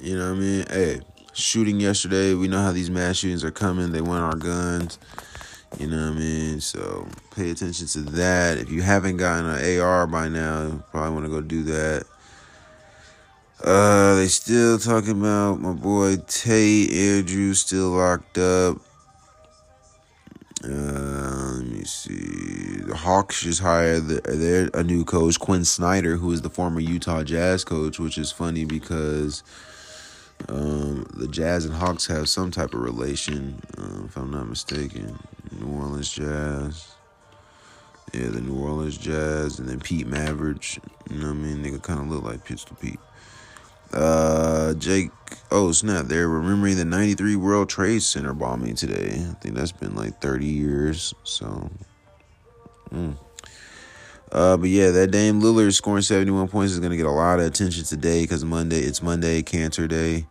you 0.00 0.16
know 0.16 0.30
what 0.30 0.36
I 0.38 0.40
mean? 0.40 0.64
Hey, 0.70 1.00
shooting 1.34 1.80
yesterday. 1.80 2.34
We 2.34 2.48
know 2.48 2.62
how 2.62 2.72
these 2.72 2.90
mass 2.90 3.16
shootings 3.16 3.44
are 3.44 3.50
coming. 3.50 3.92
They 3.92 4.00
want 4.00 4.24
our 4.24 4.36
guns. 4.36 4.98
You 5.76 5.86
know 5.86 6.08
what 6.08 6.16
I 6.16 6.18
mean? 6.18 6.60
So 6.60 7.06
pay 7.36 7.50
attention 7.50 7.86
to 7.88 8.00
that. 8.12 8.58
If 8.58 8.70
you 8.70 8.82
haven't 8.82 9.18
gotten 9.18 9.46
an 9.46 9.80
AR 9.80 10.06
by 10.06 10.28
now, 10.28 10.82
probably 10.90 11.12
want 11.12 11.24
to 11.26 11.30
go 11.30 11.40
do 11.40 11.62
that. 11.64 12.04
Uh, 13.62 14.14
they 14.14 14.28
still 14.28 14.78
talking 14.78 15.18
about 15.18 15.60
my 15.60 15.72
boy 15.72 16.16
Tay 16.26 17.16
Andrew 17.18 17.54
still 17.54 17.90
locked 17.90 18.38
up. 18.38 18.78
Uh, 20.64 21.54
let 21.56 21.66
me 21.66 21.84
see. 21.84 22.78
The 22.86 22.96
Hawks 22.96 23.42
just 23.42 23.60
hired 23.60 24.08
the, 24.08 24.20
their 24.20 24.70
a 24.74 24.82
new 24.82 25.04
coach, 25.04 25.38
Quin 25.38 25.64
Snyder, 25.64 26.16
who 26.16 26.32
is 26.32 26.42
the 26.42 26.50
former 26.50 26.80
Utah 26.80 27.22
Jazz 27.22 27.62
coach, 27.64 27.98
which 27.98 28.16
is 28.18 28.32
funny 28.32 28.64
because 28.64 29.42
um, 30.48 31.06
the 31.14 31.28
Jazz 31.28 31.64
and 31.64 31.74
Hawks 31.74 32.06
have 32.06 32.28
some 32.28 32.50
type 32.50 32.74
of 32.74 32.80
relation, 32.80 33.60
uh, 33.76 34.04
if 34.06 34.16
I'm 34.16 34.30
not 34.30 34.48
mistaken. 34.48 35.18
New 35.52 35.66
Orleans 35.66 36.10
Jazz. 36.10 36.94
Yeah, 38.12 38.28
the 38.28 38.40
New 38.40 38.58
Orleans 38.58 38.96
Jazz, 38.96 39.58
and 39.58 39.68
then 39.68 39.80
Pete 39.80 40.06
Maravich. 40.06 40.78
You 41.10 41.18
know 41.18 41.26
what 41.26 41.32
I 41.32 41.34
mean? 41.34 41.62
Nigga 41.62 41.82
kind 41.82 42.00
of 42.00 42.08
look 42.08 42.24
like 42.24 42.44
Pistol 42.44 42.76
Pete. 42.80 43.00
Uh, 43.92 44.74
Jake. 44.74 45.10
Oh 45.50 45.72
snap! 45.72 46.06
They're 46.06 46.28
remembering 46.28 46.76
the 46.76 46.84
'93 46.84 47.36
World 47.36 47.68
Trade 47.68 48.02
Center 48.02 48.32
bombing 48.32 48.74
today. 48.74 49.26
I 49.30 49.34
think 49.40 49.54
that's 49.54 49.72
been 49.72 49.94
like 49.94 50.20
30 50.20 50.46
years. 50.46 51.14
So. 51.24 51.70
Mm. 52.92 53.16
Uh, 54.30 54.56
but 54.56 54.68
yeah, 54.68 54.90
that 54.90 55.10
Dame 55.10 55.40
Lillard 55.40 55.72
scoring 55.72 56.02
71 56.02 56.48
points 56.48 56.72
is 56.72 56.80
gonna 56.80 56.96
get 56.96 57.06
a 57.06 57.10
lot 57.10 57.40
of 57.40 57.46
attention 57.46 57.84
today 57.84 58.22
because 58.22 58.44
Monday 58.44 58.80
it's 58.80 59.02
Monday 59.02 59.42
Cancer 59.42 59.86
Day. 59.86 60.26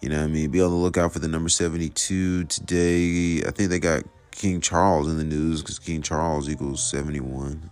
You 0.00 0.08
know 0.08 0.18
what 0.18 0.24
I 0.24 0.28
mean? 0.28 0.50
Be 0.50 0.60
on 0.60 0.70
the 0.70 0.76
lookout 0.76 1.12
for 1.12 1.18
the 1.18 1.28
number 1.28 1.48
72 1.48 2.44
today. 2.44 3.42
I 3.46 3.50
think 3.50 3.70
they 3.70 3.78
got 3.78 4.04
King 4.30 4.60
Charles 4.60 5.08
in 5.08 5.18
the 5.18 5.24
news 5.24 5.62
because 5.62 5.78
King 5.78 6.02
Charles 6.02 6.48
equals 6.48 6.82
71. 6.88 7.70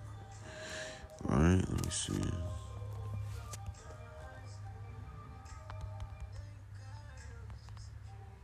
All 1.29 1.37
right, 1.37 1.57
let 1.57 1.85
me 1.85 1.91
see. 1.91 2.13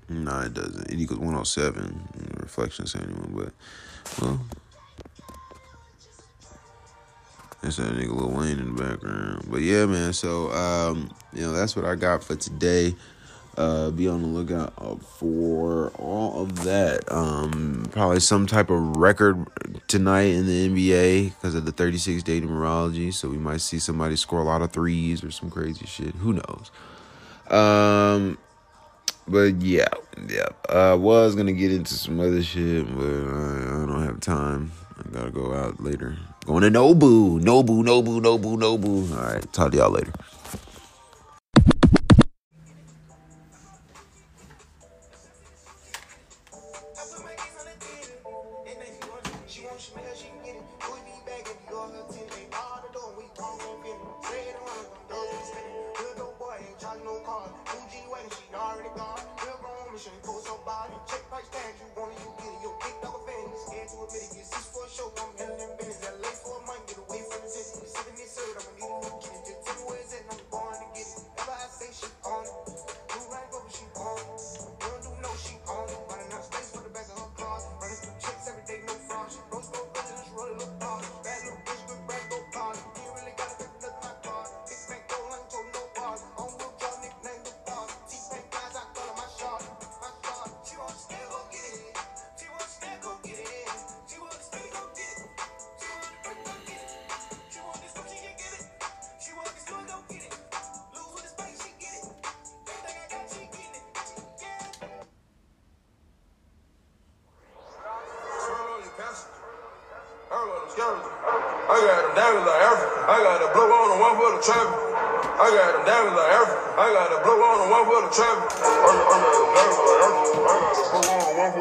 No, 0.08 0.40
it 0.40 0.54
doesn't. 0.54 0.90
It 0.90 0.98
equals 0.98 1.20
107. 1.20 2.36
Reflection 2.40 2.86
71, 2.86 3.32
but, 3.34 3.52
well. 4.20 4.40
That's 7.62 7.76
that 7.76 7.94
nigga 7.94 8.14
Lil 8.14 8.30
Wayne 8.30 8.58
in 8.58 8.74
the 8.74 8.82
background. 8.82 9.46
But 9.48 9.62
yeah, 9.62 9.86
man. 9.86 10.12
So 10.12 10.50
um, 10.50 11.14
you 11.32 11.42
know, 11.42 11.52
that's 11.52 11.76
what 11.76 11.84
I 11.84 11.94
got 11.94 12.24
for 12.24 12.34
today. 12.34 12.94
Uh, 13.56 13.90
be 13.90 14.08
on 14.08 14.22
the 14.22 14.28
lookout 14.28 15.04
for 15.04 15.88
all 15.90 16.42
of 16.42 16.64
that. 16.64 17.00
Um, 17.12 17.86
probably 17.92 18.18
some 18.18 18.46
type 18.46 18.70
of 18.70 18.96
record 18.96 19.46
tonight 19.88 20.28
in 20.28 20.46
the 20.46 20.68
NBA 20.70 21.34
because 21.34 21.54
of 21.54 21.66
the 21.66 21.72
36 21.72 22.22
day 22.22 22.40
numerology. 22.40 23.12
So 23.12 23.28
we 23.28 23.36
might 23.36 23.60
see 23.60 23.78
somebody 23.78 24.16
score 24.16 24.40
a 24.40 24.44
lot 24.44 24.62
of 24.62 24.72
threes 24.72 25.22
or 25.22 25.30
some 25.30 25.50
crazy 25.50 25.84
shit. 25.86 26.14
Who 26.14 26.32
knows? 26.32 26.70
Um, 27.50 28.38
but 29.28 29.60
yeah, 29.60 29.88
yeah. 30.28 30.48
I 30.70 30.94
was 30.94 31.36
gonna 31.36 31.52
get 31.52 31.72
into 31.72 31.94
some 31.94 32.18
other 32.20 32.42
shit, 32.42 32.86
but 32.96 33.04
I, 33.04 33.82
I 33.82 33.86
don't 33.86 34.02
have 34.02 34.20
time. 34.20 34.72
I 34.98 35.10
gotta 35.10 35.30
go 35.30 35.52
out 35.52 35.78
later. 35.78 36.16
Going 36.44 36.62
to 36.62 36.70
Nobu. 36.70 37.40
Nobu, 37.40 37.84
Nobu, 37.84 38.20
Nobu, 38.20 38.56
Nobu. 38.58 39.16
All 39.16 39.32
right. 39.34 39.52
Talk 39.52 39.70
to 39.70 39.78
y'all 39.78 39.90
later. 39.90 40.12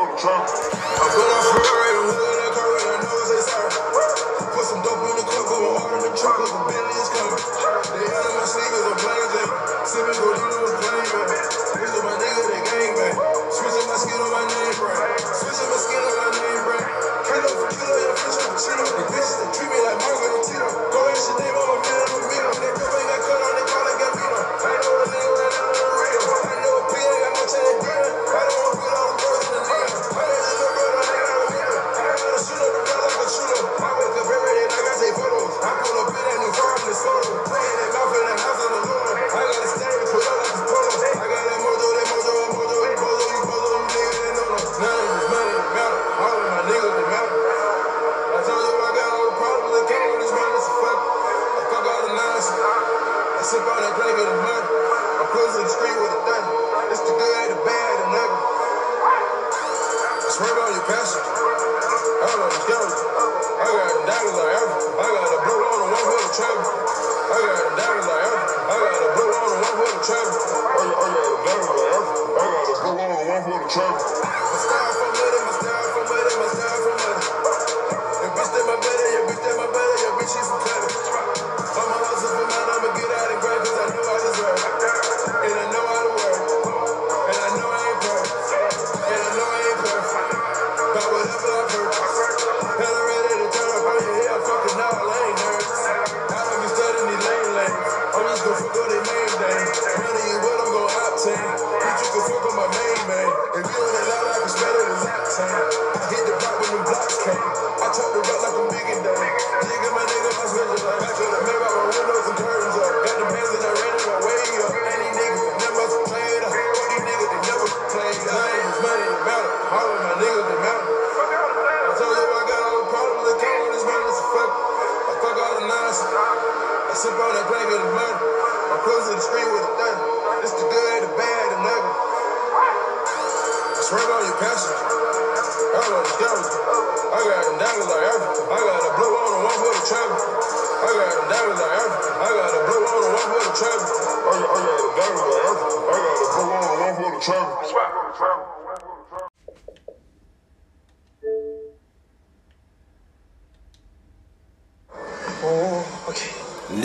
Donald 0.02 0.20
Trump. 0.20 0.61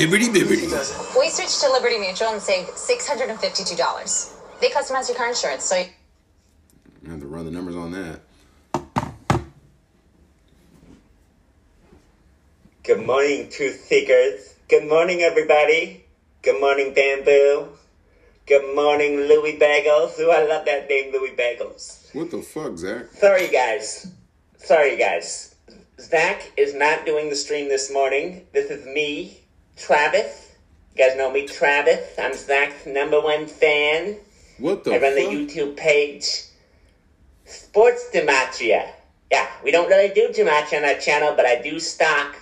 Bibbidi 0.06 0.32
bibbidi. 0.32 1.18
We 1.18 1.28
switched 1.30 1.60
to 1.62 1.72
Liberty 1.72 1.98
Mutual 1.98 2.28
and 2.28 2.40
saved 2.40 2.68
$652. 2.70 4.60
They 4.60 4.68
customize 4.68 5.08
your 5.08 5.16
car 5.16 5.28
insurance, 5.28 5.64
so 5.64 5.74
you 5.78 5.86
I 7.06 7.10
have 7.10 7.20
to 7.20 7.26
run 7.26 7.44
the 7.44 7.50
numbers 7.50 7.74
on 7.74 7.90
that. 7.90 8.20
Good 12.84 13.04
morning, 13.04 13.50
truth 13.50 13.84
seekers. 13.88 14.54
Good 14.68 14.88
morning, 14.88 15.22
everybody. 15.22 16.04
Good 16.42 16.60
morning, 16.60 16.94
Bamboo. 16.94 17.66
Good 18.46 18.76
morning, 18.76 19.16
Louis 19.22 19.58
Bagels. 19.58 20.20
Ooh, 20.20 20.30
I 20.30 20.46
love 20.46 20.66
that 20.66 20.88
name, 20.88 21.12
Louis 21.12 21.32
Bagels. 21.36 22.14
What 22.14 22.30
the 22.30 22.42
fuck, 22.42 22.78
Zach? 22.78 23.06
Sorry, 23.10 23.48
guys. 23.48 24.06
Sorry, 24.58 24.96
guys. 24.96 25.56
Zach 25.98 26.52
is 26.56 26.74
not 26.74 27.04
doing 27.06 27.28
the 27.28 27.34
stream 27.34 27.68
this 27.68 27.92
morning. 27.92 28.46
This 28.52 28.70
is 28.70 28.86
me, 28.86 29.40
Travis. 29.76 30.54
You 30.94 31.04
guys 31.04 31.16
know 31.16 31.30
me, 31.30 31.46
Travis. 31.46 32.18
I'm 32.18 32.32
Zach's 32.32 32.86
number 32.86 33.20
one 33.20 33.46
fan. 33.46 34.16
What 34.58 34.84
the 34.84 34.94
I 34.94 34.98
run 34.98 35.14
fuck? 35.14 35.30
the 35.30 35.36
YouTube 35.36 35.76
page 35.76 36.44
Sports 37.44 38.08
Gematria. 38.12 38.90
Yeah, 39.30 39.48
we 39.62 39.70
don't 39.70 39.88
really 39.88 40.12
do 40.14 40.28
gematria 40.28 40.78
on 40.78 40.84
our 40.84 40.94
channel, 40.98 41.34
but 41.36 41.46
I 41.46 41.60
do 41.60 41.78
stock 41.78 42.36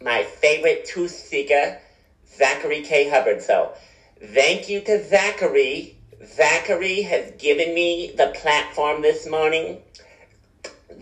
my 0.00 0.22
favorite 0.22 0.84
tooth 0.84 1.10
seeker, 1.10 1.78
Zachary 2.26 2.82
K. 2.82 3.08
Hubbard. 3.08 3.42
So 3.42 3.72
thank 4.20 4.68
you 4.68 4.80
to 4.82 5.02
Zachary. 5.04 5.96
Zachary 6.24 7.02
has 7.02 7.32
given 7.32 7.74
me 7.74 8.12
the 8.16 8.28
platform 8.36 9.02
this 9.02 9.28
morning. 9.28 9.78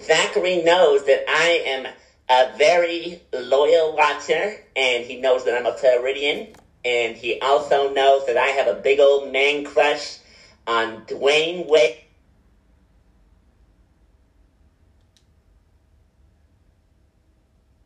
Zachary 0.00 0.62
knows 0.62 1.04
that 1.06 1.24
I 1.28 1.62
am 1.66 1.92
a 2.30 2.56
very 2.56 3.20
loyal 3.32 3.96
watcher, 3.96 4.54
and 4.76 5.04
he 5.04 5.20
knows 5.20 5.44
that 5.44 5.58
I'm 5.58 5.66
a 5.66 5.76
Floridian, 5.76 6.54
and 6.84 7.16
he 7.16 7.40
also 7.40 7.92
knows 7.92 8.24
that 8.26 8.36
I 8.36 8.46
have 8.46 8.68
a 8.68 8.74
big 8.74 9.00
old 9.00 9.32
man 9.32 9.64
crush 9.64 10.18
on 10.64 11.04
Dwyane 11.06 11.66
Wade. 11.66 11.96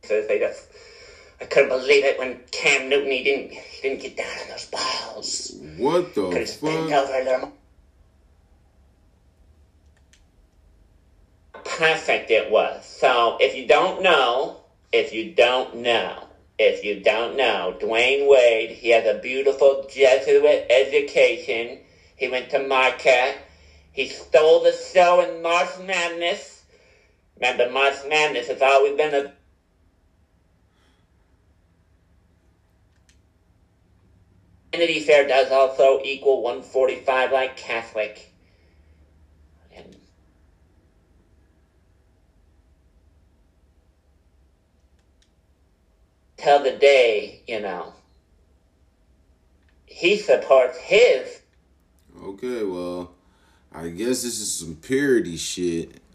So 0.03 0.21
they 0.21 0.39
just, 0.39 0.69
I 1.41 1.47
couldn't 1.47 1.71
believe 1.71 2.05
it 2.05 2.19
when 2.19 2.39
Cam 2.51 2.91
Newton 2.91 3.11
he 3.11 3.25
didn't 3.25 3.53
he 3.53 3.89
didn't 3.89 4.03
get 4.03 4.19
down 4.19 4.39
on 4.43 4.49
those 4.51 4.67
balls. 4.67 5.57
What 5.79 6.15
the 6.15 6.29
Could 6.31 6.47
have 6.47 6.61
bent 6.61 6.91
fuck? 6.91 7.51
Perfect 11.77 12.31
it 12.31 12.51
was. 12.51 12.85
So 12.85 13.37
if 13.41 13.57
you 13.57 13.67
don't 13.67 14.01
know, 14.01 14.59
if 14.93 15.13
you 15.13 15.33
don't 15.33 15.75
know, 15.77 16.29
if 16.59 16.85
you 16.85 16.95
don't 16.95 17.37
know, 17.37 17.77
Dwyane 17.81 18.29
Wade, 18.29 18.71
he 18.71 18.91
has 18.91 19.07
a 19.07 19.15
beautiful 19.15 19.85
Jesuit 19.89 20.67
education. 20.71 21.79
He 22.17 22.29
went 22.29 22.51
to 22.51 22.61
Marquette. 22.61 23.37
He 23.93 24.07
stole 24.07 24.61
the 24.61 24.73
show 24.73 25.21
in 25.21 25.43
March 25.43 25.77
Madness. 25.81 26.63
Remember, 27.41 27.67
March 27.67 27.97
Madness 28.07 28.49
has 28.49 28.63
always 28.63 28.93
been 28.97 29.15
a 29.15 29.27
Vanity 34.73 35.01
Fair 35.01 35.25
does 35.25 35.51
also 35.51 35.99
equal 36.05 36.41
145 36.43 37.33
like 37.33 37.57
Catholic. 37.57 38.31
And 39.73 39.97
till 46.45 46.63
the 46.63 46.73
day, 46.73 47.41
you 47.49 47.59
know, 47.59 47.95
he 49.87 50.19
supports 50.19 50.79
his 50.79 51.41
Okay, 52.23 52.63
well, 52.63 53.13
I 53.73 53.89
guess 53.89 54.23
this 54.23 54.39
is 54.39 54.53
some 54.53 54.77
purity 54.77 55.37
shit. 55.37 56.01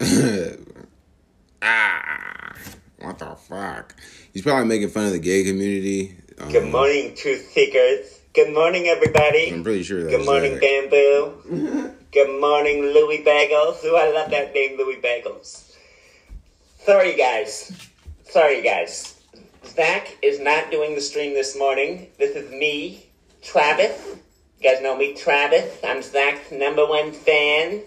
ah, 1.62 2.54
what 3.00 3.18
the 3.18 3.36
fuck? 3.36 3.94
He's 4.32 4.42
probably 4.42 4.64
making 4.66 4.88
fun 4.88 5.06
of 5.06 5.12
the 5.12 5.18
gay 5.18 5.44
community. 5.44 6.16
Um, 6.38 6.50
Good 6.50 6.70
morning, 6.70 7.14
truth 7.14 7.50
seekers. 7.52 8.20
Good 8.32 8.54
morning, 8.54 8.86
everybody. 8.86 9.52
I'm 9.52 9.62
pretty 9.62 9.82
sure 9.82 10.04
that 10.04 10.10
Good 10.10 10.24
morning, 10.24 10.52
Zach. 10.52 10.62
Bamboo. 10.62 11.92
Good 12.12 12.40
morning, 12.40 12.82
Louis 12.82 13.22
Bagels. 13.22 13.84
Ooh, 13.84 13.96
I 13.96 14.10
love 14.10 14.30
that 14.30 14.54
name, 14.54 14.78
Louis 14.78 15.00
Bagels. 15.02 15.74
Sorry, 16.78 17.14
guys. 17.14 17.72
Sorry, 18.24 18.62
guys. 18.62 19.19
Zach 19.66 20.16
is 20.22 20.40
not 20.40 20.70
doing 20.70 20.94
the 20.94 21.00
stream 21.00 21.34
this 21.34 21.56
morning. 21.56 22.08
This 22.18 22.34
is 22.34 22.50
me, 22.50 23.06
Travis. 23.42 24.16
You 24.58 24.70
guys 24.70 24.82
know 24.82 24.96
me, 24.96 25.14
Travis. 25.14 25.78
I'm 25.84 26.02
Zach's 26.02 26.50
number 26.50 26.86
one 26.86 27.12
fan. 27.12 27.82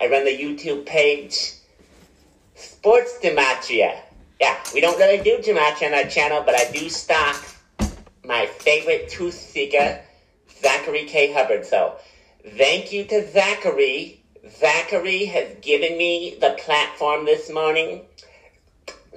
I 0.00 0.08
run 0.08 0.24
the 0.24 0.36
YouTube 0.36 0.86
page 0.86 1.52
Sports 2.54 3.18
Gematria. 3.22 4.00
Yeah, 4.40 4.58
we 4.72 4.80
don't 4.80 4.98
really 4.98 5.22
do 5.22 5.38
gematria 5.38 5.88
on 5.88 5.94
our 5.94 6.10
channel, 6.10 6.42
but 6.44 6.54
I 6.54 6.70
do 6.72 6.88
stock 6.88 7.42
my 8.24 8.46
favorite 8.46 9.10
truth 9.10 9.34
seeker, 9.34 10.00
Zachary 10.60 11.04
K. 11.04 11.32
Hubbard. 11.32 11.66
So 11.66 11.96
thank 12.56 12.92
you 12.92 13.04
to 13.04 13.30
Zachary. 13.30 14.22
Zachary 14.48 15.26
has 15.26 15.54
given 15.60 15.96
me 15.96 16.36
the 16.40 16.56
platform 16.58 17.24
this 17.24 17.50
morning. 17.50 18.02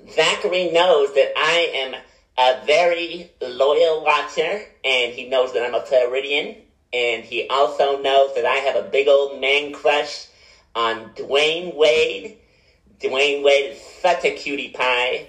Zachary 0.10 0.70
knows 0.70 1.14
that 1.14 1.32
I 1.36 1.72
am 1.74 1.95
a 2.38 2.66
very 2.66 3.32
loyal 3.41 4.04
watcher, 4.04 4.62
and 4.84 5.12
he 5.12 5.24
knows 5.24 5.54
that 5.54 5.64
I'm 5.64 5.74
a 5.74 5.84
Floridian, 5.84 6.56
and 6.93 7.24
he 7.24 7.48
also 7.48 8.00
knows 8.00 8.34
that 8.36 8.45
I 8.45 8.58
have 8.58 8.76
a 8.76 8.82
big 8.82 9.08
old 9.08 9.39
man 9.39 9.72
crush 9.72 10.28
on 10.76 11.10
Dwyane 11.16 11.74
Wade. 11.74 12.38
Dwyane 13.00 13.43
Wade 13.43 13.72
is 13.72 13.80
such 13.80 14.24
a 14.24 14.30
cutie 14.30 14.70
pie. 14.70 15.28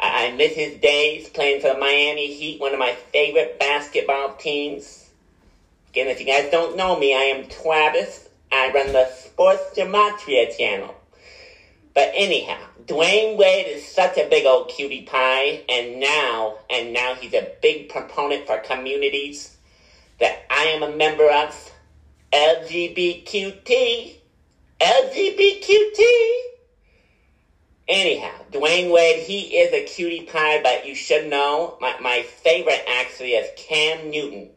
I, 0.00 0.26
I 0.26 0.30
miss 0.30 0.54
his 0.54 0.76
days 0.76 1.28
playing 1.28 1.60
for 1.60 1.68
the 1.68 1.78
Miami 1.78 2.32
Heat, 2.32 2.60
one 2.60 2.72
of 2.72 2.78
my 2.78 2.92
favorite 2.92 3.58
basketball 3.58 4.34
teams. 4.36 5.10
Again, 5.90 6.08
if 6.08 6.18
you 6.18 6.26
guys 6.26 6.50
don't 6.50 6.76
know 6.76 6.98
me, 6.98 7.14
I 7.14 7.24
am 7.24 7.46
Travis. 7.46 8.28
I 8.50 8.70
run 8.70 8.92
the 8.92 9.06
Sports 9.06 9.76
Gematria 9.76 10.54
channel. 10.56 10.94
But 11.94 12.10
anyhow, 12.14 12.58
Dwyane 12.86 13.36
Wade 13.36 13.66
is 13.66 13.86
such 13.86 14.16
a 14.16 14.28
big 14.28 14.46
old 14.46 14.68
cutie 14.68 15.02
pie, 15.02 15.62
and 15.68 16.00
now, 16.00 16.58
and 16.70 16.92
now 16.92 17.14
he's 17.14 17.34
a 17.34 17.52
big 17.60 17.88
proponent 17.90 18.46
for 18.46 18.58
communities 18.58 19.56
that 20.18 20.44
I 20.50 20.64
am 20.64 20.82
a 20.82 20.90
member 20.90 21.30
of. 21.30 21.70
LGBTQT. 22.32 24.16
LGBTQT. 24.80 26.02
Anyhow, 27.88 28.32
Dwyane 28.50 28.90
Wade, 28.90 29.22
he 29.22 29.58
is 29.58 29.72
a 29.72 29.84
cutie 29.84 30.22
pie, 30.22 30.60
but 30.62 30.86
you 30.86 30.94
should 30.94 31.28
know 31.28 31.76
my, 31.80 31.98
my 32.00 32.22
favorite 32.22 32.82
actually 32.88 33.34
is 33.34 33.50
Cam 33.56 34.10
Newton. 34.10 34.48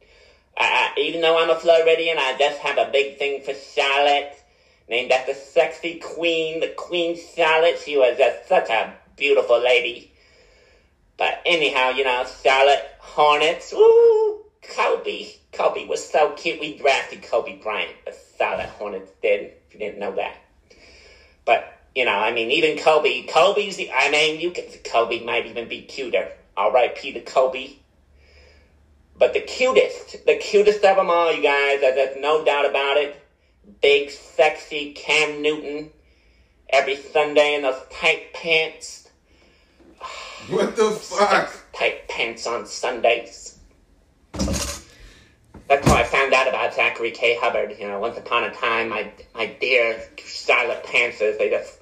Uh, 0.56 0.88
even 0.98 1.20
though 1.22 1.38
I'm 1.38 1.50
a 1.50 1.56
Floridian, 1.56 2.18
I 2.18 2.38
just 2.38 2.60
have 2.60 2.78
a 2.78 2.90
big 2.92 3.18
thing 3.18 3.42
for 3.42 3.54
Charlotte, 3.54 4.42
named 4.88 5.12
after 5.12 5.34
sexy 5.34 6.00
queen, 6.00 6.60
the 6.60 6.68
Queen 6.68 7.18
Charlotte. 7.36 7.80
She 7.84 7.98
was 7.98 8.18
just 8.18 8.48
such 8.48 8.70
a 8.70 8.94
beautiful 9.16 9.60
lady. 9.60 10.12
But 11.18 11.42
anyhow, 11.46 11.90
you 11.90 12.04
know, 12.04 12.26
Charlotte 12.44 12.84
Hornets. 13.00 13.74
Ooh, 13.74 14.42
Kobe. 14.62 15.28
Kobe 15.52 15.86
was 15.86 16.06
so 16.06 16.32
cute. 16.32 16.60
We 16.60 16.78
drafted 16.78 17.22
Kobe 17.22 17.58
Bryant, 17.58 17.94
the 18.06 18.16
Charlotte 18.38 18.70
Hornets 18.70 19.12
did. 19.22 19.52
If 19.68 19.74
you 19.74 19.80
didn't 19.80 20.00
know 20.00 20.14
that. 20.16 20.36
But 21.46 21.72
you 21.96 22.04
know, 22.04 22.12
I 22.12 22.32
mean, 22.32 22.52
even 22.52 22.78
Kobe. 22.78 23.24
Kobe's. 23.24 23.78
The, 23.78 23.90
I 23.92 24.10
mean, 24.10 24.40
you. 24.40 24.52
Kobe 24.84 25.24
might 25.24 25.46
even 25.46 25.68
be 25.68 25.82
cuter. 25.82 26.32
R.I.P. 26.58 27.14
to 27.14 27.20
Kobe. 27.22 27.76
But 29.18 29.34
the 29.34 29.40
cutest, 29.40 30.26
the 30.26 30.36
cutest 30.36 30.84
of 30.84 30.98
them 30.98 31.10
all, 31.10 31.32
you 31.32 31.42
guys. 31.42 31.80
There's 31.80 32.18
no 32.18 32.44
doubt 32.44 32.66
about 32.66 32.98
it. 32.98 33.25
Big, 33.82 34.10
sexy 34.10 34.94
Cam 34.94 35.42
Newton. 35.42 35.90
Every 36.70 36.96
Sunday 36.96 37.56
in 37.56 37.62
those 37.62 37.82
tight 37.92 38.34
pants. 38.34 39.10
What 40.50 40.76
the 40.76 40.92
fuck? 40.92 41.52
Tight 41.74 42.08
pants 42.08 42.46
on 42.48 42.66
Sundays. 42.66 43.58
That's 45.68 45.88
how 45.88 45.96
I 45.96 46.04
found 46.04 46.34
out 46.34 46.48
about 46.48 46.74
Zachary 46.76 47.12
K. 47.12 47.38
Hubbard. 47.40 47.76
You 47.80 47.88
know, 47.88 48.00
once 48.00 48.18
upon 48.18 48.44
a 48.44 48.54
time, 48.54 48.90
my 48.90 49.12
my 49.34 49.48
dear 49.48 50.04
Charlotte 50.18 50.84
Panthers, 50.84 51.38
they 51.38 51.50
just 51.50 51.80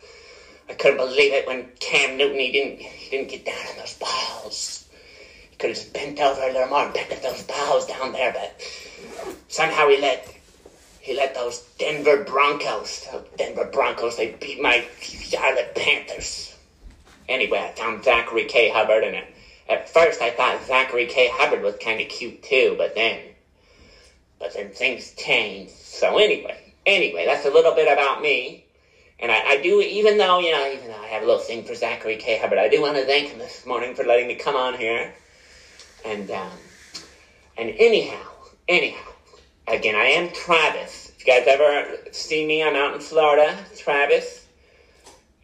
I 0.69 0.73
couldn't 0.73 0.97
believe 0.97 1.33
it 1.33 1.45
when 1.45 1.67
Cam 1.79 2.17
Newton 2.17 2.39
he 2.39 2.51
didn't 2.51 2.79
he 2.79 3.09
didn't 3.09 3.29
get 3.29 3.45
down 3.45 3.67
on 3.71 3.77
those 3.77 3.95
balls. 3.95 4.89
He 5.49 5.57
could 5.57 5.71
have 5.71 5.77
just 5.77 5.93
bent 5.93 6.19
over 6.19 6.41
a 6.41 6.53
little 6.53 6.69
more 6.69 6.85
and 6.85 6.93
picked 6.93 7.11
up 7.11 7.21
those 7.21 7.43
balls 7.43 7.85
down 7.85 8.13
there, 8.13 8.31
but 8.31 8.61
somehow 9.49 9.89
he 9.89 9.99
let 9.99 10.33
he 11.03 11.13
let 11.13 11.35
those 11.35 11.59
Denver 11.77 12.23
Broncos, 12.23 13.05
those 13.11 13.25
Denver 13.35 13.65
Broncos, 13.65 14.15
they 14.15 14.31
beat 14.39 14.61
my 14.61 14.87
Charlotte 15.01 15.75
Panthers. 15.75 16.55
Anyway, 17.27 17.59
I 17.59 17.77
found 17.77 18.05
Zachary 18.05 18.45
K. 18.45 18.69
Hubbard, 18.69 19.03
and 19.03 19.17
at, 19.67 19.89
first 19.89 20.21
I 20.21 20.29
thought 20.29 20.63
Zachary 20.65 21.07
K. 21.07 21.29
Hubbard 21.29 21.61
was 21.61 21.75
kind 21.75 21.99
of 21.99 22.07
cute 22.07 22.41
too, 22.41 22.75
but 22.77 22.95
then 22.95 23.19
but 24.39 24.53
then 24.53 24.69
things 24.71 25.13
changed. 25.15 25.71
So 25.73 26.19
anyway, 26.19 26.73
anyway, 26.85 27.25
that's 27.25 27.45
a 27.45 27.51
little 27.51 27.75
bit 27.75 27.91
about 27.91 28.21
me. 28.21 28.65
And 29.19 29.29
I, 29.29 29.41
I 29.41 29.61
do, 29.61 29.81
even 29.81 30.17
though, 30.17 30.39
you 30.39 30.53
know, 30.53 30.71
even 30.71 30.87
though 30.87 31.01
I 31.01 31.07
have 31.07 31.23
a 31.23 31.25
little 31.25 31.41
thing 31.41 31.65
for 31.65 31.75
Zachary 31.75 32.15
K. 32.15 32.37
Hubbard, 32.37 32.59
I 32.59 32.69
do 32.69 32.81
want 32.81 32.95
to 32.95 33.05
thank 33.05 33.27
him 33.27 33.39
this 33.39 33.65
morning 33.65 33.93
for 33.93 34.05
letting 34.05 34.27
me 34.27 34.35
come 34.35 34.55
on 34.55 34.77
here. 34.77 35.13
And, 36.05 36.31
um, 36.31 36.51
and 37.57 37.71
anyhow, 37.77 38.25
anyhow, 38.69 39.12
again, 39.67 39.95
I 39.95 40.05
am 40.05 40.29
Travis. 40.29 41.09
If 41.09 41.25
you 41.25 41.33
guys 41.33 41.47
ever 41.47 41.97
see 42.11 42.45
me, 42.45 42.63
I'm 42.63 42.75
out 42.75 42.93
in 42.93 42.99
Florida, 42.99 43.57
Travis. 43.77 44.45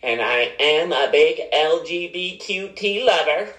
And 0.02 0.22
I 0.22 0.54
am 0.60 0.92
a 0.94 1.10
big 1.12 1.42
LGBTQT 1.52 3.04
lover. 3.06 3.50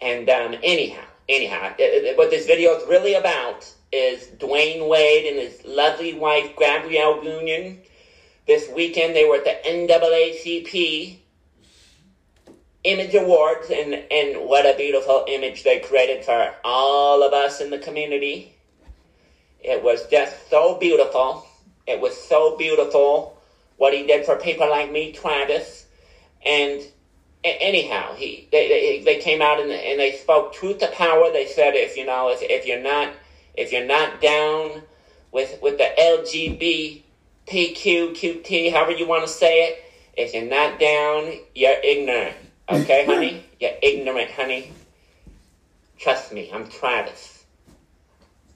And 0.00 0.28
um, 0.30 0.54
anyhow, 0.62 1.04
anyhow, 1.28 1.74
it- 1.78 2.04
it- 2.04 2.16
what 2.16 2.30
this 2.30 2.46
video 2.46 2.74
is 2.76 2.84
really 2.84 3.14
about 3.14 3.70
is 3.92 4.28
Dwyane 4.38 4.86
Wade 4.86 5.26
and 5.26 5.38
his 5.38 5.64
lovely 5.64 6.12
wife 6.12 6.54
Gabrielle 6.56 7.22
Union. 7.24 7.80
This 8.46 8.68
weekend 8.68 9.14
they 9.16 9.24
were 9.24 9.36
at 9.36 9.44
the 9.44 9.56
NAACP 9.68 11.16
Image 12.84 13.14
Awards, 13.14 13.68
and, 13.70 13.94
and 14.10 14.38
what 14.46 14.64
a 14.64 14.72
beautiful 14.74 15.24
image 15.28 15.64
they 15.64 15.78
created 15.78 16.24
for 16.24 16.54
all 16.64 17.22
of 17.22 17.32
us 17.34 17.60
in 17.60 17.70
the 17.70 17.78
community. 17.78 18.54
It 19.62 19.82
was 19.82 20.06
just 20.06 20.48
so 20.48 20.78
beautiful. 20.78 21.46
It 21.86 22.00
was 22.00 22.16
so 22.16 22.56
beautiful 22.56 23.36
what 23.76 23.92
he 23.92 24.06
did 24.06 24.24
for 24.24 24.36
people 24.36 24.68
like 24.68 24.90
me, 24.90 25.12
Travis. 25.12 25.86
And 26.44 26.82
anyhow, 27.44 28.14
he 28.14 28.48
they, 28.52 28.68
they, 28.68 28.98
they 29.04 29.16
came 29.16 29.42
out 29.42 29.60
and, 29.60 29.70
and 29.70 29.98
they 29.98 30.12
spoke 30.12 30.52
truth 30.52 30.78
to 30.78 30.86
power. 30.88 31.30
They 31.30 31.46
said 31.46 31.74
if 31.74 31.96
you 31.96 32.04
know 32.04 32.28
if, 32.28 32.42
if 32.42 32.66
you're 32.66 32.80
not 32.80 33.12
if 33.54 33.72
you're 33.72 33.84
not 33.84 34.20
down 34.20 34.82
with 35.32 35.60
with 35.62 35.78
the 35.78 35.88
LGBTQ 35.98 37.02
QT, 37.48 38.72
however 38.72 38.92
you 38.92 39.06
want 39.06 39.22
to 39.22 39.28
say 39.32 39.68
it, 39.68 39.84
if 40.16 40.34
you're 40.34 40.42
not 40.42 40.78
down, 40.78 41.32
you're 41.54 41.78
ignorant. 41.82 42.36
Okay, 42.68 43.04
honey, 43.06 43.44
you're 43.58 43.76
ignorant, 43.82 44.30
honey. 44.30 44.70
Trust 45.98 46.32
me, 46.32 46.50
I'm 46.52 46.66
Travis. 46.66 47.44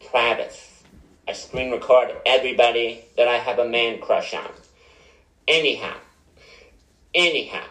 Travis. 0.00 0.73
I 1.26 1.32
screen 1.32 1.70
record 1.70 2.12
everybody 2.26 3.02
that 3.16 3.28
I 3.28 3.38
have 3.38 3.58
a 3.58 3.66
man 3.66 3.98
crush 3.98 4.34
on. 4.34 4.50
Anyhow, 5.48 5.96
anyhow, 7.14 7.64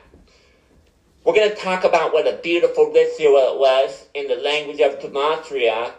we're 1.24 1.36
going 1.36 1.51
to 1.51 1.56
talk 1.56 1.84
about 1.84 2.14
what 2.14 2.28
a 2.28 2.39
beautiful 2.41 2.91
ritual 2.91 3.38
it 3.38 3.60
was 3.60 4.08
in 4.16 4.28
the 4.28 4.38
language 4.38 4.80
of 4.80 4.97
Gematria 4.97 5.91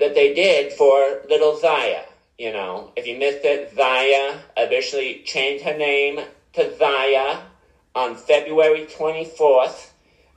that 0.00 0.14
they 0.16 0.34
did 0.34 0.72
for 0.72 1.22
little 1.28 1.56
Zaya. 1.56 2.02
You 2.38 2.50
know, 2.50 2.90
if 2.96 3.06
you 3.06 3.16
missed 3.16 3.44
it, 3.44 3.72
Zaya 3.76 4.40
officially 4.56 5.22
changed 5.24 5.62
her 5.64 5.76
name 5.76 6.20
to 6.54 6.76
Zaya 6.76 7.38
on 7.94 8.16
February 8.16 8.84
24th. 8.86 9.90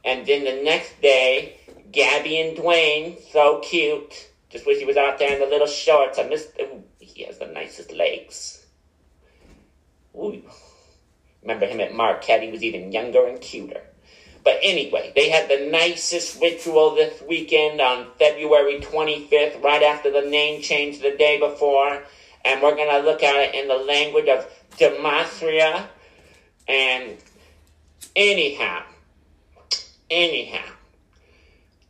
And 0.05 0.23
then 0.27 0.43
the 0.43 0.61
next 0.61 1.01
day, 1.01 1.57
Gabby 1.91 2.39
and 2.39 2.55
Dwyane, 2.55 3.19
so 3.31 3.59
cute. 3.59 4.27
Just 4.49 4.65
wish 4.65 4.79
he 4.79 4.85
was 4.85 4.97
out 4.97 5.19
there 5.19 5.33
in 5.33 5.39
the 5.39 5.45
little 5.45 5.67
shorts. 5.67 6.19
I 6.19 6.23
missed. 6.23 6.51
Ooh, 6.59 6.83
he 6.99 7.23
has 7.23 7.37
the 7.37 7.47
nicest 7.47 7.91
legs. 7.91 8.65
Ooh. 10.15 10.41
Remember 11.41 11.65
him 11.65 11.79
at 11.79 11.93
Marquette? 11.93 12.43
He 12.43 12.51
was 12.51 12.63
even 12.63 12.91
younger 12.91 13.25
and 13.25 13.39
cuter. 13.39 13.81
But 14.43 14.59
anyway, 14.61 15.11
they 15.13 15.29
had 15.29 15.49
the 15.49 15.69
nicest 15.69 16.41
ritual 16.41 16.95
this 16.95 17.21
weekend 17.21 17.81
on 17.81 18.07
February 18.17 18.79
25th, 18.79 19.61
right 19.61 19.83
after 19.83 20.09
the 20.09 20.21
name 20.21 20.61
change 20.61 20.99
the 20.99 21.11
day 21.11 21.37
before. 21.37 22.03
And 22.45 22.61
we're 22.61 22.75
going 22.75 22.89
to 22.89 23.05
look 23.05 23.23
at 23.23 23.35
it 23.35 23.55
in 23.55 23.67
the 23.67 23.75
language 23.75 24.29
of 24.29 24.49
Gematria. 24.77 25.87
And 26.67 27.17
anyhow, 28.15 28.83
anyhow, 30.09 30.76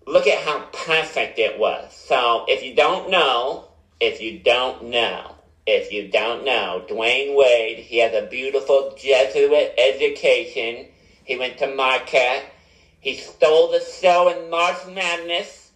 look 0.08 0.26
at 0.26 0.44
how 0.44 0.62
perfect 0.72 1.38
it 1.38 1.60
was. 1.60 1.94
So 1.94 2.46
if 2.48 2.64
you 2.64 2.74
don't 2.74 3.10
know, 3.12 3.66
if 4.00 4.22
you 4.22 4.40
don't 4.40 4.86
know, 4.86 5.36
if 5.66 5.92
you 5.92 6.08
don't 6.08 6.46
know, 6.46 6.86
Dwyane 6.88 7.36
Wade, 7.36 7.80
he 7.80 7.98
has 7.98 8.14
a 8.14 8.26
beautiful 8.26 8.96
Jesuit 8.98 9.74
education. 9.78 10.88
He 11.26 11.38
went 11.38 11.58
to 11.58 11.68
Marquette. 11.68 12.46
He 13.02 13.18
stole 13.18 13.72
the 13.72 13.82
show 13.82 14.30
in 14.30 14.50
March 14.50 14.88
Madness. 14.88 15.72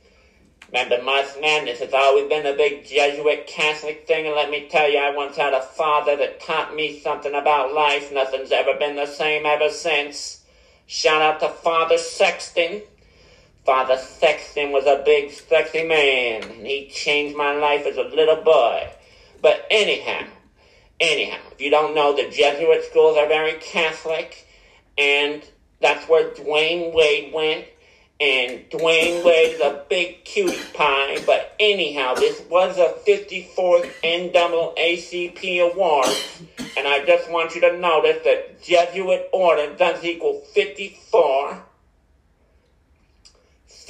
Remember, 0.72 1.04
March 1.04 1.28
Madness 1.42 1.80
has 1.80 1.94
always 1.94 2.30
been 2.30 2.46
a 2.46 2.56
big 2.56 2.86
Jesuit 2.86 3.46
Catholic 3.46 4.08
thing, 4.08 4.26
and 4.26 4.36
let 4.36 4.50
me 4.50 4.70
tell 4.70 4.90
you, 4.90 5.00
I 5.00 5.14
once 5.14 5.36
had 5.36 5.54
a 5.54 5.62
father 5.62 6.16
that 6.16 6.40
taught 6.40 6.74
me 6.74 7.02
something 7.02 7.36
about 7.36 7.74
life. 7.74 8.14
Nothing's 8.14 8.54
ever 8.54 8.76
been 8.76 8.96
the 8.96 9.06
same 9.06 9.46
ever 9.46 9.70
since. 9.70 10.46
Shout 10.88 11.22
out 11.22 11.42
to 11.42 11.50
Father 11.50 11.98
Sexton. 11.98 12.82
Father 13.66 13.98
Sexton 13.98 14.72
was 14.72 14.86
a 14.86 15.04
big, 15.06 15.32
sexy 15.32 15.84
man, 15.84 16.44
and 16.44 16.66
he 16.66 16.90
changed 16.90 17.38
my 17.38 17.54
life 17.54 17.86
as 17.86 17.98
a 17.98 18.04
little 18.04 18.44
boy. 18.44 18.92
But 19.42 19.66
anyhow, 19.70 20.28
anyhow, 21.00 21.40
if 21.52 21.62
you 21.62 21.70
don't 21.70 21.94
know, 21.94 22.16
the 22.16 22.30
Jesuit 22.30 22.84
schools 22.86 23.18
are 23.18 23.28
very 23.28 23.54
Catholic, 23.60 24.48
and 24.98 25.44
that's 25.80 26.08
where 26.08 26.32
Dwyane 26.32 26.94
Wade 26.94 27.34
went. 27.34 27.66
And 28.20 28.70
Dwyane 28.70 29.26
Wade 29.26 29.56
is 29.56 29.62
a 29.62 29.84
big 29.90 30.24
cutie 30.26 30.58
pie. 30.76 31.18
But 31.26 31.56
anyhow, 31.60 32.14
this 32.14 32.40
was 32.52 32.78
a 32.78 32.94
54th 33.08 33.92
NAACP 34.04 35.72
award. 35.72 36.08
And 36.78 36.88
I 36.88 37.04
just 37.04 37.32
want 37.32 37.56
you 37.56 37.62
to 37.62 37.78
notice 37.80 38.24
that 38.24 38.62
Jesuit 38.62 39.28
order 39.34 39.76
does 39.76 40.04
equal 40.04 40.42
54. 40.54 41.64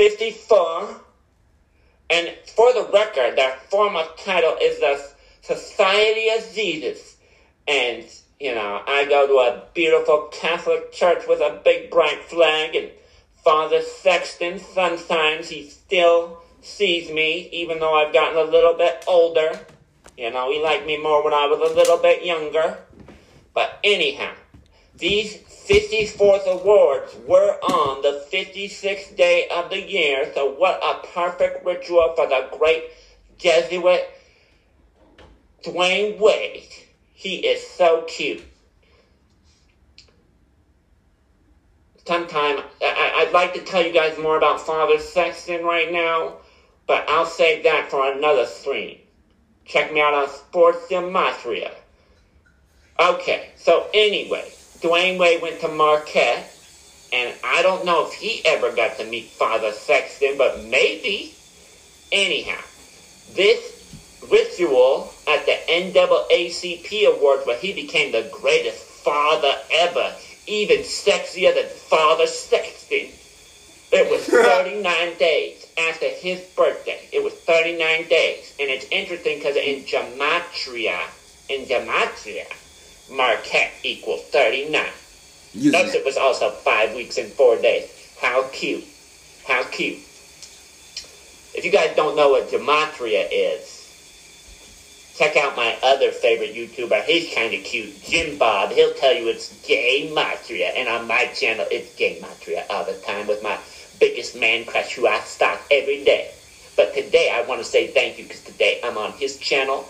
54. 0.01 0.99
And 2.09 2.35
for 2.55 2.73
the 2.73 2.89
record, 2.91 3.37
their 3.37 3.55
former 3.69 4.03
title 4.17 4.57
is 4.59 4.79
the 4.79 4.99
Society 5.41 6.27
of 6.31 6.51
Jesus. 6.55 7.17
And, 7.67 8.03
you 8.39 8.55
know, 8.55 8.81
I 8.87 9.05
go 9.05 9.27
to 9.27 9.33
a 9.33 9.67
beautiful 9.75 10.29
Catholic 10.31 10.91
church 10.91 11.27
with 11.27 11.39
a 11.39 11.61
big 11.63 11.91
bright 11.91 12.23
flag, 12.23 12.75
and 12.75 12.89
Father 13.43 13.83
Sexton, 13.83 14.57
sometimes 14.57 15.49
he 15.49 15.69
still 15.69 16.41
sees 16.61 17.11
me, 17.11 17.47
even 17.51 17.77
though 17.77 17.93
I've 17.93 18.11
gotten 18.11 18.39
a 18.39 18.51
little 18.51 18.73
bit 18.73 19.03
older. 19.07 19.51
You 20.17 20.31
know, 20.31 20.51
he 20.51 20.63
liked 20.63 20.87
me 20.87 20.97
more 20.97 21.23
when 21.23 21.33
I 21.33 21.45
was 21.45 21.71
a 21.71 21.75
little 21.75 21.97
bit 21.97 22.25
younger. 22.25 22.79
But 23.53 23.77
anyhow, 23.83 24.33
these 25.01 25.37
54th 25.67 26.45
awards 26.45 27.15
were 27.27 27.57
on 27.63 28.03
the 28.03 28.23
56th 28.31 29.17
day 29.17 29.47
of 29.49 29.71
the 29.71 29.81
year, 29.81 30.31
so 30.35 30.53
what 30.53 30.79
a 30.83 31.07
perfect 31.07 31.65
ritual 31.65 32.13
for 32.15 32.27
the 32.27 32.47
great 32.57 32.83
Jesuit 33.39 34.07
Dwyane 35.63 36.19
Wade. 36.19 36.69
He 37.13 37.37
is 37.37 37.65
so 37.65 38.03
cute. 38.03 38.43
Sometime, 42.05 42.59
I, 42.81 43.23
would 43.25 43.33
like 43.33 43.55
to 43.55 43.61
tell 43.61 43.83
you 43.83 43.91
guys 43.91 44.19
more 44.19 44.37
about 44.37 44.61
Father 44.61 44.99
Sexton 44.99 45.63
right 45.63 45.91
now, 45.91 46.37
but 46.85 47.09
I'll 47.09 47.25
save 47.25 47.63
that 47.63 47.89
for 47.89 48.11
another 48.11 48.45
stream. 48.45 48.99
Check 49.65 49.91
me 49.91 49.99
out 49.99 50.13
on 50.13 50.29
Sports 50.29 50.85
Gematria. 50.91 51.71
Okay, 52.99 53.49
so 53.55 53.87
anyway, 53.95 54.51
Dwyane 54.81 55.19
Wade 55.19 55.41
went 55.41 55.59
to 55.61 55.67
Marquette, 55.67 56.51
and 57.13 57.33
I 57.43 57.61
don't 57.61 57.85
know 57.85 58.07
if 58.07 58.13
he 58.13 58.41
ever 58.45 58.71
got 58.71 58.97
to 58.97 59.05
meet 59.05 59.25
Father 59.25 59.71
Sexton, 59.71 60.37
but 60.37 60.63
maybe. 60.65 61.35
Anyhow, 62.11 62.59
this 63.35 64.19
ritual 64.29 65.13
at 65.27 65.45
the 65.45 65.57
NAACP 65.69 67.07
Awards 67.07 67.45
where 67.45 67.57
he 67.57 67.73
became 67.73 68.11
the 68.11 68.29
greatest 68.33 68.83
father 68.83 69.53
ever, 69.71 70.13
even 70.47 70.79
sexier 70.79 71.53
than 71.53 71.67
Father 71.67 72.27
Sexton. 72.27 73.07
It 73.91 74.09
was 74.09 74.21
39 74.25 75.17
days 75.17 75.67
after 75.77 76.07
his 76.07 76.41
birthday. 76.55 77.07
It 77.11 77.23
was 77.23 77.33
39 77.33 78.07
days. 78.07 78.53
And 78.59 78.69
it's 78.69 78.85
interesting 78.91 79.37
because 79.37 79.55
in 79.55 79.83
Gematria, 79.83 80.99
in 81.49 81.65
Gematria, 81.65 82.45
Marquette 83.11 83.73
equals 83.83 84.21
39. 84.25 84.85
Notice 85.53 85.93
it 85.93 86.05
was 86.05 86.17
also 86.17 86.49
five 86.49 86.95
weeks 86.95 87.17
and 87.17 87.31
four 87.33 87.57
days. 87.57 87.89
How 88.19 88.43
cute. 88.53 88.85
How 89.45 89.63
cute. 89.63 89.99
If 91.53 91.65
you 91.65 91.71
guys 91.71 91.95
don't 91.95 92.15
know 92.15 92.29
what 92.29 92.49
Gematria 92.49 93.27
is, 93.29 93.81
check 95.17 95.35
out 95.35 95.57
my 95.57 95.77
other 95.83 96.11
favorite 96.11 96.55
YouTuber. 96.55 97.03
He's 97.03 97.33
kind 97.33 97.53
of 97.53 97.63
cute, 97.63 98.01
Jim 98.03 98.37
Bob. 98.37 98.71
He'll 98.71 98.93
tell 98.93 99.13
you 99.13 99.27
it's 99.27 99.61
Gay 99.67 100.09
Matria. 100.13 100.71
And 100.75 100.87
on 100.87 101.07
my 101.07 101.25
channel, 101.35 101.65
it's 101.69 101.93
Gay 101.95 102.19
Matria 102.21 102.65
all 102.69 102.85
the 102.85 102.97
time 103.05 103.27
with 103.27 103.43
my 103.43 103.57
biggest 103.99 104.39
man 104.39 104.63
crush 104.65 104.95
who 104.95 105.07
I 105.07 105.19
stalk 105.19 105.61
every 105.69 106.03
day. 106.05 106.31
But 106.77 106.93
today 106.93 107.29
I 107.33 107.41
want 107.43 107.59
to 107.59 107.65
say 107.65 107.87
thank 107.87 108.17
you 108.17 108.23
because 108.23 108.43
today 108.43 108.79
I'm 108.83 108.97
on 108.97 109.11
his 109.13 109.37
channel. 109.37 109.85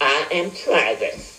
I 0.00 0.26
am 0.32 0.50
Travis. 0.50 1.37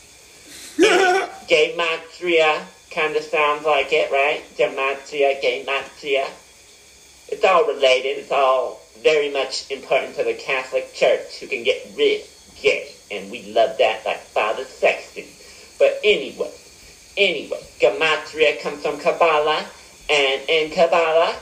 Gay 1.48 1.76
Matria 1.78 2.64
kind 2.92 3.16
of 3.16 3.24
sounds 3.24 3.66
like 3.66 3.92
it, 3.92 4.12
right? 4.12 4.44
Gematria, 4.58 5.42
Gay 5.42 5.64
Matria. 5.68 6.28
It's 7.28 7.44
all 7.44 7.66
related. 7.66 8.18
It's 8.18 8.32
all 8.32 8.82
very 9.04 9.32
much 9.32 9.70
important 9.70 10.16
to 10.16 10.24
the 10.24 10.34
Catholic 10.34 10.94
Church 10.94 11.40
who 11.40 11.48
can 11.48 11.64
get 11.64 11.86
rid 11.96 12.22
gay 12.62 12.90
and 13.12 13.32
we 13.32 13.52
love 13.54 13.78
that 13.78 14.06
like 14.06 14.20
Father 14.20 14.64
Sexton. 14.64 15.26
But 15.78 16.00
anyway, 16.04 16.52
anyway, 17.18 17.60
Gematria 17.80 18.62
comes 18.62 18.82
from 18.82 19.00
Kabbalah, 19.00 19.66
and 20.10 20.42
in 20.50 20.72
Kabbalah, 20.72 21.36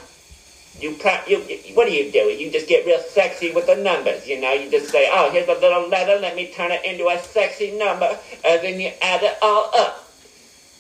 You, 0.80 0.94
pro- 0.94 1.24
you, 1.28 1.40
what 1.74 1.88
do 1.88 1.94
you 1.94 2.12
do? 2.12 2.20
You 2.20 2.52
just 2.52 2.68
get 2.68 2.86
real 2.86 3.00
sexy 3.00 3.52
with 3.52 3.66
the 3.66 3.76
numbers, 3.76 4.28
you 4.28 4.40
know? 4.40 4.54
You 4.54 4.70
just 4.70 4.90
say, 4.90 5.10
oh, 5.12 5.32
here's 5.32 5.48
a 5.48 5.54
little 5.54 5.88
letter, 5.90 6.20
let 6.20 6.36
me 6.36 6.52
turn 6.52 6.72
it 6.72 6.86
into 6.86 7.08
a 7.08 7.18
sexy 7.20 7.78
number, 7.78 8.18
and 8.46 8.62
then 8.62 8.80
you 8.80 8.92
add 9.02 9.24
it 9.24 9.38
all 9.42 9.72
up. 9.76 10.04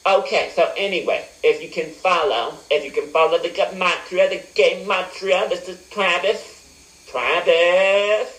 Okay, 0.05 0.51
so 0.55 0.71
anyway, 0.77 1.25
if 1.43 1.61
you 1.61 1.69
can 1.69 1.91
follow, 1.91 2.57
if 2.71 2.85
you 2.85 2.91
can 2.91 3.09
follow 3.09 3.37
the 3.39 3.49
gematria, 3.49 4.29
the 4.29 4.39
gematria, 4.55 5.49
this 5.49 5.67
is 5.67 5.89
Travis. 5.89 6.53
Travis. 7.09 8.33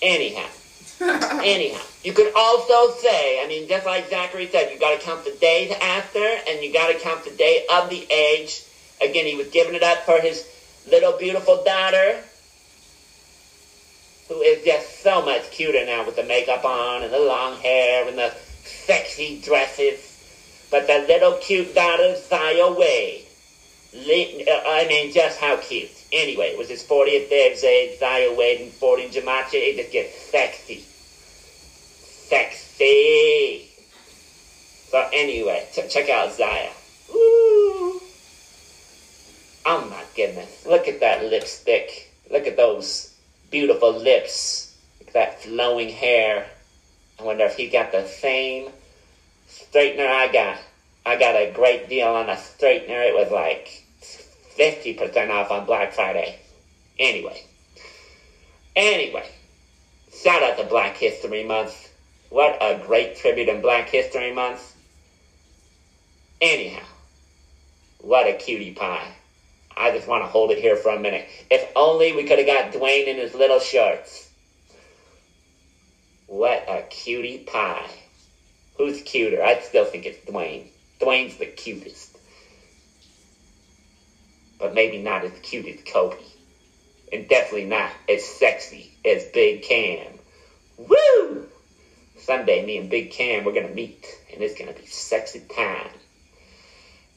Anyhow. 0.00 0.48
Anyhow, 1.00 1.80
you 2.02 2.12
could 2.12 2.32
also 2.34 2.94
say, 2.98 3.42
I 3.44 3.48
mean, 3.48 3.68
just 3.68 3.84
like 3.84 4.08
Zachary 4.08 4.46
said, 4.46 4.72
you 4.72 4.78
got 4.78 4.98
to 4.98 5.04
count 5.04 5.24
the 5.24 5.32
days 5.32 5.72
after, 5.82 6.24
and 6.48 6.62
you 6.62 6.72
got 6.72 6.88
to 6.92 6.98
count 6.98 7.24
the 7.24 7.30
day 7.32 7.66
of 7.70 7.90
the 7.90 8.06
age. 8.10 8.64
Again, 9.00 9.26
he 9.26 9.34
was 9.36 9.48
giving 9.48 9.74
it 9.74 9.82
up 9.82 9.98
for 10.04 10.20
his 10.20 10.46
little 10.86 11.12
beautiful 11.12 11.62
daughter, 11.64 12.18
who 14.28 14.40
is 14.40 14.64
just 14.64 15.00
so 15.02 15.22
much 15.24 15.50
cuter 15.50 15.84
now 15.84 16.04
with 16.04 16.16
the 16.16 16.22
makeup 16.22 16.64
on 16.64 17.02
and 17.02 17.12
the 17.12 17.18
long 17.18 17.58
hair 17.58 18.06
and 18.08 18.16
the 18.16 18.32
sexy 18.64 19.40
dresses. 19.40 20.10
But 20.70 20.86
the 20.86 21.04
little 21.06 21.34
cute 21.34 21.74
daughter, 21.74 22.16
Zaya 22.16 22.72
Wade. 22.72 23.26
Uh, 23.94 24.62
I 24.66 24.86
mean, 24.88 25.12
just 25.12 25.38
how 25.38 25.56
cute. 25.56 25.90
Anyway, 26.12 26.46
it 26.46 26.58
was 26.58 26.68
his 26.68 26.82
40th 26.82 27.28
day 27.30 27.52
of 27.52 27.58
Zaya 27.58 28.32
Wade 28.32 28.60
and 28.60 28.72
40 28.72 29.10
Jamacha. 29.10 29.54
It 29.54 29.76
just 29.76 29.92
gets 29.92 30.14
sexy. 30.16 30.84
Sexy. 32.28 33.68
So 34.90 35.08
anyway, 35.12 35.66
ch- 35.72 35.88
check 35.88 36.08
out 36.08 36.32
Zaya. 36.32 36.70
Woo. 37.12 38.00
Oh 39.66 39.86
my 39.86 40.04
goodness. 40.14 40.66
Look 40.66 40.88
at 40.88 41.00
that 41.00 41.24
lipstick. 41.24 42.12
Look 42.30 42.46
at 42.46 42.56
those 42.56 43.14
beautiful 43.50 43.92
lips. 43.92 44.76
Look 44.98 45.08
at 45.08 45.14
that 45.14 45.42
flowing 45.42 45.88
hair. 45.88 46.46
I 47.18 47.22
wonder 47.22 47.44
if 47.44 47.56
he 47.56 47.68
got 47.68 47.90
the 47.90 48.04
same 48.04 48.68
straightener 49.48 50.06
I 50.06 50.30
got. 50.30 50.58
I 51.06 51.16
got 51.16 51.34
a 51.34 51.50
great 51.50 51.88
deal 51.88 52.08
on 52.08 52.28
a 52.28 52.34
straightener. 52.34 53.08
It 53.08 53.14
was 53.14 53.30
like 53.30 53.84
50% 54.58 55.30
off 55.30 55.50
on 55.50 55.64
Black 55.64 55.94
Friday. 55.94 56.38
Anyway. 56.98 57.40
Anyway. 58.76 59.28
Shout 60.22 60.42
out 60.42 60.58
to 60.58 60.64
Black 60.64 60.96
History 60.98 61.42
Month. 61.42 61.90
What 62.28 62.58
a 62.60 62.78
great 62.84 63.16
tribute 63.16 63.48
in 63.48 63.62
Black 63.62 63.88
History 63.88 64.30
Month. 64.30 64.74
Anyhow. 66.40 66.84
What 68.00 68.26
a 68.26 68.34
cutie 68.34 68.72
pie. 68.72 69.14
I 69.76 69.90
just 69.90 70.06
want 70.06 70.22
to 70.22 70.28
hold 70.28 70.50
it 70.50 70.58
here 70.58 70.76
for 70.76 70.90
a 70.90 70.98
minute. 70.98 71.26
If 71.50 71.66
only 71.74 72.12
we 72.12 72.24
could 72.24 72.38
have 72.38 72.46
got 72.46 72.72
Dwyane 72.72 73.06
in 73.06 73.16
his 73.16 73.34
little 73.34 73.58
shorts. 73.58 74.30
What 76.26 76.64
a 76.68 76.82
cutie 76.82 77.38
pie. 77.38 77.90
Who's 78.76 79.02
cuter? 79.02 79.42
I 79.42 79.60
still 79.60 79.84
think 79.84 80.06
it's 80.06 80.24
Dwyane. 80.24 80.68
Dwyane's 81.00 81.36
the 81.36 81.46
cutest. 81.46 82.16
But 84.58 84.74
maybe 84.74 84.98
not 84.98 85.24
as 85.24 85.32
cute 85.42 85.66
as 85.66 85.82
Kobe. 85.82 86.16
And 87.12 87.28
definitely 87.28 87.66
not 87.66 87.90
as 88.08 88.24
sexy 88.24 88.90
as 89.04 89.24
Big 89.26 89.62
Cam. 89.62 90.12
Woo! 90.76 91.46
Someday 92.16 92.64
me 92.64 92.78
and 92.78 92.88
Big 92.88 93.10
Cam, 93.10 93.44
we're 93.44 93.52
gonna 93.52 93.68
meet. 93.68 94.06
And 94.32 94.42
it's 94.42 94.58
gonna 94.58 94.72
be 94.72 94.86
sexy 94.86 95.40
time. 95.40 95.90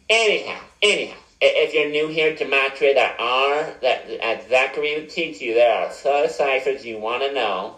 Anyhow, 0.10 0.60
anyhow. 0.82 1.18
If 1.40 1.76
you're 1.76 1.90
new 1.90 2.08
here 2.08 2.36
to 2.36 2.46
Matra, 2.46 2.96
there 2.96 3.22
are, 3.22 3.76
that 3.82 4.50
Zachary 4.50 4.96
would 4.96 5.10
teach 5.10 5.40
you, 5.40 5.54
there 5.54 5.72
are 5.72 5.92
four 5.92 6.28
ciphers 6.30 6.84
you 6.84 6.98
want 6.98 7.22
to 7.22 7.32
know. 7.32 7.76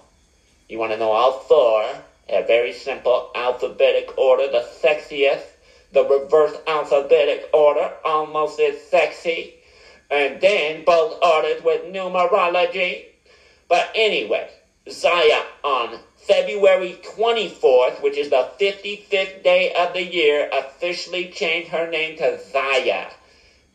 You 0.70 0.80
want 0.80 0.93
to 0.93 0.97
know 0.97 1.12
all 1.12 1.34
four, 1.34 1.84
a 2.30 2.41
very 2.43 2.72
simple 2.72 3.32
alphabetic 3.36 4.18
order, 4.18 4.47
the 4.49 4.66
sexiest, 4.82 5.43
the 5.91 6.05
reverse 6.05 6.55
alphabetic 6.68 7.49
order, 7.53 7.91
almost 8.05 8.62
as 8.62 8.80
sexy, 8.82 9.55
and 10.10 10.39
then 10.39 10.86
both 10.86 11.22
orders 11.22 11.62
with 11.62 11.84
numerology. 11.84 13.07
But 13.68 13.91
anyway, 13.93 14.49
Zaya 14.89 15.43
on 15.66 15.99
February 16.16 16.97
24th, 17.03 18.01
which 18.01 18.18
is 18.18 18.30
the 18.30 18.49
55th 18.57 19.43
day 19.43 19.74
of 19.74 19.93
the 19.93 20.03
year, 20.03 20.49
officially 20.53 21.30
changed 21.30 21.72
her 21.72 21.89
name 21.89 22.18
to 22.20 22.39
Zaya. 22.39 23.07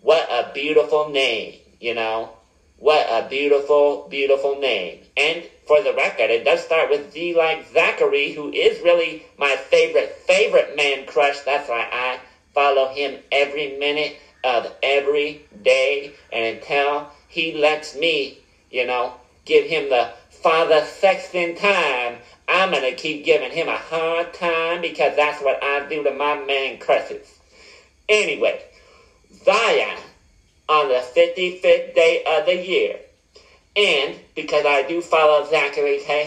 What 0.04 0.28
a 0.30 0.52
beautiful 0.52 1.08
name, 1.08 1.60
you 1.80 1.94
know? 1.94 2.28
What 2.76 3.06
a 3.08 3.26
beautiful, 3.26 4.06
beautiful 4.10 4.60
name. 4.60 4.98
And 5.16 5.44
for 5.66 5.80
the 5.80 5.94
record, 5.94 6.28
it 6.28 6.44
does 6.44 6.60
start 6.60 6.90
with 6.90 7.10
Z 7.10 7.34
like 7.34 7.66
Zachary, 7.72 8.32
who 8.32 8.52
is 8.52 8.82
really 8.82 9.24
my 9.38 9.56
favorite, 9.56 10.14
favorite 10.26 10.76
man 10.76 11.06
crush. 11.06 11.40
That's 11.40 11.70
why 11.70 11.88
I 11.90 12.18
follow 12.52 12.88
him 12.88 13.18
every 13.32 13.78
minute 13.78 14.18
of 14.44 14.70
every 14.82 15.40
day 15.62 16.12
and 16.30 16.58
until 16.58 17.08
he 17.28 17.54
lets 17.54 17.96
me, 17.96 18.40
you 18.70 18.86
know, 18.86 19.14
give 19.46 19.64
him 19.64 19.88
the 19.88 20.10
father 20.28 20.84
sexton 20.84 21.54
time, 21.54 22.18
I'm 22.46 22.72
going 22.72 22.82
to 22.82 22.92
keep 22.92 23.24
giving 23.24 23.52
him 23.52 23.68
a 23.68 23.78
hard 23.78 24.34
time 24.34 24.82
because 24.82 25.16
that's 25.16 25.42
what 25.42 25.64
I 25.64 25.88
do 25.88 26.02
to 26.02 26.10
my 26.10 26.44
man 26.44 26.76
crushes. 26.76 27.38
Anyway, 28.06 28.60
Zion 29.44 29.98
on 30.68 30.88
the 30.88 30.94
55th 30.94 31.94
day 31.94 32.22
of 32.26 32.46
the 32.46 32.56
year. 32.56 32.98
And 33.76 34.18
because 34.34 34.64
I 34.64 34.82
do 34.82 35.00
follow 35.02 35.44
Zachary 35.44 35.98
K. 35.98 36.26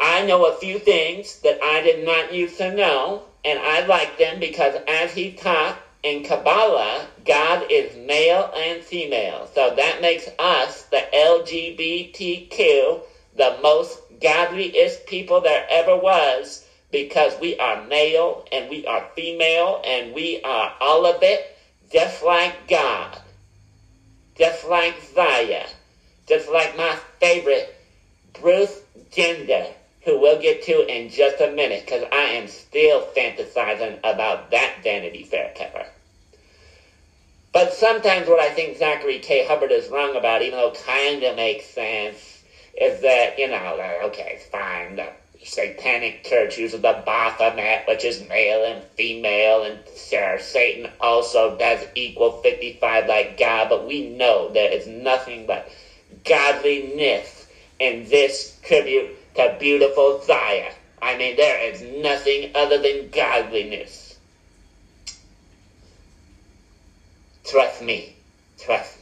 I 0.00 0.24
know 0.24 0.46
a 0.46 0.52
few 0.52 0.78
things 0.78 1.40
that 1.40 1.62
I 1.62 1.80
did 1.82 2.04
not 2.04 2.32
used 2.32 2.56
to 2.58 2.74
know, 2.74 3.22
and 3.44 3.58
I 3.58 3.84
like 3.86 4.18
them 4.18 4.40
because 4.40 4.74
as 4.88 5.12
he 5.12 5.32
taught 5.32 5.76
in 6.02 6.22
Kabbalah, 6.22 7.06
God 7.24 7.66
is 7.70 7.94
male 7.96 8.50
and 8.56 8.82
female. 8.82 9.48
So 9.54 9.74
that 9.76 10.00
makes 10.00 10.28
us, 10.38 10.82
the 10.84 11.04
LGBTQ, 11.14 13.00
the 13.36 13.58
most 13.62 13.98
godliest 14.20 15.06
people 15.06 15.40
there 15.40 15.66
ever 15.68 15.96
was 15.96 16.64
because 16.90 17.38
we 17.38 17.56
are 17.58 17.84
male 17.86 18.44
and 18.50 18.68
we 18.68 18.84
are 18.86 19.06
female 19.14 19.80
and 19.84 20.12
we 20.12 20.40
are 20.42 20.72
all 20.80 21.06
of 21.06 21.22
it 21.22 21.51
just 21.92 22.22
like 22.22 22.68
God, 22.68 23.18
just 24.34 24.64
like 24.64 24.94
Zaya, 25.14 25.66
just 26.26 26.48
like 26.48 26.74
my 26.74 26.96
favorite, 27.20 27.74
Bruce 28.32 28.80
Jenner, 29.10 29.66
who 30.00 30.18
we'll 30.18 30.40
get 30.40 30.62
to 30.62 30.86
in 30.92 31.10
just 31.10 31.40
a 31.40 31.50
minute 31.50 31.82
because 31.84 32.04
I 32.10 32.30
am 32.30 32.48
still 32.48 33.02
fantasizing 33.02 33.98
about 34.02 34.50
that 34.50 34.82
Vanity 34.82 35.22
Fair 35.22 35.52
cover. 35.54 35.86
But 37.52 37.74
sometimes 37.74 38.26
what 38.26 38.38
I 38.38 38.48
think 38.48 38.78
Zachary 38.78 39.18
K. 39.18 39.44
Hubbard 39.44 39.70
is 39.70 39.88
wrong 39.88 40.16
about, 40.16 40.40
even 40.40 40.58
though 40.58 40.68
it 40.68 40.82
kind 40.86 41.22
of 41.22 41.36
makes 41.36 41.66
sense, 41.66 42.42
is 42.80 43.02
that, 43.02 43.38
you 43.38 43.46
know, 43.46 44.00
okay, 44.04 44.32
it's 44.34 44.46
fine, 44.46 44.98
satanic 45.44 46.24
church 46.24 46.58
uses 46.58 46.80
the 46.80 47.02
Baphomet, 47.04 47.86
which 47.86 48.04
is 48.04 48.20
male 48.28 48.64
and 48.64 48.82
female, 48.96 49.62
and 49.62 49.78
sure, 49.96 50.38
Satan 50.38 50.90
also 51.00 51.56
does 51.56 51.86
equal 51.94 52.30
55 52.30 53.06
like 53.06 53.36
God, 53.36 53.68
but 53.68 53.86
we 53.86 54.08
know 54.08 54.50
there 54.50 54.70
is 54.70 54.86
nothing 54.86 55.46
but 55.46 55.68
godliness 56.24 57.46
in 57.78 58.08
this 58.08 58.56
tribute 58.62 59.08
to 59.34 59.56
beautiful 59.58 60.20
Zion. 60.22 60.72
I 61.00 61.16
mean, 61.16 61.36
there 61.36 61.58
is 61.58 61.82
nothing 61.82 62.50
other 62.54 62.78
than 62.78 63.10
godliness. 63.10 64.16
Trust 67.44 67.82
me. 67.82 68.14
Trust 68.58 69.01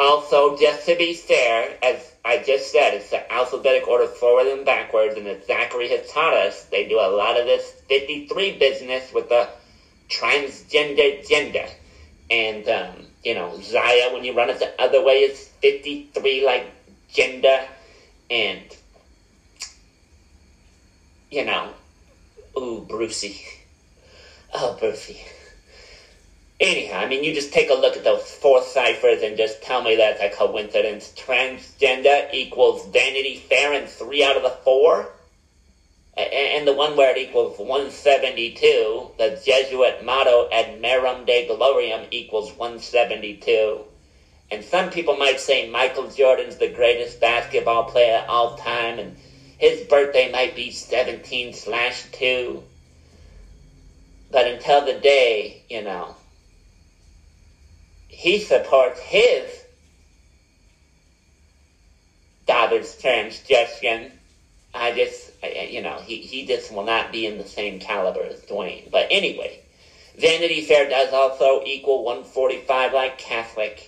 Also, 0.00 0.56
just 0.56 0.86
to 0.86 0.96
be 0.96 1.12
fair, 1.12 1.76
as 1.82 2.10
I 2.24 2.38
just 2.38 2.72
said, 2.72 2.94
it's 2.94 3.10
the 3.10 3.30
alphabetic 3.30 3.86
order 3.86 4.06
forward 4.06 4.46
and 4.46 4.64
backwards, 4.64 5.14
and 5.18 5.26
as 5.26 5.44
Zachary 5.44 5.90
has 5.90 6.10
taught 6.10 6.32
us, 6.32 6.64
they 6.70 6.88
do 6.88 6.96
a 6.96 7.12
lot 7.14 7.38
of 7.38 7.44
this 7.44 7.70
53 7.86 8.56
business 8.56 9.12
with 9.12 9.28
the 9.28 9.46
transgender 10.08 11.28
gender. 11.28 11.66
And, 12.30 12.66
um, 12.66 13.08
you 13.22 13.34
know, 13.34 13.60
Zaya, 13.60 14.10
when 14.10 14.24
you 14.24 14.32
run 14.32 14.48
it 14.48 14.58
the 14.58 14.72
other 14.80 15.04
way, 15.04 15.18
it's 15.18 15.48
53 15.60 16.46
like 16.46 16.64
gender. 17.12 17.60
And, 18.30 18.74
you 21.30 21.44
know, 21.44 21.74
ooh, 22.56 22.86
Brucey. 22.88 23.38
Oh, 24.54 24.78
Brucey. 24.80 25.20
Anyhow, 26.60 26.98
I 26.98 27.06
mean, 27.06 27.24
you 27.24 27.32
just 27.32 27.54
take 27.54 27.70
a 27.70 27.74
look 27.74 27.96
at 27.96 28.04
those 28.04 28.30
four 28.34 28.62
ciphers 28.62 29.22
and 29.22 29.36
just 29.36 29.62
tell 29.62 29.82
me 29.82 29.96
that's 29.96 30.20
a 30.20 30.28
coincidence. 30.28 31.10
Transgender 31.16 32.28
equals 32.34 32.86
Vanity 32.88 33.36
Fair 33.36 33.72
in 33.72 33.86
three 33.86 34.22
out 34.22 34.36
of 34.36 34.42
the 34.42 34.50
four? 34.50 35.08
and 36.16 36.66
the 36.66 36.72
one 36.72 36.96
where 36.96 37.16
it 37.16 37.18
equals 37.18 37.58
172, 37.58 39.12
the 39.16 39.40
Jesuit 39.42 40.04
motto 40.04 40.48
ad 40.50 40.80
merum 40.80 41.24
de 41.24 41.46
gloriam 41.46 42.06
equals 42.10 42.52
172. 42.52 43.80
And 44.50 44.64
some 44.64 44.90
people 44.90 45.16
might 45.16 45.40
say 45.40 45.68
Michael 45.68 46.08
Jordan's 46.08 46.56
the 46.56 46.68
greatest 46.68 47.20
basketball 47.20 47.84
player 47.84 48.18
of 48.18 48.28
all 48.28 48.56
time, 48.56 48.98
and 48.98 49.16
his 49.58 49.86
birthday 49.86 50.30
might 50.30 50.56
be 50.56 50.70
17 50.70 51.52
slash 51.52 52.04
2. 52.12 52.62
But 54.30 54.46
until 54.46 54.84
the 54.84 54.94
day, 54.94 55.62
you 55.68 55.82
know, 55.82 56.16
he 58.10 58.38
supports 58.38 59.00
his 59.00 59.64
daughter's 62.46 62.96
transgression. 62.96 64.12
I 64.74 64.92
just, 64.92 65.32
you 65.70 65.82
know, 65.82 65.98
he, 66.00 66.18
he 66.18 66.44
just 66.46 66.72
will 66.72 66.84
not 66.84 67.12
be 67.12 67.26
in 67.26 67.38
the 67.38 67.46
same 67.46 67.80
caliber 67.80 68.22
as 68.22 68.40
Dwyane. 68.42 68.90
But 68.90 69.08
anyway, 69.10 69.60
Vanity 70.16 70.62
Fair 70.62 70.88
does 70.88 71.12
also 71.12 71.62
equal 71.66 72.04
145 72.04 72.92
like 72.94 73.18
Catholic 73.18 73.82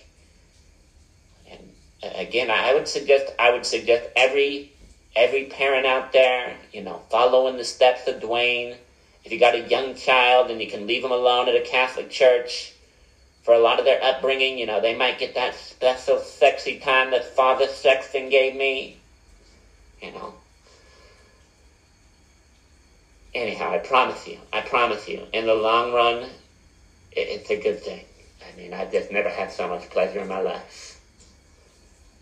And 1.49 1.73
uh, 2.03 2.09
again, 2.15 2.51
I 2.51 2.73
would 2.73 2.89
suggest 2.89 3.33
I 3.39 3.51
would 3.51 3.65
suggest 3.65 4.09
every 4.15 4.71
every 5.15 5.45
parent 5.45 5.87
out 5.87 6.13
there, 6.13 6.57
you 6.73 6.81
know, 6.81 7.01
follow 7.09 7.47
in 7.47 7.57
the 7.57 7.65
steps 7.65 8.07
of 8.07 8.21
Dwyane. 8.21 8.77
If 9.25 9.33
you 9.33 9.39
got 9.39 9.55
a 9.55 9.61
young 9.61 9.95
child 9.95 10.51
and 10.51 10.61
you 10.61 10.67
can 10.67 10.87
leave 10.87 11.03
them 11.03 11.11
alone 11.11 11.49
at 11.49 11.55
a 11.55 11.61
Catholic 11.61 12.09
church 12.11 12.72
for 13.43 13.53
a 13.53 13.59
lot 13.59 13.77
of 13.77 13.85
their 13.85 14.01
upbringing, 14.01 14.57
you 14.57 14.65
know, 14.65 14.79
they 14.79 14.95
might 14.95 15.19
get 15.19 15.35
that 15.35 15.53
special 15.53 16.17
sexy 16.17 16.79
time 16.79 17.11
that 17.11 17.25
Father 17.25 17.67
Sexton 17.67 18.29
gave 18.29 18.55
me. 18.55 18.97
You 20.01 20.11
know. 20.11 20.33
Anyhow, 23.35 23.71
I 23.71 23.79
promise 23.79 24.27
you, 24.27 24.37
I 24.51 24.61
promise 24.61 25.07
you, 25.07 25.23
in 25.33 25.45
the 25.45 25.55
long 25.55 25.91
run, 25.91 26.29
it's 27.11 27.49
a 27.49 27.55
good 27.55 27.79
thing. 27.81 28.05
I 28.41 28.55
mean, 28.55 28.73
I've 28.73 28.91
just 28.91 29.11
never 29.11 29.29
had 29.29 29.51
so 29.51 29.67
much 29.67 29.89
pleasure 29.89 30.19
in 30.19 30.27
my 30.27 30.39
life. 30.39 30.99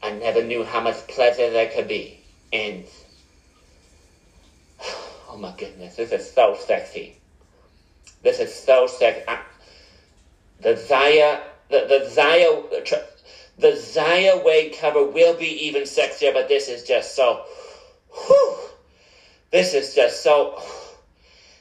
I 0.01 0.11
never 0.11 0.41
knew 0.41 0.63
how 0.63 0.79
much 0.79 1.07
pleasure 1.07 1.49
there 1.51 1.67
could 1.67 1.87
be. 1.87 2.19
And 2.51 2.85
oh 5.29 5.37
my 5.37 5.53
goodness, 5.57 5.95
this 5.95 6.11
is 6.11 6.31
so 6.31 6.55
sexy. 6.55 7.15
This 8.23 8.39
is 8.39 8.53
so 8.53 8.87
sexy. 8.87 9.23
The 10.61 10.77
Zaya, 10.77 11.41
the, 11.69 11.85
the 11.87 12.09
Zaya, 12.09 12.61
the 13.57 13.75
Zaya 13.75 14.41
Wade 14.43 14.75
cover 14.79 15.03
will 15.03 15.35
be 15.35 15.67
even 15.67 15.83
sexier, 15.83 16.33
but 16.33 16.47
this 16.47 16.67
is 16.67 16.83
just 16.83 17.15
so. 17.15 17.43
Whew, 18.09 18.57
this 19.51 19.73
is 19.73 19.95
just 19.95 20.23
so. 20.23 20.61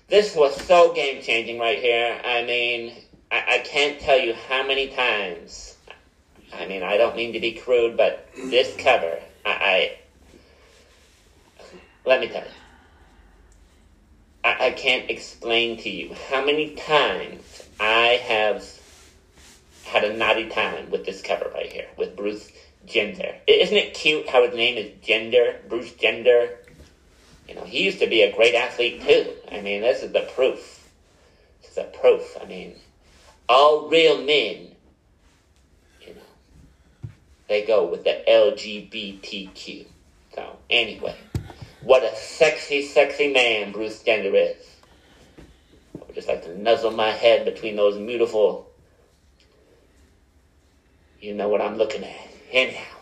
This 0.09 0.34
was 0.34 0.55
so 0.66 0.92
game 0.92 1.22
changing 1.22 1.59
right 1.59 1.78
here. 1.78 2.20
I 2.24 2.42
mean, 2.42 2.94
I, 3.30 3.44
I 3.46 3.59
can't 3.59 4.01
tell 4.01 4.18
you 4.18 4.34
how 4.48 4.66
many 4.66 4.88
times 4.88 5.76
I 6.53 6.66
mean, 6.66 6.82
I 6.82 6.96
don't 6.96 7.16
mean 7.16 7.32
to 7.32 7.40
be 7.40 7.53
crude, 7.53 7.96
but 7.96 8.28
this 8.34 8.74
cover, 8.76 9.18
I, 9.44 9.51
I 9.51 9.98
let 12.05 12.20
me 12.20 12.28
tell 12.28 12.42
you, 12.42 12.51
I, 14.44 14.66
I 14.66 14.70
can't 14.72 15.11
explain 15.11 15.78
to 15.78 15.90
you 15.90 16.14
how 16.28 16.44
many 16.44 16.74
times 16.74 17.68
I 17.78 18.20
have 18.26 18.62
had 19.91 20.05
a 20.05 20.16
naughty 20.16 20.49
time 20.49 20.88
with 20.91 21.05
this 21.05 21.20
cover 21.20 21.51
right 21.53 21.70
here 21.70 21.88
with 21.97 22.14
Bruce 22.14 22.49
Gender. 22.86 23.34
Isn't 23.49 23.76
it 23.76 23.93
cute 23.93 24.28
how 24.28 24.47
his 24.47 24.55
name 24.55 24.78
is 24.78 24.93
Gender, 25.03 25.61
Bruce 25.68 25.93
Gender? 25.95 26.59
You 27.49 27.57
know, 27.57 27.64
he 27.64 27.84
used 27.84 27.99
to 27.99 28.07
be 28.07 28.22
a 28.22 28.32
great 28.32 28.55
athlete 28.55 29.03
too. 29.03 29.32
I 29.51 29.61
mean, 29.61 29.80
this 29.80 30.05
is 30.05 30.12
the 30.12 30.20
proof. 30.20 30.88
This 31.61 31.70
is 31.70 31.74
the 31.74 31.84
proof. 31.84 32.38
I 32.41 32.45
mean, 32.45 32.76
all 33.49 33.88
real 33.88 34.18
men 34.18 34.76
you 36.01 36.14
know, 36.14 37.11
they 37.49 37.64
go 37.66 37.84
with 37.84 38.05
the 38.05 38.22
LGBTQ. 38.28 39.86
So, 40.36 40.57
anyway, 40.70 41.16
what 41.82 42.05
a 42.05 42.14
sexy, 42.14 42.82
sexy 42.82 43.32
man 43.32 43.72
Bruce 43.72 44.05
Gender 44.05 44.36
is. 44.36 44.64
I 45.97 46.05
would 46.07 46.14
just 46.14 46.28
like 46.28 46.45
to 46.45 46.57
nuzzle 46.57 46.93
my 46.93 47.11
head 47.11 47.45
between 47.45 47.74
those 47.74 47.99
beautiful. 47.99 48.70
You 51.21 51.35
know 51.35 51.49
what 51.49 51.61
I'm 51.61 51.77
looking 51.77 52.03
at. 52.03 52.29
Anyhow. 52.51 52.97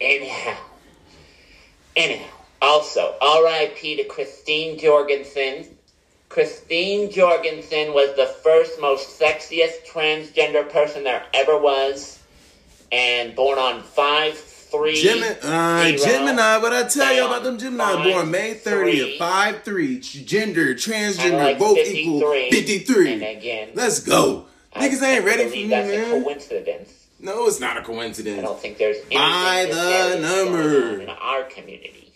Anyhow. 0.00 0.56
Anyhow. 1.96 2.30
Also, 2.62 3.14
RIP 3.20 3.78
to 3.98 4.04
Christine 4.04 4.78
Jorgensen. 4.78 5.66
Christine 6.28 7.10
Jorgensen 7.10 7.92
was 7.94 8.14
the 8.16 8.26
first 8.26 8.80
most 8.80 9.18
sexiest 9.18 9.86
transgender 9.90 10.70
person 10.70 11.04
there 11.04 11.24
ever 11.34 11.58
was 11.58 12.22
and 12.92 13.34
born 13.34 13.58
on 13.58 13.82
5 13.82 14.38
3. 14.38 15.02
Gemini, 15.02 15.26
uh, 15.42 15.96
Gemini, 15.96 16.58
what 16.58 16.72
I 16.72 16.86
tell 16.86 17.14
you 17.14 17.24
about 17.24 17.42
them 17.42 17.58
Gemini 17.58 17.84
five, 17.84 18.04
born 18.04 18.30
May 18.30 18.54
30th, 18.54 19.18
5 19.18 19.62
3, 19.62 20.00
gender, 20.00 20.74
transgender, 20.74 21.38
like 21.38 21.58
both 21.58 21.78
equal 21.78 22.20
53. 22.20 23.12
And 23.14 23.22
again, 23.22 23.70
let's 23.74 24.00
go. 24.00 24.46
I 24.74 24.86
Niggas 24.88 25.02
ain't 25.02 25.24
ready 25.24 25.48
for 25.48 25.56
me, 25.56 25.68
that's 25.68 25.88
man. 25.88 26.20
A 26.20 26.22
coincidence. 26.22 26.97
No, 27.20 27.46
it's 27.46 27.58
not 27.58 27.76
a 27.76 27.82
coincidence. 27.82 28.38
I 28.38 28.42
don't 28.42 28.60
think 28.60 28.78
there's 28.78 28.98
by 29.12 29.66
the 29.68 30.18
number 30.20 31.00
in 31.00 31.08
our 31.08 31.42
community. 31.44 32.12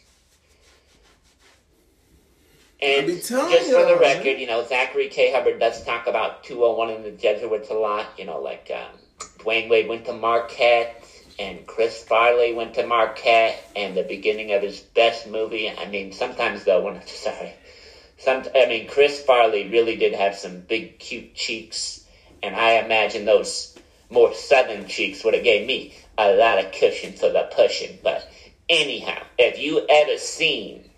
And 2.81 3.07
just 3.07 3.29
for 3.29 3.87
the 3.87 3.97
record, 4.01 4.39
you 4.39 4.47
know, 4.47 4.67
Zachary 4.67 5.09
K. 5.09 5.33
Hubbard 5.33 5.61
does 5.61 5.85
talk 5.85 6.09
about 6.09 6.43
201 6.43 6.91
in 6.91 7.03
the 7.05 7.13
Jesuits 7.13 7.71
a 7.71 7.75
lot. 7.75 8.07
You 8.19 8.25
know, 8.25 8.41
like 8.41 8.71
um, 8.75 8.99
Dwyane 9.39 9.69
Wade 9.69 9.89
went 9.89 10.05
to 10.07 10.13
Marquette, 10.13 11.05
and 11.39 11.65
Chris 11.67 12.03
Farley 12.03 12.55
went 12.55 12.75
to 12.75 12.87
Marquette, 12.87 13.63
and 13.77 13.97
the 13.97 14.03
beginning 14.03 14.53
of 14.53 14.63
his 14.63 14.81
best 14.81 15.29
movie. 15.29 15.71
I 15.71 15.89
mean, 15.89 16.13
sometimes 16.13 16.65
though, 16.65 16.83
when 16.85 17.01
sorry, 17.07 17.55
some 18.19 18.45
I 18.55 18.67
mean, 18.67 18.89
Chris 18.89 19.23
Farley 19.25 19.69
really 19.69 19.97
did 19.97 20.15
have 20.15 20.37
some 20.37 20.61
big, 20.61 20.99
cute 20.99 21.35
cheeks, 21.35 22.05
and 22.43 22.55
I 22.57 22.85
imagine 22.85 23.25
those 23.25 23.79
more 24.13 24.35
southern 24.35 24.87
cheeks 24.87 25.25
would 25.25 25.35
have 25.35 25.43
gave 25.43 25.67
me 25.67 25.95
a 26.19 26.33
lot 26.35 26.59
of 26.59 26.71
cushion 26.73 27.15
for 27.15 27.31
the 27.31 27.49
pushing. 27.55 27.99
But 28.03 28.29
anyhow, 28.69 29.23
if 29.39 29.59
you 29.59 29.85
ever 29.89 30.19
seen 30.19 30.91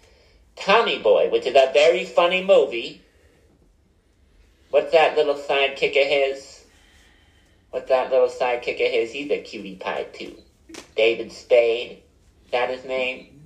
Tommy 0.56 0.98
Boy, 0.98 1.30
which 1.30 1.46
is 1.46 1.54
a 1.54 1.70
very 1.72 2.04
funny 2.04 2.44
movie, 2.44 3.00
what's 4.70 4.92
that 4.92 5.16
little 5.16 5.36
sidekick 5.36 6.00
of 6.00 6.08
his? 6.08 6.64
What's 7.70 7.88
that 7.88 8.10
little 8.10 8.28
sidekick 8.28 8.84
of 8.84 8.90
his? 8.90 9.12
He's 9.12 9.30
a 9.30 9.38
cutie 9.38 9.76
pie 9.76 10.06
too. 10.12 10.36
David 10.96 11.32
Spade. 11.32 12.02
Is 12.44 12.50
that 12.50 12.70
his 12.70 12.84
name? 12.84 13.40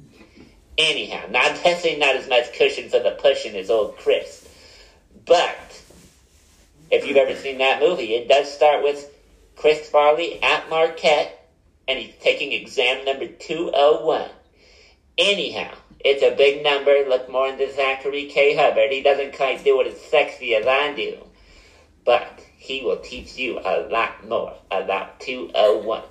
Anyhow, 0.77 1.27
not 1.31 1.55
definitely 1.62 1.99
not 1.99 2.16
as 2.16 2.29
much 2.29 2.53
cushion 2.53 2.89
for 2.89 3.01
the 3.01 3.11
pushing 3.11 3.55
as 3.57 3.69
old 3.69 3.97
Chris. 3.97 4.49
But 5.27 5.83
if 6.91 7.07
you've 7.07 7.16
ever 7.16 7.35
seen 7.35 7.59
that 7.59 7.81
movie, 7.81 8.14
it 8.14 8.29
does 8.29 8.51
start 8.51 8.83
with 8.83 9.12
Chris 9.59 9.91
Farley 9.91 10.41
at 10.41 10.71
Marquette, 10.71 11.51
and 11.89 11.99
he's 11.99 12.15
taking 12.21 12.53
exam 12.53 13.05
number 13.05 13.27
201. 13.27 14.31
Anyhow, 15.19 15.75
it's 15.99 16.23
a 16.23 16.37
big 16.37 16.63
number. 16.63 17.05
Look 17.09 17.29
more 17.29 17.49
into 17.49 17.73
Zachary 17.75 18.27
K. 18.27 18.55
Hubbard. 18.55 18.93
He 18.93 19.03
doesn't 19.03 19.37
quite 19.37 19.65
do 19.65 19.81
it 19.81 19.89
as 19.89 20.01
sexy 20.01 20.55
as 20.55 20.65
I 20.65 20.95
do. 20.95 21.19
But 22.05 22.41
he 22.57 22.83
will 22.83 22.99
teach 22.99 23.37
you 23.37 23.59
a 23.59 23.89
lot 23.91 24.29
more 24.29 24.55
about 24.71 25.19
201. 25.19 26.05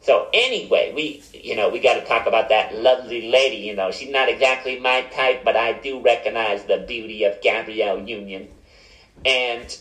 So 0.00 0.28
anyway, 0.32 0.92
we, 0.94 1.24
you 1.34 1.56
know, 1.56 1.68
we 1.68 1.80
got 1.80 1.94
to 1.94 2.06
talk 2.06 2.28
about 2.28 2.50
that 2.50 2.72
lovely 2.76 3.28
lady, 3.28 3.56
you 3.56 3.74
know, 3.74 3.90
she's 3.90 4.12
not 4.12 4.28
exactly 4.28 4.78
my 4.78 5.02
type, 5.02 5.44
but 5.44 5.56
I 5.56 5.72
do 5.72 5.98
recognize 5.98 6.62
the 6.64 6.84
beauty 6.86 7.24
of 7.24 7.42
Gabrielle 7.42 8.06
Union. 8.06 8.46
And 9.24 9.76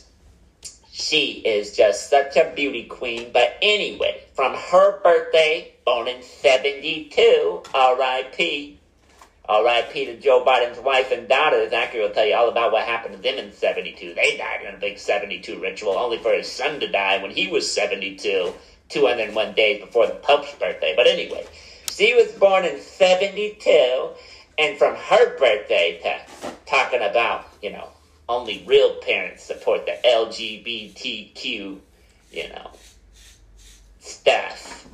she 1.05 1.33
is 1.45 1.75
just 1.75 2.09
such 2.09 2.35
a 2.35 2.51
beauty 2.55 2.83
queen. 2.83 3.29
But 3.31 3.57
anyway, 3.61 4.23
from 4.33 4.55
her 4.55 4.99
birthday, 5.01 5.73
born 5.85 6.07
in 6.07 6.23
72, 6.23 7.63
R.I.P., 7.73 8.79
R.I.P. 9.47 10.05
to 10.05 10.17
Joe 10.17 10.43
Biden's 10.43 10.79
wife 10.79 11.11
and 11.11 11.27
daughter. 11.27 11.69
Zachary 11.69 12.01
will 12.01 12.09
tell 12.09 12.25
you 12.25 12.33
all 12.33 12.49
about 12.49 12.71
what 12.71 12.83
happened 12.83 13.15
to 13.15 13.21
them 13.21 13.37
in 13.37 13.53
72. 13.53 14.15
They 14.15 14.37
died 14.37 14.65
in 14.67 14.73
a 14.73 14.77
big 14.77 14.97
72 14.97 15.59
ritual, 15.59 15.95
only 15.97 16.17
for 16.17 16.33
his 16.33 16.51
son 16.51 16.79
to 16.79 16.87
die 16.87 17.21
when 17.21 17.29
he 17.29 17.47
was 17.47 17.71
72, 17.71 18.51
201 18.89 19.53
days 19.53 19.81
before 19.81 20.07
the 20.07 20.15
Pope's 20.15 20.53
birthday. 20.55 20.93
But 20.95 21.05
anyway, 21.05 21.45
she 21.91 22.15
was 22.15 22.31
born 22.31 22.65
in 22.65 22.81
72, 22.81 24.09
and 24.57 24.77
from 24.79 24.95
her 24.95 25.37
birthday 25.37 25.99
to 26.01 26.51
talking 26.65 27.01
about, 27.01 27.47
you 27.61 27.71
know, 27.71 27.89
only 28.29 28.63
real 28.67 28.95
parents 28.95 29.43
support 29.43 29.85
the 29.85 29.97
LGBTQ, 30.05 31.79
you 32.31 32.49
know, 32.49 32.71
stuff. 33.99 34.87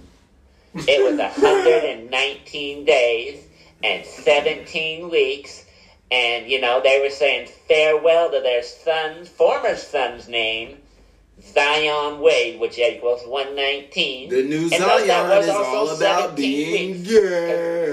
It 0.73 1.03
was 1.03 1.17
119 1.17 2.85
days 2.85 3.45
and 3.83 4.05
17 4.05 5.09
weeks 5.09 5.65
And, 6.11 6.47
you 6.51 6.59
know, 6.59 6.81
they 6.83 6.99
were 7.01 7.09
saying 7.09 7.47
farewell 7.69 8.29
to 8.31 8.41
their 8.41 8.63
son, 8.63 9.23
former 9.23 9.77
son's 9.77 10.27
name, 10.27 10.77
Zion 11.41 12.19
Wade, 12.19 12.59
which 12.59 12.77
equals 12.77 13.21
119. 13.25 14.29
The 14.29 14.43
new 14.43 14.63
And 14.63 14.71
Zion 14.71 15.43
is 15.43 15.49
also 15.49 15.63
all 15.63 15.89
about 15.95 16.29
17 16.31 16.35
being 16.35 16.91
weeks, 16.99 17.09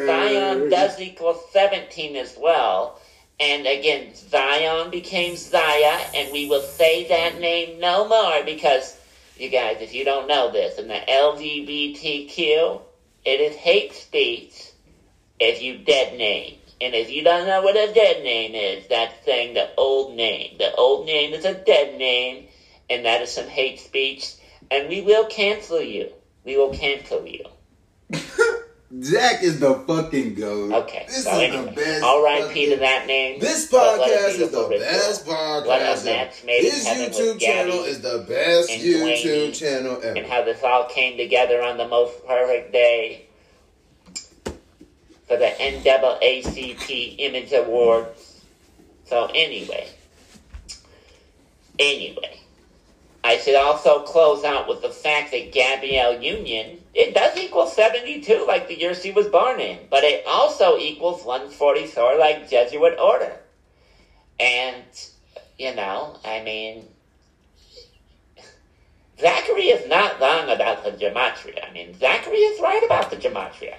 Zion 0.06 0.68
does 0.68 1.00
equal 1.00 1.40
17 1.52 2.16
as 2.16 2.36
well. 2.40 3.00
And 3.40 3.66
again, 3.66 4.14
Zion 4.14 4.90
became 4.90 5.36
Zaya, 5.36 6.06
and 6.14 6.32
we 6.32 6.46
will 6.46 6.60
say 6.60 7.06
that 7.08 7.38
name 7.38 7.78
no 7.78 8.08
more 8.08 8.42
because, 8.42 8.96
you 9.36 9.48
guys, 9.48 9.80
if 9.80 9.94
you 9.94 10.04
don't 10.04 10.26
know 10.26 10.50
this, 10.50 10.76
in 10.76 10.88
the 10.88 11.00
LGBTQ, 11.08 12.82
it 13.24 13.40
is 13.40 13.54
hate 13.54 13.92
speech 13.92 14.72
if 15.38 15.62
you 15.62 15.76
dead 15.76 16.14
name. 16.14 16.56
And 16.80 16.94
if 16.94 17.10
you 17.10 17.22
don't 17.22 17.46
know 17.46 17.62
what 17.62 17.76
a 17.76 17.92
dead 17.92 18.22
name 18.22 18.54
is, 18.54 18.86
that's 18.88 19.24
saying 19.24 19.54
the 19.54 19.68
old 19.76 20.12
name. 20.12 20.56
The 20.58 20.74
old 20.74 21.06
name 21.06 21.32
is 21.32 21.44
a 21.44 21.54
dead 21.54 21.96
name, 21.96 22.44
and 22.90 23.04
that 23.04 23.20
is 23.20 23.30
some 23.30 23.46
hate 23.46 23.78
speech, 23.78 24.34
and 24.70 24.88
we 24.88 25.00
will 25.00 25.24
cancel 25.24 25.80
you. 25.80 26.08
We 26.44 26.56
will 26.56 26.70
cancel 26.70 27.24
you. 27.24 27.42
Zach 29.02 29.42
is 29.42 29.60
the 29.60 29.74
fucking 29.74 30.34
goat. 30.34 30.72
Okay, 30.72 31.04
This 31.08 31.24
so 31.24 31.30
is 31.32 31.52
anyway, 31.54 31.64
the 31.66 31.72
best. 31.72 32.02
R.I.P. 32.02 32.46
fucking- 32.46 32.70
to 32.70 32.76
that 32.78 33.06
name. 33.06 33.38
This 33.38 33.70
but 33.70 33.98
what 33.98 34.08
a 34.10 34.12
podcast 34.14 34.28
is 34.28 34.38
the 34.38 34.44
ritual. 34.62 34.78
best 34.78 35.26
What 35.26 35.36
a 35.36 35.84
podcast. 35.84 36.04
match 36.06 36.44
made 36.46 36.64
with 36.64 36.74
YouTube 36.86 37.38
channel 37.40 37.76
Gabby 37.76 37.88
is 37.90 38.00
the 38.00 38.24
best 38.26 38.70
YouTube 38.70 39.22
Dwyane 39.22 39.54
channel 39.58 40.00
ever. 40.02 40.16
and 40.18 40.26
how 40.26 40.42
this 40.42 40.62
all 40.62 40.84
came 40.86 41.18
together 41.18 41.62
on 41.62 41.76
the 41.76 41.86
most 41.86 42.26
perfect 42.26 42.72
day 42.72 43.26
for 45.26 45.36
the 45.36 45.52
NAACP 45.60 47.16
Image 47.18 47.52
Awards. 47.52 48.40
So 49.04 49.26
anyway, 49.34 49.86
anyway, 51.78 52.40
I 53.22 53.36
should 53.36 53.56
also 53.56 54.00
close 54.00 54.44
out 54.44 54.66
with 54.66 54.80
the 54.80 54.88
fact 54.88 55.30
that 55.32 55.52
Gabrielle 55.52 56.22
Union 56.22 56.78
it 56.98 57.14
does 57.14 57.36
equal 57.38 57.66
seventy 57.66 58.20
two 58.20 58.44
like 58.46 58.68
the 58.68 58.78
year 58.78 58.94
she 58.94 59.12
was 59.12 59.28
born 59.28 59.60
in, 59.60 59.78
but 59.88 60.04
it 60.04 60.26
also 60.26 60.76
equals 60.76 61.24
one 61.24 61.48
forty 61.48 61.86
four 61.86 62.18
like 62.18 62.50
Jesuit 62.50 62.98
order, 62.98 63.38
and 64.38 64.84
you 65.58 65.74
know, 65.74 66.18
I 66.24 66.42
mean. 66.42 66.84
Zachary 69.20 69.64
is 69.64 69.88
not 69.88 70.20
wrong 70.20 70.48
about 70.48 70.84
the 70.84 70.92
gematria. 70.92 71.68
I 71.68 71.72
mean, 71.72 71.92
Zachary 71.98 72.36
is 72.36 72.60
right 72.60 72.84
about 72.84 73.10
the 73.10 73.16
gematria. 73.16 73.76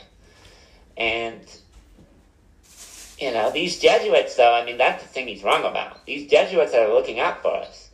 And, 0.97 1.39
you 3.17 3.31
know, 3.31 3.49
these 3.49 3.79
Jesuits, 3.79 4.35
though, 4.35 4.53
I 4.53 4.65
mean, 4.65 4.77
that's 4.77 5.01
the 5.01 5.07
thing 5.07 5.29
he's 5.29 5.41
wrong 5.41 5.63
about. 5.63 6.05
These 6.05 6.29
Jesuits 6.29 6.73
are 6.73 6.93
looking 6.93 7.21
out 7.21 7.41
for 7.41 7.55
us. 7.55 7.89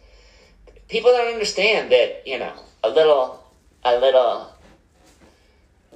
People 0.87 1.11
don't 1.11 1.33
understand 1.33 1.91
that, 1.91 2.23
you 2.25 2.39
know, 2.39 2.53
a 2.83 2.89
little, 2.89 3.43
a 3.83 3.95
little 3.99 4.54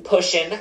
pushing, 0.03 0.57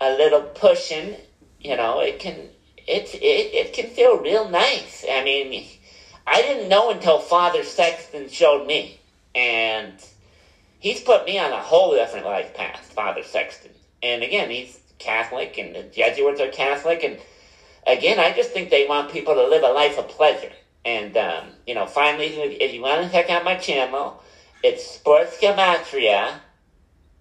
a 0.00 0.10
little 0.16 0.42
pushing, 0.42 1.16
you 1.60 1.76
know, 1.76 2.00
it 2.00 2.18
can, 2.18 2.36
it, 2.76 3.14
it, 3.14 3.54
it 3.54 3.72
can 3.72 3.90
feel 3.90 4.18
real 4.18 4.48
nice. 4.48 5.04
I 5.10 5.22
mean, 5.24 5.66
I 6.26 6.42
didn't 6.42 6.68
know 6.68 6.90
until 6.90 7.18
Father 7.18 7.64
Sexton 7.64 8.28
showed 8.28 8.66
me. 8.66 9.00
And 9.34 9.92
he's 10.78 11.00
put 11.00 11.24
me 11.24 11.38
on 11.38 11.52
a 11.52 11.60
whole 11.60 11.94
different 11.94 12.26
life 12.26 12.54
path, 12.54 12.92
Father 12.94 13.22
Sexton. 13.22 13.72
And 14.02 14.22
again, 14.22 14.50
he's 14.50 14.78
Catholic, 14.98 15.58
and 15.58 15.74
the 15.74 15.82
Jesuits 15.84 16.40
are 16.40 16.48
Catholic. 16.48 17.04
And 17.04 17.18
again, 17.86 18.18
I 18.18 18.32
just 18.32 18.50
think 18.50 18.70
they 18.70 18.86
want 18.86 19.12
people 19.12 19.34
to 19.34 19.48
live 19.48 19.62
a 19.62 19.68
life 19.68 19.98
of 19.98 20.08
pleasure. 20.08 20.52
And, 20.84 21.16
um, 21.16 21.48
you 21.66 21.74
know, 21.74 21.86
finally, 21.86 22.26
if 22.26 22.72
you 22.72 22.80
want 22.80 23.04
to 23.04 23.10
check 23.10 23.30
out 23.30 23.44
my 23.44 23.56
channel, 23.56 24.22
it's 24.62 24.84
Sports 24.84 25.38
Gematria. 25.40 26.40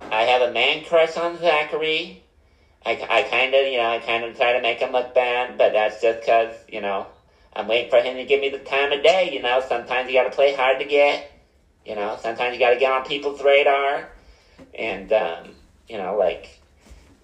I 0.01 0.23
have 0.23 0.41
a 0.41 0.51
man 0.51 0.83
crush 0.83 1.17
on 1.17 1.39
Zachary. 1.39 2.23
I, 2.85 2.91
I 3.09 3.21
kind 3.23 3.53
of, 3.53 3.67
you 3.67 3.77
know, 3.77 3.87
I 3.87 3.99
kind 3.99 4.23
of 4.23 4.35
try 4.35 4.53
to 4.53 4.61
make 4.61 4.79
him 4.79 4.91
look 4.91 5.13
bad, 5.13 5.57
but 5.57 5.73
that's 5.73 6.01
just 6.01 6.21
because, 6.21 6.55
you 6.67 6.81
know, 6.81 7.07
I'm 7.53 7.67
waiting 7.67 7.89
for 7.89 7.99
him 7.99 8.15
to 8.15 8.23
give 8.23 8.39
me 8.39 8.49
the 8.49 8.59
time 8.59 8.91
of 8.91 9.03
day, 9.03 9.33
you 9.33 9.41
know. 9.41 9.61
Sometimes 9.67 10.07
you 10.07 10.13
got 10.13 10.23
to 10.23 10.29
play 10.29 10.53
hard 10.53 10.79
to 10.79 10.85
get. 10.85 11.29
You 11.85 11.95
know, 11.95 12.17
sometimes 12.21 12.53
you 12.53 12.59
got 12.59 12.69
to 12.71 12.77
get 12.77 12.91
on 12.91 13.05
people's 13.05 13.41
radar. 13.41 14.09
And, 14.73 15.11
um, 15.11 15.55
you 15.87 15.97
know, 15.97 16.15
like 16.15 16.59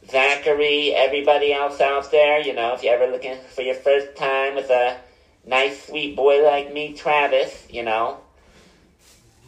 Zachary, 0.09 0.93
everybody 0.93 1.53
else 1.53 1.80
out 1.80 2.11
there, 2.11 2.39
you 2.39 2.53
know, 2.53 2.73
if 2.73 2.84
you're 2.84 2.93
ever 2.93 3.11
looking 3.11 3.38
for 3.53 3.61
your 3.61 3.76
first 3.76 4.15
time 4.15 4.55
with 4.55 4.69
a 4.69 4.97
nice, 5.45 5.86
sweet 5.88 6.15
boy 6.15 6.43
like 6.43 6.71
me, 6.71 6.93
Travis, 6.93 7.65
you 7.69 7.84
know, 7.84 8.19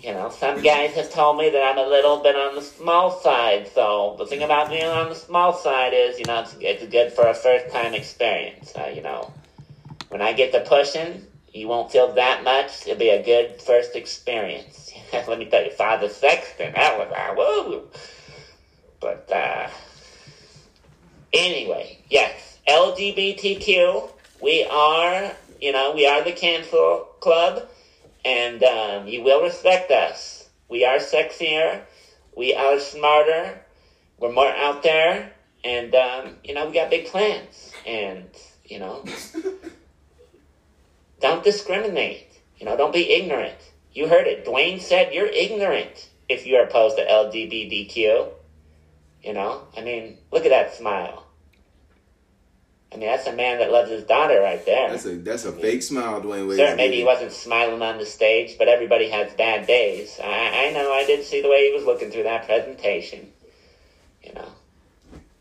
you 0.02 0.14
know, 0.14 0.30
some 0.30 0.62
guys 0.62 0.94
have 0.94 1.12
told 1.12 1.38
me 1.38 1.50
that 1.50 1.64
I'm 1.64 1.78
a 1.78 1.90
little 1.90 2.18
bit 2.18 2.36
on 2.36 2.56
the 2.56 2.62
small 2.62 3.12
side. 3.12 3.68
So 3.68 4.16
the 4.18 4.26
thing 4.26 4.44
about 4.44 4.70
being 4.70 4.86
on 4.86 5.10
the 5.10 5.16
small 5.16 5.54
side 5.54 5.94
is, 5.94 6.20
you 6.20 6.26
know, 6.26 6.42
it's, 6.42 6.56
it's 6.60 6.86
good 6.86 7.12
for 7.12 7.28
a 7.28 7.34
first 7.34 7.74
time 7.74 7.94
experience. 7.94 8.74
Uh, 8.76 8.92
you 8.94 9.02
know, 9.02 9.32
when 10.10 10.22
I 10.22 10.34
get 10.34 10.52
to 10.54 10.62
pushing, 10.62 11.26
you 11.52 11.68
won't 11.68 11.92
feel 11.92 12.14
that 12.14 12.44
much. 12.44 12.84
It'll 12.86 12.98
be 12.98 13.10
a 13.10 13.24
good 13.24 13.62
first 13.62 13.96
experience. 13.96 14.92
Let 15.14 15.40
me 15.40 15.46
tell 15.46 15.64
you, 15.64 15.72
Father 15.72 16.10
Sexton, 16.10 16.74
that 16.74 16.98
was 16.98 17.12
a 17.16 17.34
woo. 17.36 17.84
But 19.00 19.32
uh, 19.32 19.70
anyway, 21.34 22.00
yes, 22.10 22.60
LGBTQ. 22.68 24.12
We 24.40 24.64
are, 24.66 25.32
you 25.60 25.72
know, 25.72 25.94
we 25.94 26.06
are 26.06 26.24
the 26.24 26.32
cancel 26.32 27.08
club, 27.20 27.68
and 28.28 28.62
um, 28.62 29.08
you 29.08 29.24
will 29.24 29.42
respect 29.42 29.90
us. 29.90 30.50
We 30.68 30.84
are 30.84 30.98
sexier. 30.98 31.84
We 32.36 32.54
are 32.54 32.78
smarter. 32.78 33.62
We're 34.20 34.34
more 34.34 34.50
out 34.50 34.84
there, 34.84 35.32
and 35.64 35.96
um, 35.96 36.36
you 36.44 36.54
know, 36.54 36.68
we 36.68 36.74
got 36.74 36.90
big 36.90 37.06
plans. 37.06 37.72
And 37.86 38.28
you 38.66 38.80
know, 38.80 39.06
don't 41.22 41.42
discriminate. 41.42 42.28
You 42.58 42.66
know, 42.66 42.76
don't 42.76 42.92
be 42.92 43.10
ignorant. 43.10 43.56
You 43.94 44.10
heard 44.10 44.28
it. 44.28 44.46
Dwyane 44.46 44.82
said 44.82 45.14
you're 45.14 45.28
ignorant 45.28 46.10
if 46.28 46.46
you're 46.46 46.64
opposed 46.64 46.98
to 46.98 47.06
LGBTQ. 47.06 48.30
You 49.24 49.34
know, 49.34 49.62
I 49.76 49.82
mean, 49.82 50.18
look 50.32 50.44
at 50.44 50.50
that 50.50 50.74
smile. 50.74 51.27
I 52.94 52.96
mean, 52.96 53.08
that's 53.08 53.28
a 53.28 53.34
man 53.34 53.60
that 53.60 53.72
loves 53.72 53.90
his 53.90 54.06
daughter 54.06 54.40
right 54.40 54.66
there. 54.66 54.90
That's 54.90 55.06
a 55.06 55.18
that's 55.18 55.46
a 55.46 55.52
fake 55.52 55.84
smile, 55.84 56.22
Dwyane 56.22 56.48
Wade. 56.48 56.58
Sure, 56.58 56.76
maybe 56.76 56.98
he 56.98 57.04
wasn't 57.04 57.34
smiling 57.34 57.82
on 57.82 57.98
the 57.98 58.06
stage, 58.06 58.58
but 58.58 58.70
everybody 58.70 59.10
has 59.10 59.34
bad 59.34 59.68
days. 59.68 60.20
I, 60.24 60.68
I 60.68 60.72
know, 60.72 60.94
I 60.94 61.06
did 61.06 61.26
see 61.26 61.42
the 61.42 61.50
way 61.50 61.70
he 61.70 61.76
was 61.76 61.84
looking 61.86 62.12
through 62.12 62.24
that 62.24 62.46
presentation. 62.46 63.32
You 64.24 64.34
know. 64.34 64.48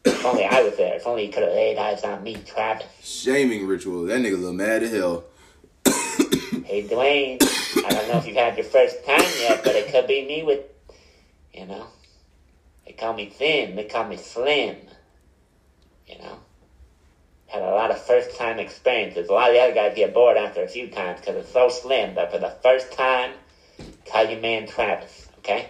If 0.05 0.25
only 0.25 0.45
I 0.45 0.63
was 0.63 0.77
there. 0.77 0.95
If 0.95 1.07
only 1.07 1.27
he 1.27 1.33
could 1.33 1.43
have 1.43 1.53
laid 1.53 1.79
eyes 1.79 2.05
on 2.05 2.23
me, 2.23 2.37
Travis. 2.37 2.87
Shaming 3.03 3.67
ritual. 3.67 4.05
That 4.07 4.21
nigga 4.21 4.41
look 4.41 4.55
mad 4.55 4.83
as 4.83 4.93
hell. 4.93 5.25
Hey, 6.67 6.83
Dwyane, 6.83 7.41
I 7.85 7.91
don't 7.91 8.09
know 8.09 8.19
if 8.19 8.27
you've 8.27 8.35
had 8.35 8.57
your 8.57 8.65
first 8.65 9.07
time 9.07 9.23
yet, 9.39 9.63
but 9.63 9.77
it 9.77 9.93
could 9.93 10.09
be 10.09 10.27
me 10.27 10.43
with, 10.43 10.65
you 11.55 11.65
know, 11.65 11.87
they 12.85 12.93
call 12.93 13.13
me 13.13 13.27
thin, 13.27 13.77
they 13.77 13.85
call 13.85 14.09
me 14.09 14.17
slim, 14.17 14.77
you 16.09 16.19
know. 16.19 16.41
Had 17.47 17.63
a 17.63 17.71
lot 17.71 17.91
of 17.91 18.03
first 18.03 18.37
time 18.37 18.59
experiences. 18.59 19.29
A 19.29 19.33
lot 19.33 19.51
of 19.51 19.55
the 19.55 19.61
other 19.61 19.75
guys 19.75 19.97
get 19.97 20.13
bored 20.13 20.37
after 20.37 20.63
a 20.63 20.69
few 20.69 20.89
times 20.89 21.21
because 21.21 21.37
it's 21.37 21.53
so 21.53 21.69
slim, 21.69 22.15
but 22.15 22.33
for 22.33 22.39
the 22.39 22.51
first 22.63 22.93
time, 22.93 23.33
call 24.05 24.25
your 24.25 24.41
man 24.41 24.67
Travis, 24.67 25.29
okay? 25.39 25.69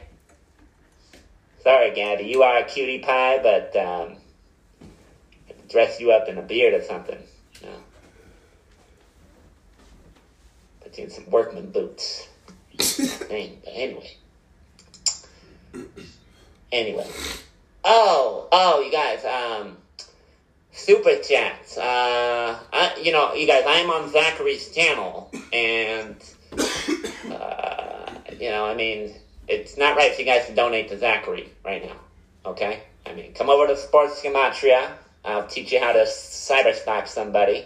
Sorry, 1.62 1.94
Gabby, 1.94 2.24
you 2.24 2.42
are 2.42 2.58
a 2.58 2.64
cutie 2.64 3.00
pie, 3.00 3.40
but 3.42 3.76
um, 3.76 4.16
dress 5.68 6.00
you 6.00 6.12
up 6.12 6.28
in 6.28 6.38
a 6.38 6.42
beard 6.42 6.74
or 6.74 6.82
something, 6.82 7.18
you 7.60 7.66
know. 7.66 7.78
Put 10.80 10.96
you 10.96 11.04
in 11.04 11.10
some 11.10 11.28
workman 11.30 11.70
boots. 11.70 12.28
thing. 13.26 13.60
But 13.64 13.72
anyway. 13.74 14.16
Anyway. 16.72 17.06
Oh, 17.84 18.48
oh, 18.52 18.80
you 18.80 18.92
guys, 18.92 19.24
um, 19.24 19.76
super 20.76 21.16
chats. 21.16 21.78
Uh, 21.78 22.58
I, 22.72 22.96
you 23.02 23.10
know, 23.10 23.32
you 23.34 23.46
guys, 23.46 23.64
I 23.66 23.78
am 23.78 23.90
on 23.90 24.10
Zachary's 24.10 24.68
channel, 24.70 25.30
and, 25.52 26.16
uh, 27.30 28.12
you 28.38 28.50
know, 28.50 28.66
I 28.66 28.74
mean, 28.74 29.14
it's 29.48 29.76
not 29.76 29.96
right 29.96 30.14
for 30.14 30.20
you 30.20 30.26
guys 30.26 30.46
to 30.46 30.54
donate 30.54 30.88
to 30.90 30.98
Zachary 30.98 31.50
right 31.64 31.84
now, 31.84 31.96
okay? 32.50 32.82
I 33.06 33.14
mean, 33.14 33.32
come 33.32 33.48
over 33.48 33.66
to 33.66 33.76
Sports 33.76 34.20
Gematria. 34.22 34.92
I'll 35.24 35.46
teach 35.46 35.72
you 35.72 35.80
how 35.80 35.92
to 35.92 36.00
cyber 36.00 36.74
stalk 36.74 37.06
somebody, 37.06 37.64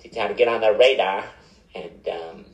teach 0.00 0.16
you 0.16 0.20
how 0.20 0.28
to 0.28 0.34
get 0.34 0.48
on 0.48 0.60
their 0.60 0.76
radar, 0.76 1.24
and, 1.74 2.08
um, 2.08 2.44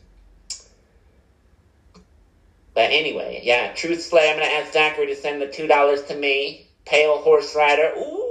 but 2.74 2.90
anyway, 2.90 3.40
yeah, 3.44 3.72
Truth 3.72 4.02
Slayer, 4.02 4.34
I'm 4.34 4.40
to 4.40 4.44
ask 4.44 4.72
Zachary 4.72 5.06
to 5.06 5.16
send 5.16 5.40
the 5.40 5.46
$2 5.46 6.06
to 6.08 6.16
me. 6.16 6.66
Pale 6.84 7.18
Horse 7.18 7.56
Rider, 7.56 7.94
ooh. 7.96 8.23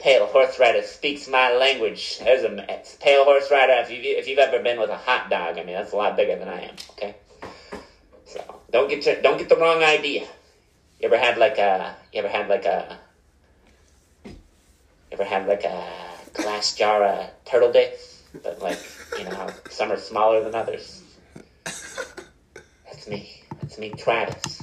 Pale 0.00 0.26
horse 0.26 0.58
rider 0.58 0.82
speaks 0.82 1.28
my 1.28 1.52
language. 1.54 2.18
There's 2.18 2.42
a 2.42 2.82
pale 3.00 3.24
horse 3.24 3.50
rider. 3.50 3.74
If 3.74 3.90
you 3.90 3.98
if 4.02 4.26
you've 4.26 4.38
ever 4.38 4.62
been 4.62 4.80
with 4.80 4.88
a 4.88 4.96
hot 4.96 5.28
dog, 5.28 5.58
I 5.58 5.64
mean 5.64 5.74
that's 5.74 5.92
a 5.92 5.96
lot 5.96 6.16
bigger 6.16 6.36
than 6.38 6.48
I 6.48 6.62
am. 6.62 6.74
Okay, 6.92 7.16
so 8.24 8.42
don't 8.72 8.88
get 8.88 9.04
your, 9.04 9.20
don't 9.20 9.36
get 9.36 9.50
the 9.50 9.56
wrong 9.56 9.82
idea. 9.82 10.22
You 11.00 11.06
ever 11.06 11.18
had 11.18 11.36
like 11.36 11.58
a 11.58 11.94
you 12.12 12.20
ever 12.20 12.28
had 12.28 12.48
like 12.48 12.64
a 12.64 12.98
you 14.24 14.32
ever 15.12 15.24
had 15.24 15.46
like 15.46 15.64
a 15.64 15.86
glass 16.32 16.74
jar 16.74 17.04
of 17.04 17.30
turtle 17.44 17.70
dicks, 17.70 18.22
but 18.42 18.62
like 18.62 18.78
you 19.18 19.24
know 19.24 19.50
some 19.68 19.92
are 19.92 19.98
smaller 19.98 20.42
than 20.42 20.54
others. 20.54 21.02
That's 21.64 23.06
me. 23.06 23.42
That's 23.60 23.78
me, 23.78 23.90
Travis. 23.90 24.59